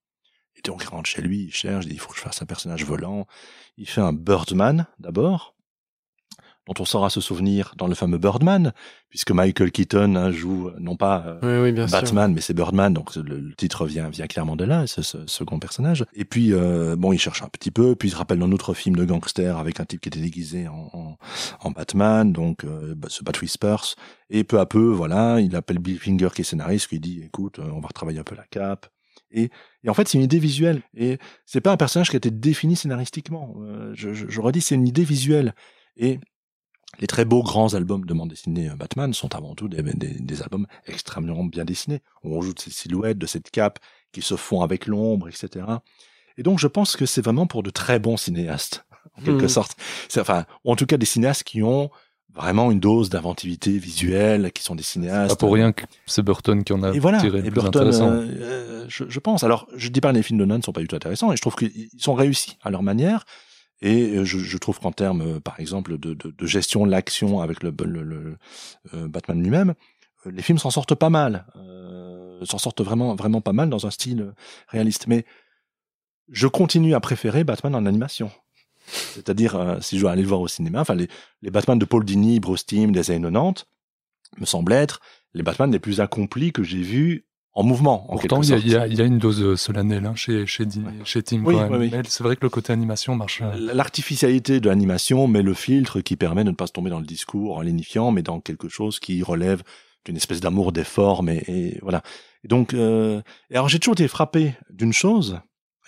[0.57, 2.43] Et donc il rentre chez lui, il cherche, il dit, il faut que je fasse
[2.43, 3.27] un personnage volant.
[3.77, 5.54] Il fait un Birdman, d'abord,
[6.67, 8.73] dont on saura se souvenir dans le fameux Birdman,
[9.11, 12.01] puisque Michael Keaton hein, joue euh, non pas euh, Oui, oui, bien sûr.
[12.01, 15.27] Batman, mais c'est Birdman, donc le, le titre vient, vient clairement de là, ce, ce
[15.27, 16.05] second personnage.
[16.15, 18.73] Et puis, euh, bon, il cherche un petit peu, puis il se rappelle d'un autre
[18.75, 21.17] film de gangster avec un type qui était déguisé en, en,
[21.61, 23.95] en Batman, donc euh, bah, ce Bat Whispers.
[24.31, 27.59] Et peu à peu, voilà, il appelle Bill Finger qui est scénariste, qui dit, écoute,
[27.59, 28.87] euh, on va retravailler un peu la cape.
[29.31, 29.51] Et,
[29.83, 30.83] et en fait, c'est une idée visuelle.
[30.97, 33.55] Et c'est pas un personnage qui a été défini scénaristiquement.
[33.61, 35.55] Euh, je, je, je redis, c'est une idée visuelle.
[35.97, 36.21] Et
[37.01, 40.19] les très beaux grands albums de bande dessinée euh, Batman sont avant tout des, des,
[40.21, 42.01] des albums extrêmement bien dessinés.
[42.23, 43.79] On joue de ces silhouettes, de cette cape
[44.13, 45.67] qui se font avec l'ombre, etc.
[46.37, 48.85] Et donc, je pense que c'est vraiment pour de très bons cinéastes,
[49.19, 49.49] en quelque Mhm.
[49.49, 49.77] sorte.
[50.19, 51.91] Enfin, ou en tout cas des cinéastes qui ont
[52.33, 55.31] vraiment une dose d'inventivité visuelle, qui sont des cinéastes.
[55.31, 57.21] Pas pour rien que c'est Burton qui en a Et voilà.
[57.21, 58.11] tiré Et le plus Burton, intéressant.
[58.11, 59.45] euh, euh, je, je pense.
[59.45, 61.33] Alors, je dis pas que les films de Nolan ne sont pas du tout intéressants,
[61.33, 63.25] et je trouve qu'ils sont réussis à leur manière.
[63.81, 67.75] Et euh, je, trouve qu'en termes, euh, par exemple, de, gestion de l'action avec le,
[68.95, 69.75] euh, Batman lui-même,
[70.27, 71.47] les films s'en sortent pas mal,
[72.45, 74.33] s'en sortent vraiment, vraiment pas mal dans un style
[74.69, 75.07] réaliste.
[75.07, 75.27] Mais
[76.31, 78.31] je continue à préférer Batman en animation.
[78.87, 81.09] C'est-à-dire, si je dois aller le voir au cinéma, enfin, les,
[81.43, 83.67] les Batman de Paul Dini, Bruce des années 90
[84.39, 85.01] me semblent être
[85.35, 87.27] les Batman les plus accomplis que j'ai vus
[87.57, 89.41] en mouvement, en Pourtant, il y, a- il y a- il y a une dose
[89.43, 91.89] euh, solennelle hein, chez, chez, Tim Oui, oui, oui.
[91.93, 93.43] Mais c'est vrai que le côté animation marche.
[93.43, 96.99] euh, L'artificialité de l'animation met le filtre qui permet de ne pas se tomber dans
[97.01, 99.63] le discours lénifiant, mais dans quelque chose qui relève
[100.05, 102.03] d'une espèce d'amour des formes et, et voilà.
[102.43, 105.39] Et donc, euh, et alors j'ai toujours été frappé d'une chose,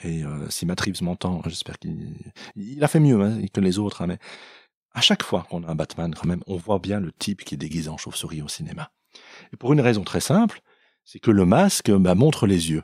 [0.04, 2.14] et euh, si Matt Reeves m'entend, j'espère qu'il
[2.54, 4.18] il a fait mieux hein, que les autres, hein, mais
[4.94, 7.54] À chaque fois qu'on a un Batman, quand même, on voit bien le type qui
[7.54, 8.90] est déguisé en chauve-souris au cinéma.
[9.52, 10.60] Et pour une raison très simple,
[11.06, 12.82] c'est que le masque bah, montre les yeux.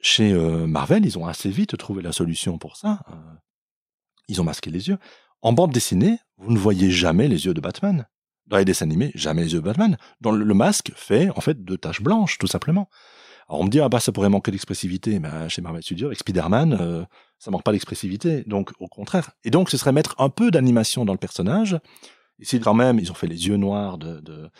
[0.00, 3.00] Chez euh, Marvel, ils ont assez vite trouvé la solution pour ça.
[3.10, 3.14] Euh,
[4.28, 4.98] ils ont masqué les yeux.
[5.40, 8.06] En bande dessinée, vous ne voyez jamais les yeux de Batman.
[8.46, 9.96] Dans les dessins animés, jamais les yeux de Batman.
[10.20, 12.88] Dans le, le masque fait en fait deux taches blanches, tout simplement.
[13.48, 16.08] Alors on me dit ah bah ça pourrait manquer d'expressivité, mais bah, chez Marvel Studios
[16.08, 17.04] avec Spider-Man, euh,
[17.38, 18.44] ça manque pas d'expressivité.
[18.46, 19.30] Donc au contraire.
[19.44, 21.78] Et donc ce serait mettre un peu d'animation dans le personnage
[22.42, 24.50] Ici, quand même, ils ont fait les yeux noirs de, de,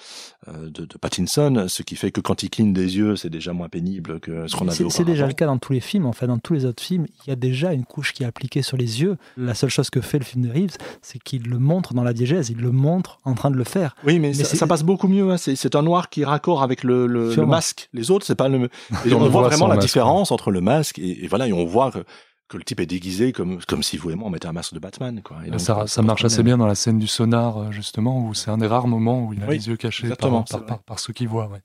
[0.47, 3.53] euh, de, de Pattinson, ce qui fait que quand il cligne des yeux, c'est déjà
[3.53, 6.07] moins pénible que ce qu'on avait C'est déjà le cas dans tous les films.
[6.07, 8.27] En fait, dans tous les autres films, il y a déjà une couche qui est
[8.27, 9.17] appliquée sur les yeux.
[9.37, 12.13] La seule chose que fait le film de Reeves, c'est qu'il le montre dans la
[12.13, 12.51] diégèse.
[12.51, 13.97] Il le montre en train de le faire.
[14.05, 15.31] Oui, mais, ça, ça, passe beaucoup mieux.
[15.33, 15.37] Hein.
[15.37, 17.89] C'est un noir qui raccord avec le, le, le masque.
[17.93, 18.69] Les autres, c'est pas le.
[19.05, 21.65] Et on, on voit vraiment la différence entre le masque et, et voilà, et on
[21.65, 22.05] voit que
[22.53, 24.75] que le type est déguisé comme, comme si vous et moi on mettait un masque
[24.75, 25.21] de Batman.
[25.23, 25.39] Quoi.
[25.47, 28.51] Donc, ça, ça marche assez bien dans la scène du sonar, euh, justement, où c'est
[28.51, 30.99] un des rares moments où il a oui, les yeux cachés par, par, par, par,
[30.99, 31.49] ceux qui voient.
[31.49, 31.61] Ouais.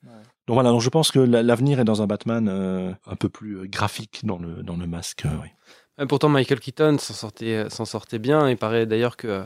[0.46, 3.58] Donc voilà, donc je pense que l'avenir est dans un Batman euh, un peu plus
[3.58, 5.26] euh, graphique dans le, dans le masque.
[5.26, 6.06] Euh, oui.
[6.06, 8.48] Pourtant, Michael Keaton s'en sortait, s'en sortait bien.
[8.48, 9.42] Il paraît d'ailleurs que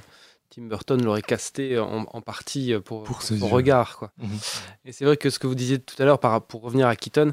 [0.50, 3.96] Tim Burton l'aurait casté en, en, partie pour, pour son regard.
[3.96, 4.12] Quoi.
[4.18, 4.38] Mhm.
[4.84, 7.32] Et c'est vrai que ce que vous disiez tout à l'heure, pour revenir à Keaton,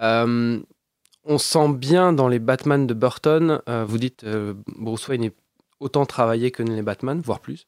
[0.00, 0.60] euh,
[1.28, 5.34] on sent bien dans les Batman de Burton, euh, vous dites euh, Bruce Wayne est
[5.78, 7.66] autant travaillé que les Batman, voire plus.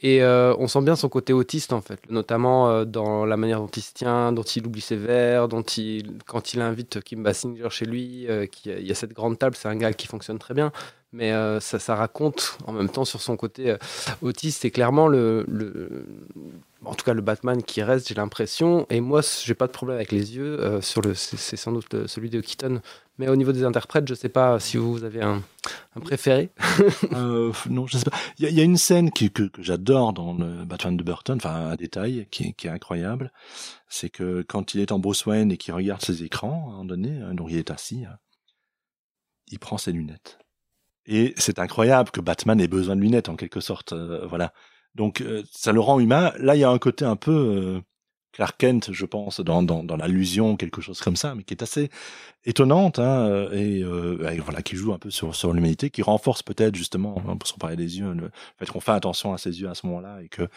[0.00, 3.60] Et euh, on sent bien son côté autiste, en fait, notamment euh, dans la manière
[3.60, 7.22] dont il se tient, dont il oublie ses verres, dont il, quand il invite Kim
[7.22, 10.38] Basinger chez lui, qui, il y a cette grande table, c'est un gars qui fonctionne
[10.38, 10.72] très bien.
[11.12, 13.76] Mais euh, ça, raconte en même temps sur son côté
[14.22, 14.64] autiste.
[14.64, 15.46] Et clairement, le,
[16.84, 18.86] en tout cas, le Batman qui reste, j'ai l'impression.
[18.88, 20.80] Et moi, j'ai pas de problème avec les yeux.
[20.80, 22.80] sur le, c'est sans doute celui de Keaton
[23.18, 25.42] mais au niveau des interprètes, je sais pas si vous avez un,
[26.00, 26.50] préféré.
[27.12, 28.16] euh, non, je sais pas.
[28.38, 32.26] Il y, a une scène que, j'adore dans le Batman de Burton, enfin un détail
[32.30, 33.32] qui, est incroyable,
[33.88, 36.70] c'est que quand il est en Bruce Wayne et qu'il regarde ses écrans, à un
[36.70, 38.04] moment donné, donc il est assis,
[39.48, 40.38] il prend ses lunettes.
[41.06, 44.52] Et c'est incroyable que Batman ait besoin de lunettes en quelque sorte, euh, voilà.
[44.94, 46.32] Donc euh, ça le rend humain.
[46.38, 47.80] Là, il y a un côté un peu euh,
[48.32, 51.62] Clark Kent, je pense, dans, dans, dans l'allusion, quelque chose comme ça, mais qui est
[51.62, 51.90] assez
[52.44, 56.42] étonnante, hein, et, euh, et, voilà, qui joue un peu sur, sur l'humanité, qui renforce
[56.42, 59.68] peut-être justement, pour se parler des yeux, le fait qu'on fait attention à ses yeux
[59.68, 60.48] à ce moment-là, et que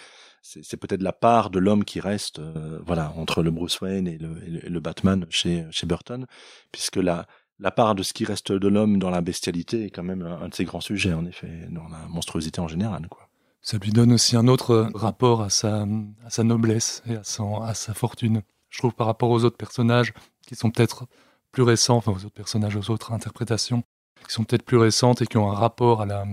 [0.42, 4.18] c'est peut-être la part de l'homme qui reste, euh, voilà, entre le Bruce Wayne et
[4.20, 6.28] le, et le, Batman chez, chez Burton,
[6.72, 7.26] puisque la,
[7.60, 10.50] la part de ce qui reste de l'homme dans la bestialité est quand même un,
[10.50, 13.30] de ses grands sujets, en effet, dans la monstruosité en général, quoi
[13.66, 15.88] ça lui donne aussi un autre rapport à sa,
[16.24, 18.44] à sa noblesse et à, son, à sa fortune.
[18.70, 20.14] Je trouve par rapport aux autres personnages
[20.46, 21.08] qui sont peut-être
[21.52, 23.84] plus récents, enfin aux autres personnages, aux autres interprétations,
[24.28, 26.26] qui sont peut-être plus récentes et qui ont un rapport à la,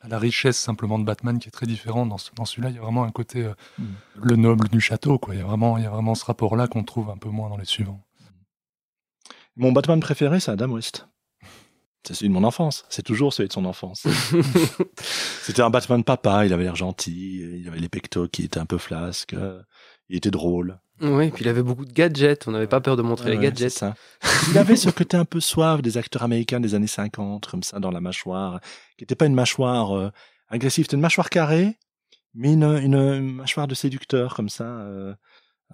[0.00, 2.04] à la richesse simplement de Batman qui est très différent.
[2.04, 3.84] Dans, ce, dans celui-là, il y a vraiment un côté euh, mm.
[4.20, 5.20] le noble du château.
[5.20, 5.36] Quoi.
[5.36, 7.48] Il, y a vraiment, il y a vraiment ce rapport-là qu'on trouve un peu moins
[7.48, 8.02] dans les suivants.
[9.56, 11.08] Mon Batman préféré, c'est Adam West.
[12.04, 12.84] C'est celui de mon enfance.
[12.88, 14.06] C'est toujours celui de son enfance.
[15.42, 16.44] C'était un Batman papa.
[16.44, 17.60] Il avait l'air gentil.
[17.60, 19.36] Il avait les pectos qui étaient un peu flasques.
[20.08, 20.80] Il était drôle.
[21.00, 22.46] Oui, puis il avait beaucoup de gadgets.
[22.46, 23.70] On n'avait pas peur de montrer ouais, les gadgets.
[23.70, 23.94] Ça.
[24.50, 27.80] Il avait ce côté un peu soif des acteurs américains des années 50, comme ça,
[27.80, 28.60] dans la mâchoire,
[28.96, 30.10] qui n'était pas une mâchoire euh,
[30.48, 30.84] agressive.
[30.84, 31.76] C'était une mâchoire carrée,
[32.34, 34.64] mais une, une, une, mâchoire de séducteur, comme ça.
[34.64, 35.14] Euh,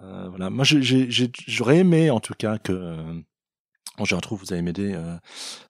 [0.01, 0.49] euh, voilà.
[0.49, 3.21] Moi, j'aurais aimé, en tout cas, que
[3.99, 5.17] Bon, je retrouve, vous allez m'aider, euh,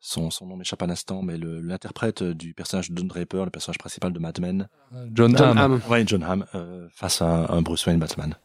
[0.01, 3.79] son, son nom m'échappe un instant, mais l'interprète du personnage de Don Draper, le personnage
[3.79, 4.69] principal de Mad Men.
[5.11, 5.57] John, John Hamm.
[5.57, 5.81] Hamm.
[5.89, 8.35] Ouais, John Hamm, euh, face à un Bruce Wayne Batman.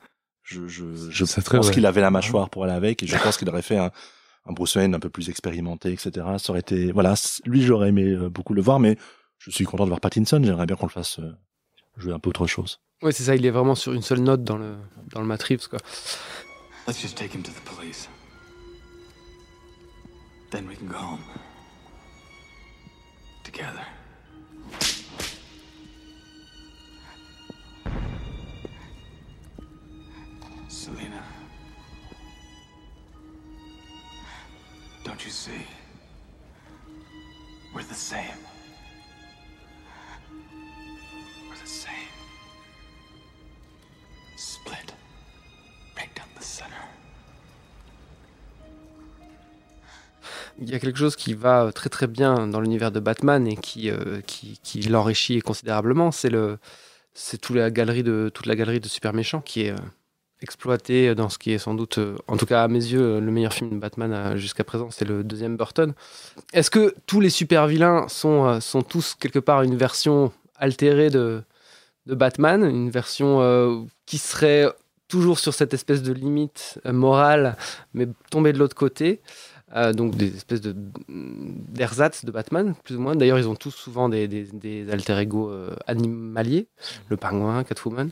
[0.42, 3.48] Je, je, je pense qu'il avait la mâchoire pour aller avec, et je pense qu'il
[3.50, 3.90] aurait fait un,
[4.46, 6.12] un, Bruce Wayne un peu plus expérimenté, etc.
[6.38, 7.12] Ça aurait été, voilà,
[7.44, 8.96] lui j'aurais aimé euh, beaucoup le voir, mais
[9.36, 11.36] je suis content de voir Pattinson, j'aimerais bien qu'on le fasse euh,
[11.98, 12.80] jouer un peu autre chose.
[13.02, 14.76] Oui, c'est ça, il est vraiment sur une seule note dans le,
[15.12, 15.78] dans le Reeves, quoi.
[16.88, 18.08] Let's just take him to the police.
[20.54, 21.24] Then we can go home.
[23.42, 23.84] Together.
[30.68, 31.24] Selena.
[35.02, 35.50] Don't you see?
[37.74, 38.38] We're the same.
[41.48, 41.92] We're the same.
[44.36, 44.92] Split.
[45.96, 46.84] Right down the center.
[50.60, 53.56] Il y a quelque chose qui va très très bien dans l'univers de Batman et
[53.56, 56.58] qui, euh, qui, l'enrichit considérablement, c'est le
[57.14, 59.76] c'est toute la galerie de toute la galerie de super méchants qui est euh,
[60.40, 63.30] exploitée dans ce qui est sans doute, euh, en tout cas à mes yeux, le
[63.30, 65.94] meilleur film de Batman jusqu'à présent, c'est le deuxième Burton.
[66.52, 71.42] Est-ce que tous les super vilains sont sont tous quelque part une version altérée de
[72.06, 74.66] de Batman, une version euh, qui serait
[75.08, 77.56] toujours sur cette espèce de limite euh, morale,
[77.92, 79.20] mais tombée de l'autre côté?
[79.74, 80.74] Euh, donc des espèces de
[81.08, 83.16] d'ersatz de Batman, plus ou moins.
[83.16, 84.48] D'ailleurs, ils ont tous souvent des,
[84.90, 86.68] alter ego euh, animaliers,
[87.08, 88.10] le pingouin, Catwoman.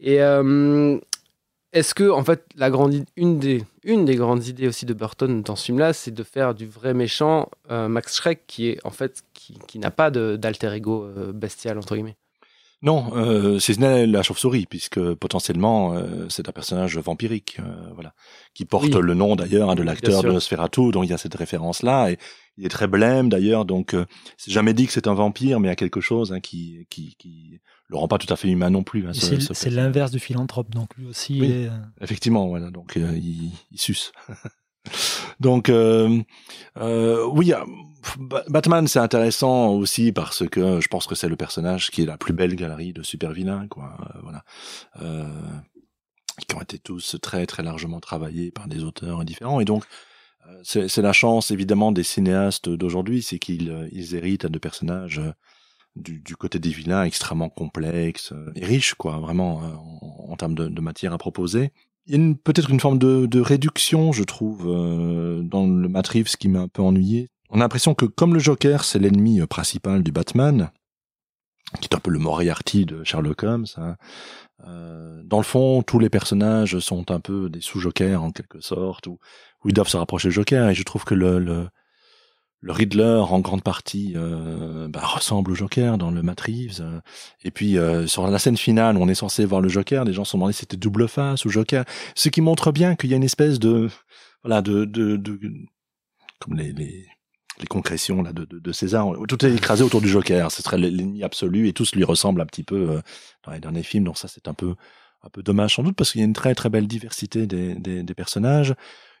[0.00, 0.98] Et euh,
[1.72, 5.42] est-ce que, en fait, la grande, une, des, une des grandes idées aussi de Burton
[5.42, 9.22] dans ce film-là, c'est de faire du vrai méchant Max Schreck, qui est en fait
[9.34, 12.16] qui, qui n'a pas d'alter ego bestial entre guillemets.
[12.84, 18.12] Non, euh, c'est la chauve-souris, puisque potentiellement euh, c'est un personnage vampirique, euh, voilà,
[18.54, 19.00] qui porte Oui.
[19.02, 22.18] le nom d'ailleurs hein, de l'acteur de Sferatu, donc il y a cette référence-là, et
[22.56, 24.04] il est très blême d'ailleurs, donc euh,
[24.36, 26.86] c'est jamais dit que c'est un vampire, mais il y a quelque chose hein, qui,
[26.90, 29.06] qui, qui le rend pas tout à fait humain non plus.
[29.06, 31.46] hein, C'est ce c'est l'inverse du philanthrope, donc lui aussi, Oui.
[31.48, 32.70] il est, euh, Effectivement, voilà.
[32.72, 34.10] Donc euh, il, il suce.
[35.40, 36.20] donc euh,
[36.78, 37.64] euh, oui, euh,
[38.18, 42.06] Ba- Batman c'est intéressant aussi parce que je pense que c'est le personnage qui est
[42.06, 43.96] la plus belle galerie de super vilains, quoi.
[44.00, 44.44] Euh, voilà.
[45.00, 45.26] Euh,
[46.48, 49.84] qui ont été tous très très largement travaillés par des auteurs différents et donc
[50.48, 55.20] euh, c'est la chance évidemment des cinéastes d'aujourd'hui, c'est qu'ils ils héritent de personnages
[55.94, 59.60] du, côté des vilains extrêmement complexes et riches, quoi, vraiment
[60.28, 61.70] en, termes de matière à proposer.
[62.06, 66.36] Il y a peut-être une forme de, de réduction, je trouve, euh, dans le Reeves
[66.36, 67.28] qui m'a un peu ennuyé.
[67.50, 70.70] On a l'impression que comme le Joker, c'est l'ennemi euh, principal du Batman,
[71.80, 73.96] qui est un peu le Moriarty de Sherlock Holmes, hein,
[74.66, 79.06] euh, dans le fond, tous les personnages sont un peu des sous-jokers en quelque sorte,
[79.06, 79.18] ou,
[79.64, 81.68] ou ils doivent se rapprocher du Joker, et je trouve que le, le,
[82.62, 86.80] le Riddler, en grande partie, euh, bah, ressemble au Joker dans le Matt Reeves.
[86.80, 87.00] euh.
[87.44, 90.24] Et puis, euh, sur la scène finale, on est censé voir le Joker, les gens
[90.24, 91.84] se sont demandé si c'était double face ou Joker.
[92.14, 93.90] Ce qui montre bien qu'il y a une espèce de...
[94.42, 94.86] Voilà, de...
[94.86, 95.38] de, de
[96.40, 96.72] comme les...
[96.72, 97.06] les
[97.60, 100.50] les concrétions là de, de, de César, tout est écrasé autour du Joker.
[100.50, 103.00] Ce serait l'ennemi absolu et tous lui ressemblent un petit peu euh,
[103.44, 104.04] dans les derniers films.
[104.04, 104.74] Donc ça, c'est un peu
[105.22, 107.74] un peu dommage sans doute parce qu'il y a une très très belle diversité des,
[107.74, 108.74] des, des personnages.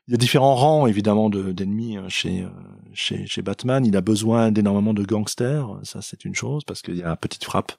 [0.08, 2.48] Il y a différents rangs évidemment de- d'ennemis hein, chez, euh,
[2.92, 3.84] chez chez Batman.
[3.86, 7.16] Il a besoin d'énormément de gangsters, ça c'est une chose parce qu'il y a la
[7.16, 7.72] petite frappe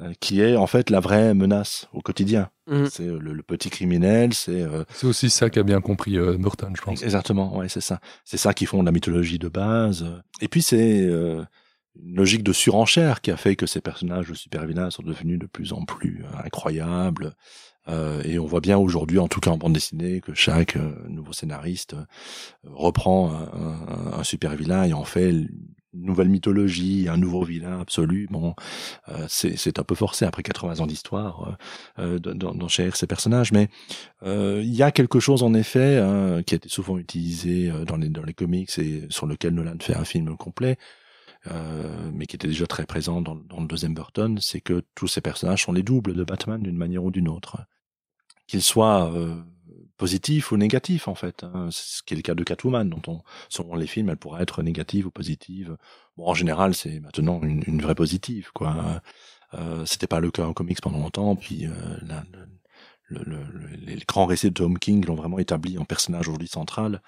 [0.00, 2.50] euh, qui est en fait la vraie menace au quotidien.
[2.66, 2.88] Mhm.
[2.90, 6.36] C'est euh, le, le petit criminel, c'est euh, C'est aussi ça qu'a bien compris euh,
[6.36, 7.02] Burton, je pense.
[7.04, 8.00] Exactement, ouais, c'est ça.
[8.24, 10.04] C'est ça qui font la mythologie de base.
[10.40, 11.44] Et puis c'est euh,
[12.02, 15.38] une logique de surenchère qui a fait que ces personnages de super vilains sont devenus
[15.38, 17.36] de plus en plus euh, incroyables.
[17.88, 20.94] Euh, et on voit bien aujourd'hui, en tout cas en bande dessinée, que chaque euh,
[21.08, 22.04] nouveau scénariste euh,
[22.64, 25.48] reprend un, un- super vilain et en fait une
[25.92, 28.26] nouvelle mythologie, un nouveau vilain absolu.
[28.30, 28.54] Bon,
[29.08, 31.56] euh, c'est un peu forcé après 80 ans d'histoire
[31.98, 33.68] d'en- d'enchérir ces personnages, mais
[34.24, 38.08] il y a quelque chose en effet hein, qui a été souvent utilisé dans les
[38.08, 40.78] dans les comics et sur lequel Nolan fait un film complet,
[41.50, 45.08] euh, mais qui était déjà très présent dans, dans le deuxième Burton, c'est que tous
[45.08, 47.58] ces personnages sont les doubles de Batman d'une manière ou d'une autre,
[48.46, 49.34] qu'ils soient euh,
[49.96, 51.44] positifs ou négatifs en fait.
[51.44, 51.68] Hein.
[51.70, 54.62] Ce qui est le cas de Catwoman, dont on selon les films, elle pourra être
[54.62, 55.76] négative ou positive.
[56.16, 59.00] Bon, en général, c'est maintenant une, une vraie positive, quoi.
[59.54, 61.72] Euh, C'était pas le cas en comics pendant longtemps, puis euh,
[63.08, 67.00] le, le- les grands récits de Tom King l'ont vraiment établi en personnage aujourd'hui central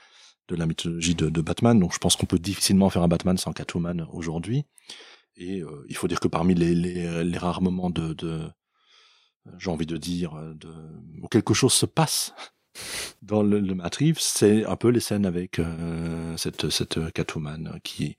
[0.49, 1.79] de la mythologie de, de Batman.
[1.81, 4.65] Donc je pense qu'on peut difficilement faire un Batman sans Catwoman aujourd'hui.
[5.37, 8.49] Et euh, il faut dire que parmi les, les, les rares moments de, de
[9.59, 10.69] j'ai envie de dire, de,
[11.23, 12.35] où quelque chose se passe
[13.23, 13.59] dans le,
[13.99, 18.17] Reeves, c'est un peu les scènes avec euh, cette, cette Catwoman qui,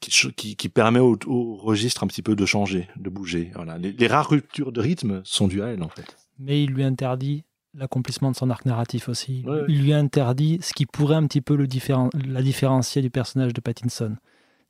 [0.00, 3.52] qui, qui, qui permet au, au registre un petit peu de changer, de bouger.
[3.54, 3.78] Voilà.
[3.78, 6.16] Les, les rares ruptures de rythme sont dues à elle en fait.
[6.38, 7.44] mais il lui interdit
[7.74, 9.44] l'accomplissement de son arc narratif aussi.
[9.46, 9.64] Ouais, ouais.
[9.68, 13.52] Il lui interdit ce qui pourrait un petit peu le différen- la différencier du personnage
[13.54, 14.16] de Pattinson.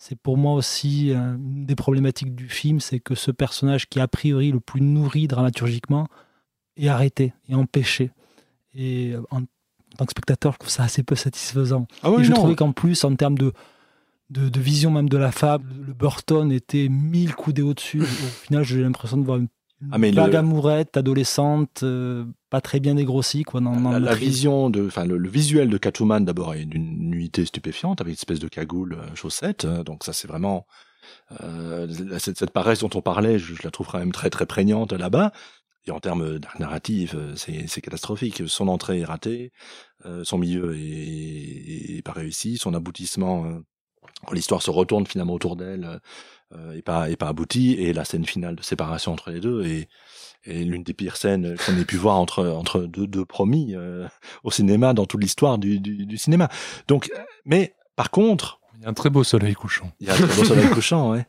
[0.03, 3.99] C'est pour moi aussi euh, une des problématiques du film, c'est que ce personnage qui
[3.99, 6.09] est a priori le plus nourri dramaturgiquement
[6.79, 8.11] est arrêté, est empêché.
[8.75, 9.43] Et euh, en,
[9.99, 11.87] tant que spectateur, je trouve ça assez peu satisfaisant.
[12.03, 12.37] Ah oui, Et je non.
[12.37, 13.53] trouvais qu'en plus, en termes de,
[14.31, 18.01] de, de vision même de la fable, le Burton était mille coudées au-dessus.
[18.01, 18.05] Au
[18.47, 19.49] final, j'ai l'impression de voir une,
[19.83, 23.45] une Ah, mais vague le- amourette, adolescente, euh, pas très bien dégrossie.
[23.45, 26.65] Quoi, dans, dans la, la vision de, enfin le, le visuel de Catwoman d'abord est
[26.67, 29.65] d'une nuité stupéfiante avec une espèce de cagoule euh, chaussette.
[29.65, 30.67] euh, Donc ça c'est vraiment
[31.43, 34.47] euh, cette, cette paresse dont on parlait, je, je la trouve quand même très très
[34.47, 35.33] prégnante là-bas.
[35.87, 38.43] Et en termes d'arc narratif, euh, c'est c'est catastrophique.
[38.47, 39.51] Son entrée est ratée,
[40.05, 43.61] euh, son milieu est, est pas réussi, son aboutissement, euh,
[44.33, 46.01] l'histoire se retourne finalement autour d'elle,
[46.55, 49.65] euh, est pas est pas abouti, et la scène finale de séparation entre les deux
[49.65, 49.89] est
[50.45, 54.07] est l'une des pires scènes qu'on ait pu voir entre entre deux, deux promis euh,
[54.45, 56.49] au cinéma dans toute l'histoire du, du, du cinéma.
[56.89, 59.93] Donc, euh, mais par contre, Il y a un très beau soleil couchant.
[60.01, 61.27] Il y a un très beau soleil couchant, ouais.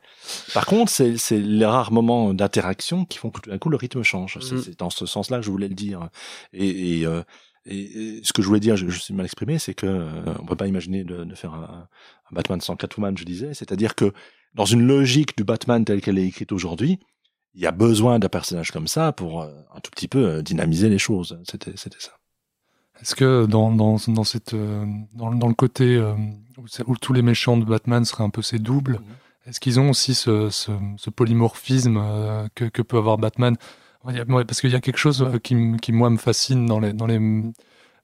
[0.54, 3.76] Par contre, c'est, c'est les rares moments d'interaction qui font que tout d'un coup le
[3.78, 4.38] rythme change.
[4.42, 4.62] C'est, Mhm.
[4.62, 6.10] c'est dans ce sens-là que je voulais le dire.
[6.54, 7.22] Et, et, euh,
[7.66, 10.10] et- et ce que je voulais dire, je, je suis mal exprimé, c'est que euh,
[10.40, 11.88] on peut pas imaginer de, de faire un,
[12.32, 13.54] un Batman sans Catwoman, je disais.
[13.54, 14.14] C'est-à-dire que
[14.54, 17.00] dans une logique du Batman telle qu'elle est écrite aujourd'hui,
[17.54, 20.42] il y a besoin d'un personnage comme ça pour euh, un tout petit peu euh,
[20.42, 21.40] dynamiser les choses.
[21.50, 22.12] C'était, c'était ça.
[23.02, 26.14] Est-ce que dans, dans, dans, cette, euh, dans, dans le côté euh,
[26.86, 29.02] où, tous les méchants de Batman seraient un peu ses doubles,
[29.48, 33.56] est-ce qu'ils ont aussi ce, ce, ce polymorphisme euh, que, que peut avoir Batman?
[34.04, 36.94] Ouais, Parce qu'il y a quelque chose euh, qui, qui, moi, me fascine dans les,
[36.94, 37.20] dans les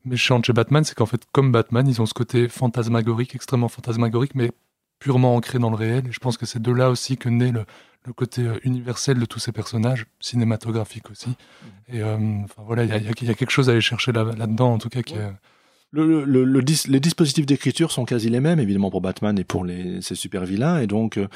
[0.03, 3.67] méchants de chez Batman, c'est qu'en fait, comme Batman, ils ont ce côté fantasmagorique, extrêmement
[3.67, 4.51] fantasmagorique, mais
[4.99, 6.07] purement ancré dans le réel.
[6.07, 7.65] Et je pense que c'est de là aussi que naît le,
[8.05, 11.35] le côté euh, universel de tous ces personnages, cinématographique aussi.
[11.89, 14.23] Et euh, enfin, voilà, il y a, y y quelque chose à aller chercher là-
[14.23, 15.31] là-dedans, en tout cas, qui est-
[15.91, 19.45] Le, le, le dis- les dispositifs d'écriture sont quasi les mêmes, évidemment, pour Batman et
[19.45, 20.79] pour les, ces super vilains.
[20.79, 21.27] Et donc, euh,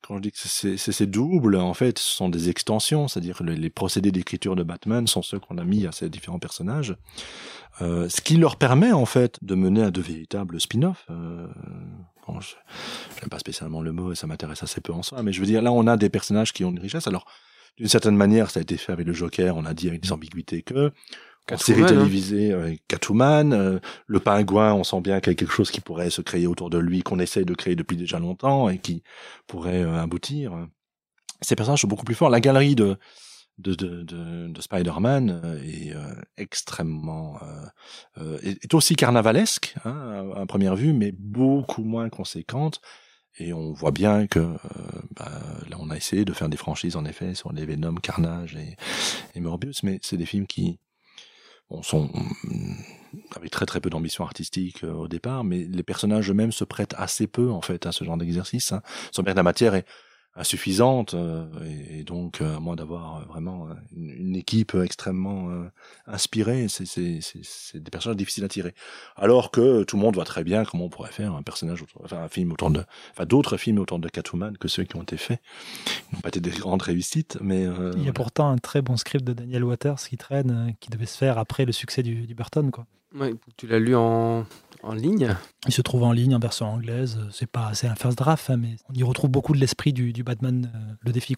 [0.00, 3.06] quand je dis que c'est c'est ces doubles, en fait, ce sont des extensions.
[3.06, 6.38] C'est-à-dire les, les procédés d'écriture de Batman sont ceux qu'on a mis à ces différents
[6.38, 6.96] personnages.
[7.82, 11.04] Euh, ce qui leur permet, en fait, de mener à de véritables spin-offs.
[11.10, 11.46] Euh,
[12.26, 12.54] bon, je
[13.20, 15.22] n'aime pas spécialement le mot et ça m'intéresse assez peu en soi.
[15.22, 17.06] Mais je veux dire, là, on a des personnages qui ont une richesse.
[17.06, 17.26] Alors,
[17.76, 20.12] d'une certaine manière, ça a été fait avec le Joker, on a dit avec des
[20.12, 20.92] ambiguïtés que.
[21.52, 22.04] En série Catwoman, hein.
[22.04, 25.80] télévisée, euh, Catwoman, euh, le pingouin, on sent bien qu'il y a quelque chose qui
[25.80, 29.02] pourrait se créer autour de lui, qu'on essaye de créer depuis déjà longtemps et qui
[29.46, 30.52] pourrait euh, aboutir.
[31.40, 32.30] Ces personnages sont beaucoup plus forts.
[32.30, 32.96] La galerie de
[33.58, 37.40] de, de, de, de Spider-Man euh, est euh, extrêmement
[38.42, 42.80] est, est aussi carnavalesque hein, à, à première vue, mais beaucoup moins conséquente.
[43.40, 44.58] Et on voit bien que euh,
[45.16, 45.30] bah,
[45.68, 48.76] là, on a essayé de faire des franchises en effet sur les Venom, Carnage et,
[49.34, 50.78] et Morbius, mais c'est des films qui
[51.70, 52.76] bon, sont hum,
[53.36, 56.94] avec très très peu d'ambition artistique euh, au départ, mais les personnages eux-mêmes se prêtent
[56.96, 58.72] assez peu en fait à ce genre d'exercice.
[58.72, 58.82] Hein.
[59.12, 59.86] Sans bien que la matière est
[60.38, 65.50] insuffisante euh, et, et donc euh, à moins d'avoir euh, vraiment une, une équipe extrêmement
[65.50, 65.68] euh,
[66.06, 68.74] inspirée, c'est c'est c'est c'est des personnages difficiles à tirer.
[69.16, 72.02] Alors que tout le monde voit très bien comment on pourrait faire un personnage, autour,
[72.04, 75.02] enfin un film autour de, enfin d'autres films autour de Catwoman que ceux qui ont
[75.02, 75.40] été faits.
[76.12, 78.80] Ils n'ont pas été des grandes réussites, mais euh, Il y a pourtant un très
[78.80, 82.02] bon script de Daniel Waters qui traîne, euh, qui devait se faire après le succès
[82.02, 82.70] du, du Burton.
[82.70, 82.86] Quoi.
[83.14, 84.46] Ouais, tu l'as lu en,
[84.82, 85.34] en ligne
[85.66, 87.18] Il se trouve en ligne en version anglaise.
[87.32, 90.12] C'est pas, c'est un first draft, hein, mais on y retrouve beaucoup de l'esprit du,
[90.12, 91.34] du Batman, euh, le défi.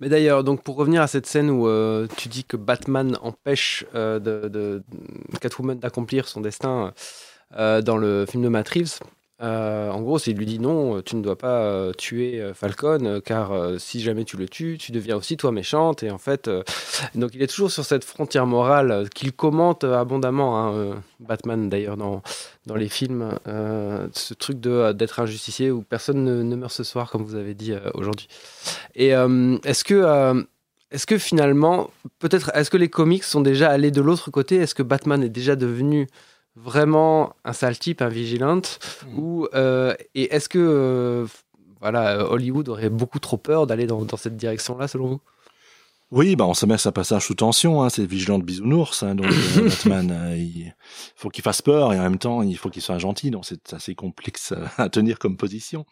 [0.00, 3.84] Mais d'ailleurs, donc pour revenir à cette scène où euh, tu dis que Batman empêche
[3.94, 4.82] euh, de, de-
[5.40, 6.92] Catwoman d'accomplir son destin
[7.56, 8.98] dans le film de Matt Reeves,
[9.40, 13.20] euh, en gros, il lui dit non, tu ne dois pas euh, tuer euh, Falcon,
[13.24, 16.02] car si jamais tu le tues, tu deviens aussi toi méchante.
[16.02, 16.50] Et en fait,
[17.14, 22.22] donc il est toujours sur cette frontière morale qu'il commente abondamment, hein, Batman d'ailleurs dans,
[22.66, 26.84] dans les films, ce truc de d'être un justicier où personne ne, ne meurt ce
[26.84, 28.28] soir, comme vous avez dit aujourd'hui.
[28.94, 30.46] Et est-ce que
[30.90, 34.56] est-ce que finalement, peut-être, est-ce que les comics sont déjà allés de l'autre côté?
[34.56, 36.06] Est-ce que Batman est déjà devenu
[36.62, 38.78] vraiment un sale type, un vigilante
[39.16, 41.26] Ou euh, et est-ce que euh,
[41.80, 45.20] voilà, Hollywood aurait beaucoup trop peur d'aller dans, dans cette direction-là, selon vous?
[46.10, 49.02] Oui, bah on se met à sa passage sous tension, hein, c'est vigilant de bisounours,
[49.02, 50.74] hein, donc euh, Batman, euh, il
[51.16, 53.74] faut qu'il fasse peur et en même temps il faut qu'il soit gentil, donc c'est
[53.74, 55.84] assez complexe euh, à tenir comme position.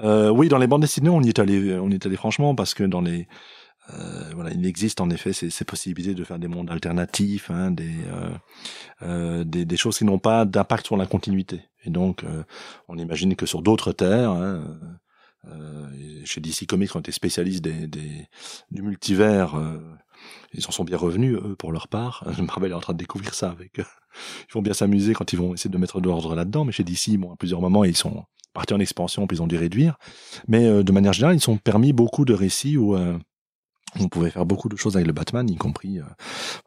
[0.00, 2.54] Euh, oui, dans les bandes dessinées, on y est allé, on y est allé franchement
[2.54, 3.26] parce que dans les
[3.92, 7.70] euh, voilà, il existe en effet ces, ces possibilités de faire des mondes alternatifs, hein,
[7.70, 8.30] des, euh,
[9.02, 11.60] euh, des des choses qui n'ont pas d'impact sur la continuité.
[11.84, 12.44] Et donc, euh,
[12.88, 14.78] on imagine que sur d'autres terres, hein,
[15.46, 18.26] euh, chez DC Comics, on était spécialistes des, des,
[18.70, 19.60] du multivers.
[20.54, 22.26] ils en sont bien revenus, eux, pour leur part.
[22.38, 23.86] Marvel est en train de découvrir ça avec eux.
[24.48, 26.64] Ils vont bien s'amuser quand ils vont essayer de mettre de l'ordre là-dedans.
[26.64, 28.24] Mais chez DC, bon, à plusieurs moments, ils sont
[28.54, 29.98] partis en expansion, puis ils ont dû réduire.
[30.48, 33.18] Mais euh, de manière générale, ils sont permis beaucoup de récits où euh,
[34.00, 36.04] on pouvait faire beaucoup de choses avec le Batman, y compris euh,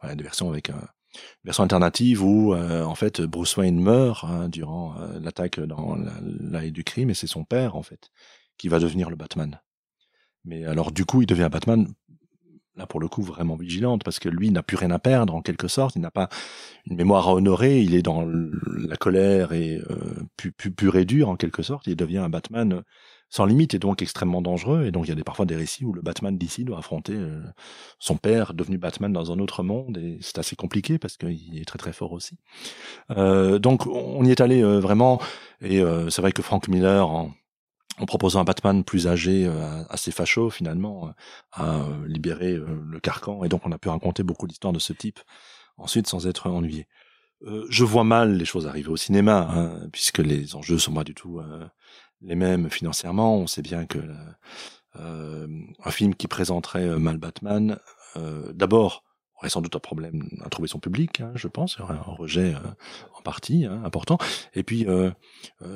[0.00, 0.70] voilà, des versions avec...
[0.70, 0.74] Euh,
[1.42, 6.70] version alternative où euh, en fait Bruce Wayne meurt hein, durant l'attaque dans la- l'allée
[6.70, 8.10] du crime et c'est son père en fait
[8.58, 9.58] qui va devenir le Batman.
[10.44, 11.88] Mais alors du coup, il devient Batman
[12.76, 15.42] là pour le coup vraiment vigilante parce que lui n'a plus rien à perdre en
[15.42, 16.28] quelque sorte, il n'a pas
[16.86, 19.96] une mémoire à honorer, il est dans la colère et euh,
[20.36, 22.82] pu, pu, pur et dur en quelque sorte, il devient un Batman
[23.30, 25.84] sans limite et donc extrêmement dangereux et donc il y a des, parfois des récits
[25.84, 27.42] où le Batman d'ici doit affronter euh,
[27.98, 31.64] son père devenu Batman dans un autre monde et c'est assez compliqué parce qu'il est
[31.66, 32.36] très très fort aussi.
[33.10, 35.20] Euh, donc on y est allé euh, vraiment
[35.60, 37.32] et euh, c'est vrai que Frank Miller en,
[37.98, 41.12] en proposant un Batman plus âgé, euh, assez facho finalement, euh,
[41.52, 45.20] a libéré le carcan et donc on a pu raconter beaucoup d'histoires de ce type
[45.76, 46.86] ensuite sans être ennuyé.
[47.70, 51.14] Je vois mal les choses arriver au cinéma, hein, puisque les enjeux sont pas du
[51.14, 51.40] tout
[52.20, 53.36] les mêmes financièrement.
[53.36, 53.98] On sait bien que
[54.96, 55.46] euh,
[55.84, 57.78] un film qui présenterait mal Batman,
[58.52, 59.04] d'abord
[59.36, 61.94] aurait sans doute un problème à trouver son public, hein, je pense, il y aurait
[61.94, 62.54] un rejet
[63.16, 64.18] en partie hein, important,
[64.54, 64.84] et puis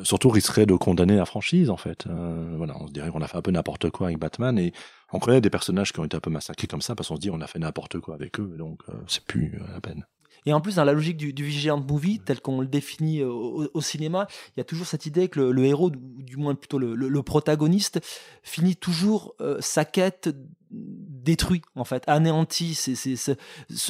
[0.02, 2.09] surtout risquerait de condamner la franchise en fait.
[2.56, 4.73] voilà, on se dirait qu'on a fait un peu n'importe quoi avec Batman et
[5.12, 7.20] on connaît des personnages qui ont été un peu massacrés comme ça parce qu'on se
[7.20, 10.05] dit on a fait n'importe quoi avec eux, donc c'est plus la peine.
[10.47, 13.81] Et en plus, dans la logique du, du Movie, tel qu'on le définit euh, au,
[13.81, 17.23] cinéma, il y a toujours cette idée que le, héros, ou du moins plutôt le,
[17.23, 18.01] protagoniste,
[18.43, 20.31] finit toujours euh, sa quête
[20.73, 22.74] détruit en fait, anéanti.
[22.74, 23.36] C'est,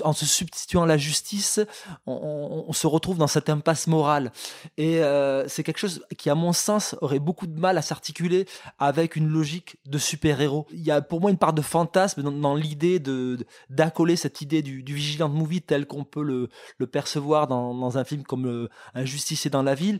[0.05, 1.61] en se substituant à la justice,
[2.07, 4.33] on, se retrouve dans cette impasse morale.
[4.77, 8.47] Et euh, c'est quelque chose qui, à mon sens, aurait beaucoup de mal à s'articuler
[8.79, 10.67] avec une logique de super-héros.
[10.73, 13.39] Il y a pour moi une part de fantasme dans, l'idée de,
[13.71, 16.49] d'accoler cette idée du, du vigilant movie tel qu'on peut le,
[16.79, 19.99] le percevoir dans, un film comme euh, Un justicier dans la ville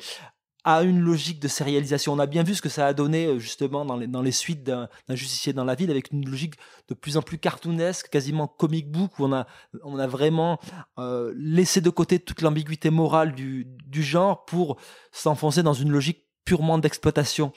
[0.65, 2.13] à une logique de sérialisation.
[2.13, 4.89] On a bien vu ce que ça a donné euh, justement dans les, suites d'un
[5.11, 6.55] justicier dans la ville avec une logique
[6.89, 9.47] de plus en plus cartoonesque, quasiment comic book, où on a,
[9.83, 10.59] on a vraiment
[10.99, 14.79] euh, laissé de côté toute l'ambiguïté morale du, du genre pour
[15.11, 17.53] s'enfoncer dans une logique purement d'exploitation.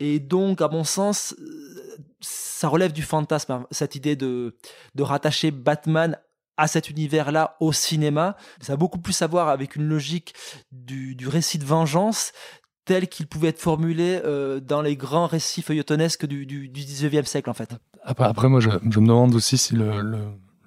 [0.00, 4.56] Et donc, à mon sens, euh, ça relève du fantasme, hein, cette idée de,
[4.94, 6.18] de rattacher Batman
[6.58, 8.36] à cet univers-là au cinéma.
[8.60, 10.34] Ça a beaucoup plus à voir avec une logique
[10.72, 12.32] du, récit de vengeance
[12.84, 17.48] tel qu'il pouvait être formulé euh, dans les grands récits feuilletonesques du, du, 19e siècle,
[17.48, 17.76] en fait.
[18.02, 19.90] Après, moi, je, me demande aussi si le,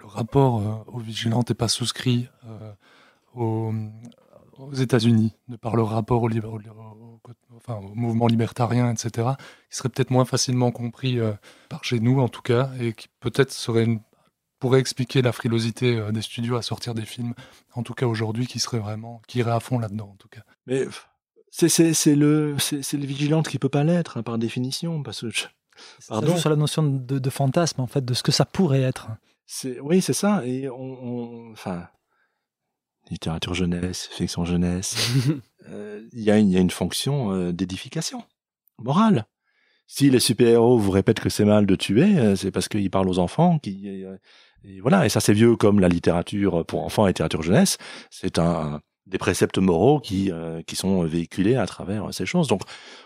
[0.03, 2.73] rapport euh, aux vigilantes n'est pas souscrit euh,
[3.33, 6.29] aux, États-Unis, de par le rapport au,
[7.55, 9.29] enfin, au mouvement libertarien, etc.,
[9.69, 11.19] qui serait peut-être moins facilement compris
[11.67, 14.01] par chez nous, en tout cas, et qui peut-être serait une
[14.61, 17.33] pourrait expliquer la frilosité euh, des studios à sortir des films,
[17.73, 20.43] en tout cas aujourd'hui, qui serait vraiment, qui irait à fond là-dedans, en tout cas.
[20.67, 20.85] Mais
[21.49, 25.27] c'est c'est le c'est le vigilante qui peut pas l'être hein, par définition, parce que
[26.07, 29.09] pardon sur la notion de, de, fantasme en fait, de ce que ça pourrait être.
[29.45, 31.87] C'est oui, c'est ça, et on, enfin
[33.09, 34.95] littérature jeunesse, fiction jeunesse,
[35.69, 38.23] euh, il y, a une, y a une fonction euh, d'édification
[38.77, 39.25] morale.
[39.87, 43.19] Si les super-héros vous répètent que c'est mal de tuer, c'est parce qu'ils parlent aux
[43.19, 44.05] enfants, qui
[44.63, 47.77] et voilà, et ça c'est vieux comme la littérature pour enfants et littérature jeunesse.
[48.09, 52.47] C'est un des préceptes moraux qui euh, qui sont véhiculés à travers ces choses.
[52.47, 52.61] Donc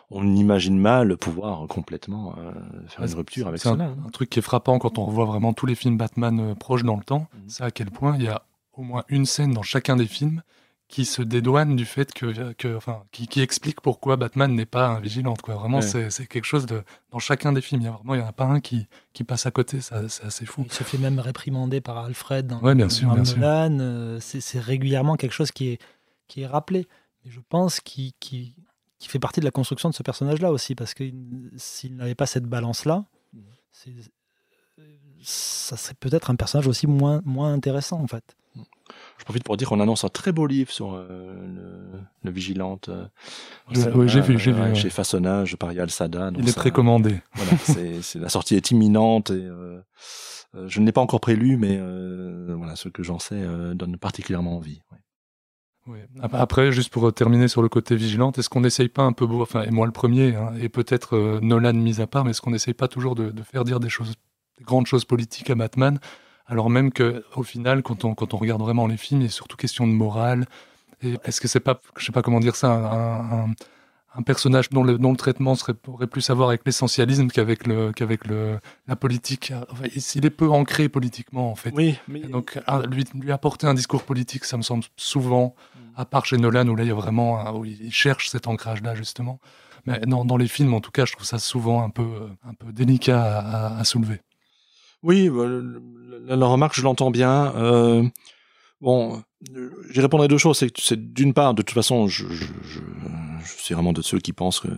[0.09, 2.51] on imagine mal pouvoir complètement euh,
[2.87, 3.85] faire une rupture avec cela.
[3.85, 3.97] Un, hein.
[4.05, 6.83] un, truc qui est frappant quand on revoit vraiment tous les films Batman euh, proches
[6.83, 7.37] dans le temps, mmh.
[7.47, 10.41] c'est à quel point il y a au moins une scène dans chacun des films
[10.87, 14.87] qui se dédouane du fait que, que enfin, qui, qui, explique pourquoi Batman n'est pas
[14.87, 15.41] un vigilante.
[15.41, 15.55] Quoi.
[15.55, 16.83] Vraiment, c'est quelque chose de.
[17.11, 18.87] Dans chacun des films, il y a vraiment, il y en a pas un qui,
[19.13, 19.81] qui passe à côté.
[19.81, 20.63] C'est assez fou.
[20.65, 23.79] Il se fait même réprimander par Alfred dans, ouais, bien sûr, bien Nolan.
[23.79, 25.81] Euh, c'est régulièrement quelque chose qui est,
[26.27, 26.87] qui est rappelé.
[27.25, 28.55] Et je pense qu'il qui,
[28.99, 31.03] qui fait partie de la construction de ce personnage-là aussi, parce que
[31.57, 33.39] s'il n'avait pas cette balance-là, mmh.
[35.21, 38.35] ça serait peut-être un personnage aussi moins, moins intéressant en fait.
[39.17, 41.07] Je profite pour dire qu'on annonce un très beau livre sur euh,
[41.47, 42.89] le, le, Vigilante.
[42.89, 43.05] Euh,
[43.95, 44.75] oui, j'ai vu, j'ai vu.
[44.75, 46.31] Chez Façonnage par Yal Sada.
[46.37, 47.21] Il est précommandé.
[47.33, 47.57] Voilà,
[48.01, 49.79] c'est, la sortie est imminente et euh,
[50.67, 51.79] je ne l'ai pas encore prélu, mais
[52.53, 53.41] voilà, ce que j'en sais
[53.73, 54.81] donne particulièrement envie.
[55.87, 55.99] Oui.
[56.33, 59.43] Après, juste pour terminer sur le côté vigilante, est-ce qu'on n'essaye pas un peu, beau,
[59.43, 62.49] enfin, et moi le premier, hein, et peut-être Nolan mis à part, mais est-ce qu'on
[62.49, 64.15] n'essaye pas toujours de, de, faire dire des choses,
[64.57, 65.99] des grandes choses politiques à Batman
[66.47, 69.27] alors même que au final, quand on, quand on regarde vraiment les films, il y
[69.27, 70.45] a surtout question de morale.
[71.01, 73.49] Et est-ce que c'est pas, je sais pas comment dire ça, un,
[74.15, 77.67] un, personnage dont le, dont le traitement serait, aurait plus à voir avec l'essentialisme qu'avec
[77.67, 79.51] le, qu'avec le, la politique.
[79.71, 79.85] Enfin,
[80.15, 81.71] il est peu ancré politiquement, en fait.
[81.75, 81.97] Oui.
[82.07, 82.21] Mais...
[82.21, 82.59] donc,
[82.89, 85.55] lui, lui apporter un discours politique, ça me semble souvent,
[85.95, 88.95] à part chez Nolan, où là, il y a vraiment, où il cherche cet ancrage-là,
[88.95, 89.39] justement.
[89.85, 92.53] Mais dans, dans les films, en tout cas, je trouve ça souvent un peu, un
[92.53, 94.21] peu délicat à, à soulever.
[95.05, 95.45] Oui, bah,
[96.25, 97.53] la, remarque, je l'entends bien.
[97.55, 98.03] Euh,
[98.81, 99.21] bon,
[99.91, 100.63] j'y répondrai deux choses.
[100.77, 102.79] C'est d'une part, de toute façon, je, je, je,
[103.43, 104.69] je, suis vraiment de ceux qui pensent que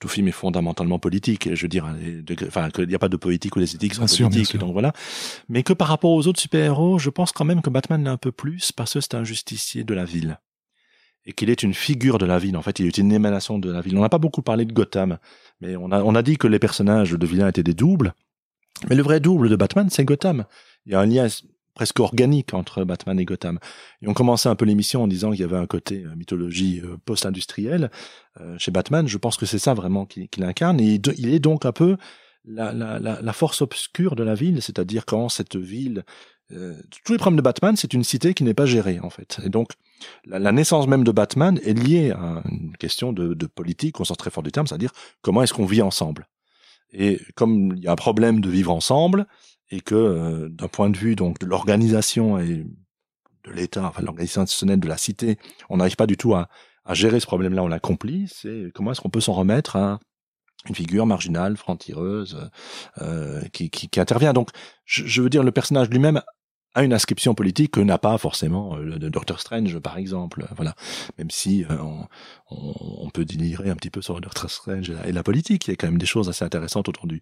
[0.00, 1.46] tout film est fondamentalement politique.
[1.46, 1.86] Et je veux dire,
[2.46, 4.58] enfin, qu'il n'y a pas de politique ou d'esthétique sans politique.
[4.58, 4.92] Donc voilà.
[5.48, 8.18] Mais que par rapport aux autres super-héros, je pense quand même que Batman l'est un
[8.18, 10.38] peu plus parce que c'est un justicier de la ville
[11.24, 12.56] et qu'il est une figure de la ville.
[12.58, 13.96] En fait, il est une émanation de la ville.
[13.96, 15.18] On n'a pas beaucoup parlé de Gotham,
[15.62, 18.14] mais on a, on a dit que les personnages de vilains étaient des doubles.
[18.88, 20.44] Mais le vrai double de Batman, c'est Gotham.
[20.86, 21.28] Il y a un lien
[21.78, 23.60] presque organique entre Batman et Gotham.
[24.02, 26.82] Et on commençait un peu l'émission en disant qu'il y avait un côté euh, mythologie
[26.84, 27.92] euh, post-industrielle
[28.40, 29.06] euh, chez Batman.
[29.06, 30.80] Je pense que c'est ça vraiment qu'il incarne.
[30.80, 31.96] Et il est donc un peu
[32.44, 36.02] la, force obscure de la ville, c'est-à-dire quand cette ville...
[36.50, 39.38] tous les problèmes de Batman, c'est une cité qui n'est pas gérée, en fait.
[39.44, 39.72] Et donc,
[40.24, 44.30] la, naissance même de Batman est liée à une question de, politique au sens très
[44.30, 46.26] fort du terme, c'est-à-dire comment est-ce qu'on vit ensemble.
[46.92, 49.26] Et comme il y a un problème de vivre ensemble,
[49.70, 52.64] et que euh, d'un point de vue donc de l'organisation et
[53.44, 55.38] de l'État, enfin l'organisation institutionnelle de la cité,
[55.68, 56.48] on n'arrive pas du tout à,
[56.84, 60.00] à gérer ce problème-là, on l'accomplit, c'est comment est-ce qu'on peut s'en remettre à
[60.68, 62.50] une figure marginale, franc-tireuse,
[63.00, 64.32] euh, qui, qui, qui, intervient.
[64.32, 64.50] Donc,
[64.84, 66.20] je, je veux dire, le personnage lui-même
[66.74, 70.46] a une inscription politique que n'a pas forcément euh, le Doctor Strange, par exemple.
[70.56, 70.74] Voilà.
[71.18, 72.06] Même si euh, on,
[72.50, 75.66] on, peut délirer un petit peu sur le Doctor Strange et la, et la, politique,
[75.66, 77.20] il y a quand même des choses assez intéressantes autour du,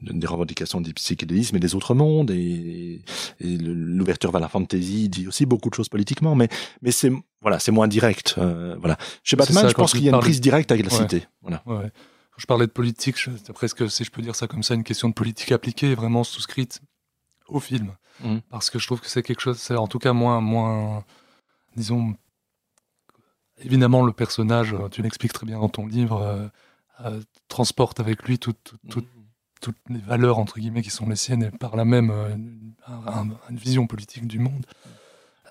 [0.00, 3.02] des revendications du psychédélisme et des autres mondes, et,
[3.40, 6.48] et l'ouverture vers la fantasy dit aussi beaucoup de choses politiquement, mais,
[6.82, 8.34] mais c'est voilà, c'est moins direct.
[8.38, 8.96] Euh, voilà.
[9.22, 11.02] Chez Batman, ça, je pense qu'il y a une prise directe avec la ouais.
[11.02, 11.26] cité.
[11.42, 11.62] Voilà.
[11.66, 11.90] Ouais.
[12.36, 15.08] Je parlais de politique, c'est presque, si je peux dire ça comme ça, une question
[15.08, 16.80] de politique appliquée, vraiment souscrite
[17.48, 17.96] au film.
[18.20, 18.38] Mmh.
[18.50, 21.04] Parce que je trouve que c'est quelque chose, c'est en tout cas moins, moins,
[21.76, 22.14] disons,
[23.58, 26.48] évidemment le personnage, tu l'expliques très bien dans ton livre, euh,
[27.04, 29.60] euh, transporte avec lui tout, tout, tout, Mmh.
[29.60, 32.72] toutes les valeurs entre guillemets qui sont les siennes et par là même euh, une,
[32.86, 34.64] un, une, vision politique du monde.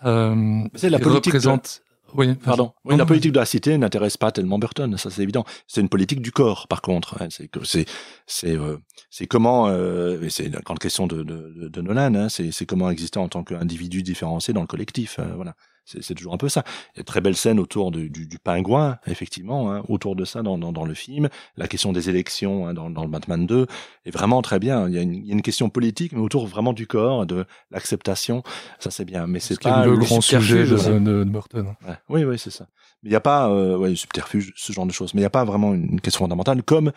[0.06, 1.82] Euh, c'est la politique représente.
[2.16, 2.74] Oui, pardon.
[2.86, 5.46] Oui, la politique de la cité n'intéresse pas tellement Burton, ça c'est évident.
[5.68, 7.22] C'est une politique du corps, par contre.
[7.22, 7.28] Hein.
[7.30, 7.86] C'est c'est
[8.26, 8.78] c'est euh,
[9.10, 12.16] c'est comment euh, c'est la grande question de de, de Nolan.
[12.16, 12.30] Hein.
[12.30, 15.20] C'est c'est comment exister en tant qu'individu différencié dans le collectif.
[15.20, 15.56] Euh, voilà.
[15.88, 16.64] C'est toujours un peu ça.
[16.96, 20.26] Il y a très belles scènes autour du, du, du pingouin, effectivement, hein, autour de
[20.26, 21.30] ça dans, dans, dans, le film.
[21.56, 23.68] La question des élections hein, dans, dans le Batman 2
[24.06, 24.90] est vraiment très bien.
[24.90, 27.26] Il y, a une, il y a une question politique, mais autour vraiment du corps,
[27.26, 28.44] de l'acceptation.
[28.80, 29.28] Ça, c'est bien.
[29.28, 31.76] Mais c'est pas le, le grand sujet de, de, de, Burton.
[31.88, 31.96] Ouais.
[32.10, 32.68] Oui, oui, c'est ça.
[33.02, 35.14] Mais il n'y a pas, euh, ouais, subterfuge, ce genre de choses.
[35.14, 36.92] Mais il n'y a pas vraiment une question fondamentale comme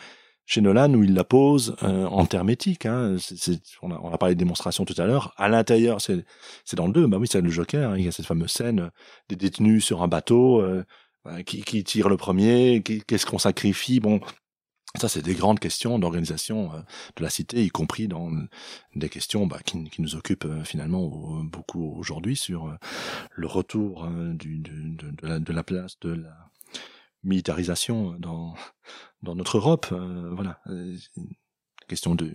[0.51, 2.85] chez Nolan où il la pose euh, en termes éthiques.
[2.85, 3.17] Hein.
[3.83, 5.33] On, a, on, a, parlé de démonstration tout à l'heure.
[5.37, 6.25] À l'intérieur, c'est
[6.75, 7.91] dans le 2, bah oui, c'est le Joker.
[7.91, 7.95] Hein.
[7.97, 8.91] Il y a cette fameuse scène
[9.29, 10.85] des détenus sur un bateau euh,
[11.25, 14.01] bah, qui, qui, tire le premier, qu'est-ce qu'on sacrifie?
[14.01, 14.21] Bon,
[14.99, 16.81] ça, c'est des grandes questions d'organisation euh,
[17.15, 18.29] de la cité, y compris dans
[18.97, 21.09] des questions bah, qui, qui, nous occupent euh, finalement
[21.45, 22.77] beaucoup aujourd'hui sur euh,
[23.31, 26.50] le retour du, de, de, de, la, de la place de la
[27.25, 28.55] militarisation dans
[29.23, 29.87] dans notre Europe.
[29.93, 30.61] Euh, voilà,
[31.89, 32.33] question de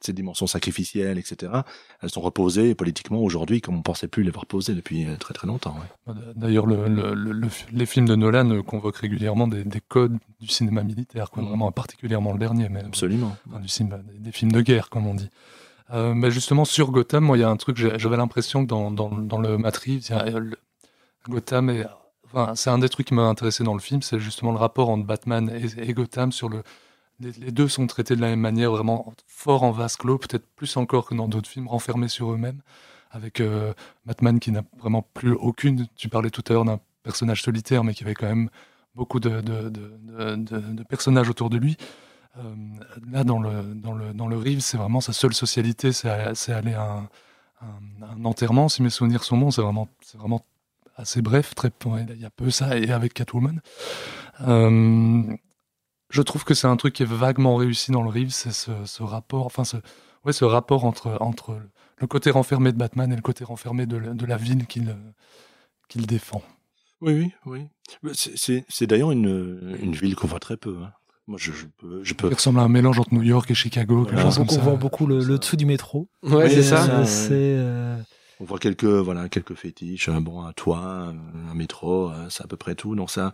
[0.00, 1.52] ces dimensions sacrificielles, etc.
[2.00, 5.46] Elles sont reposées politiquement aujourd'hui comme on pensait plus les voir posées depuis très très
[5.46, 5.76] longtemps.
[6.06, 6.14] Ouais.
[6.34, 10.82] D'ailleurs, le, le, le, les films de Nolan convoquent régulièrement des, des codes du cinéma
[10.82, 11.46] militaire, quoi, mmh.
[11.46, 15.06] vraiment particulièrement le dernier, mais absolument enfin, du cinéma, des, des, films de guerre, comme
[15.06, 15.30] on dit.
[15.92, 18.90] Euh, mais justement sur Gotham, moi, il y a un truc, j'avais l'impression que dans,
[18.90, 20.08] dans, dans, le Matrix,
[21.28, 21.86] Gotham est
[22.54, 25.06] C'est un des trucs qui m'a intéressé dans le film, c'est justement le rapport entre
[25.06, 26.62] Batman et, Gotham sur le.
[27.20, 30.76] Les, deux sont traités de la même manière, vraiment fort en vase clos, peut-être plus
[30.76, 32.60] encore que dans d'autres films, renfermés sur eux-mêmes,
[33.12, 33.74] avec euh,
[34.06, 35.86] Batman qui n'a vraiment plus aucune.
[35.94, 38.48] Tu parlais tout à l'heure d'un personnage solitaire, mais qui avait quand même
[38.94, 41.76] beaucoup de, de, de, de personnages autour de lui.
[42.38, 42.54] Euh,
[43.10, 46.74] là, dans le, dans le, dans le Rive, c'est vraiment sa seule socialité, c'est aller
[46.74, 47.08] à un,
[47.60, 50.40] un, un, enterrement, si mes souvenirs sont bons, c'est vraiment, vraiment
[50.96, 51.70] assez bref, très
[52.10, 53.60] il y a peu ça et avec Catwoman.
[54.46, 55.22] Euh,
[56.10, 58.70] je trouve que c'est un truc qui est vaguement réussi dans le Reeves, c'est ce,
[58.84, 59.76] ce, rapport, enfin ce,
[60.24, 61.58] ouais, ce rapport entre entre
[61.98, 64.96] le côté renfermé de Batman et le côté renfermé de, de la ville qu'il
[65.88, 66.42] qu'il défend.
[67.00, 67.66] Oui, oui,
[68.02, 68.12] oui.
[68.14, 70.78] C'est d'ailleurs une, une ville qu'on voit très peu.
[70.82, 70.92] Hein.
[71.26, 72.28] Moi, je, je, peux, je peux.
[72.28, 74.04] Il ressemble à un mélange entre New York et Chicago.
[74.04, 74.22] Voilà.
[74.22, 76.08] Chose on voit beaucoup le, le, dessous du métro.
[76.22, 77.04] Ouais, c'est ça.
[77.06, 77.30] C'est.
[77.32, 77.96] Euh...
[78.42, 81.14] On voit quelques voilà quelques fétiches, un bon un toit,
[81.48, 82.96] un métro, c'est à peu près tout.
[82.96, 83.32] Donc ça,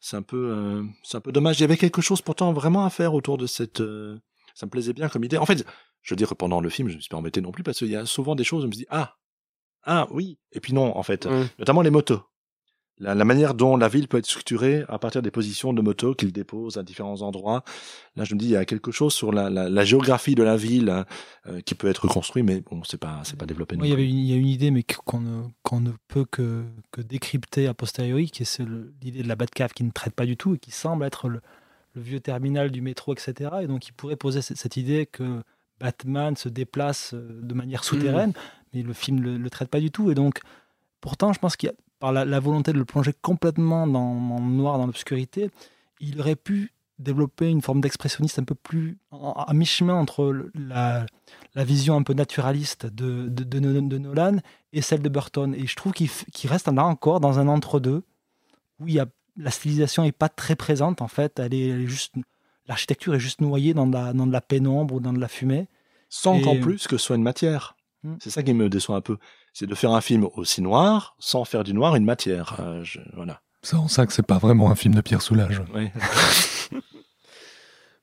[0.00, 1.60] c'est un peu euh, c'est un peu dommage.
[1.60, 3.80] Il y avait quelque chose pourtant vraiment à faire autour de cette.
[3.80, 4.18] Euh,
[4.56, 5.38] ça me plaisait bien comme idée.
[5.38, 5.64] En fait,
[6.02, 7.90] je veux dire pendant le film, je me suis pas embêté non plus parce qu'il
[7.90, 8.62] y a souvent des choses.
[8.62, 9.14] Je me dis ah
[9.84, 11.50] ah oui et puis non en fait, mmh.
[11.60, 12.20] notamment les motos.
[13.00, 16.14] La, la, manière dont la ville peut être structurée à partir des positions de motos
[16.14, 17.64] qu'il dépose à différents endroits.
[18.14, 20.42] Là, je me dis, il y a quelque chose sur la, la, la géographie de
[20.42, 21.04] la ville
[21.46, 23.76] euh, qui peut être construit, mais bon, c'est pas, c'est pas développé.
[23.76, 25.92] Oui, il y avait une, il y a une idée, mais qu'on ne, qu'on ne
[26.08, 28.60] peut que, que décrypter a posteriori, qui est
[29.02, 31.40] l'idée de la Batcave qui ne traite pas du tout et qui semble être le,
[31.94, 33.50] le vieux terminal du métro, etc.
[33.62, 35.42] Et donc, il pourrait poser cette, cette idée que
[35.80, 38.74] Batman se déplace euh, de manière souterraine, mmh.
[38.74, 40.10] mais le film ne le, le, traite pas du tout.
[40.10, 40.40] Et donc,
[41.00, 44.14] pourtant, je pense qu'il y a par la, la, volonté de le plonger complètement dans,
[44.14, 45.50] dans le noir, dans l'obscurité,
[46.00, 51.06] il aurait pu développer une forme d'expressionniste un peu plus à mi-chemin entre la,
[51.54, 54.36] la, vision un peu naturaliste de, de, de, de, Nolan
[54.72, 55.54] et celle de Burton.
[55.54, 58.02] Et je trouve qu'il qu reste là encore dans un entre-deux
[58.78, 59.06] où il y a,
[59.36, 61.38] la stylisation n'est pas très présente en fait.
[61.38, 62.14] Elle est, elle est juste
[62.66, 65.28] l'architecture est juste noyée dans de, la, dans de la pénombre ou dans de la
[65.28, 65.68] fumée.
[66.08, 66.42] Sans et...
[66.42, 67.76] qu'en plus que ce soit une matière.
[68.02, 68.16] Hmm.
[68.20, 69.18] C'est ça qui me déçoit un peu
[69.52, 72.56] c'est de faire un film aussi noir sans faire du noir une matière.
[72.60, 73.40] Euh, je, voilà.
[73.62, 75.62] C'est en ça que c'est pas vraiment un film de Pierre Soulages.
[75.74, 75.88] Oui.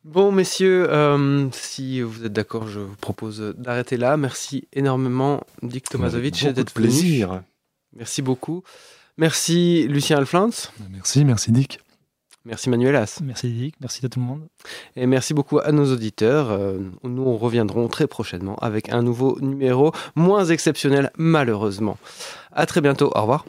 [0.03, 4.15] Bon, messieurs, euh, si vous êtes d'accord, je vous propose d'arrêter là.
[4.15, 6.87] Merci énormément, Dick Tomasovic, Beaucoup de d'être venu.
[6.87, 7.41] plaisir.
[7.93, 8.63] Merci beaucoup.
[9.17, 10.49] Merci, Lucien Alflins.
[10.91, 11.79] Merci, merci Dick.
[12.47, 13.19] Merci, Manuel As.
[13.21, 14.47] Merci Dick, merci à tout le monde.
[14.95, 16.49] Et merci beaucoup à nos auditeurs.
[16.49, 21.97] Euh, nous, on reviendrons très prochainement avec un nouveau numéro, moins exceptionnel, malheureusement.
[22.53, 23.11] À très bientôt.
[23.15, 23.43] Au revoir.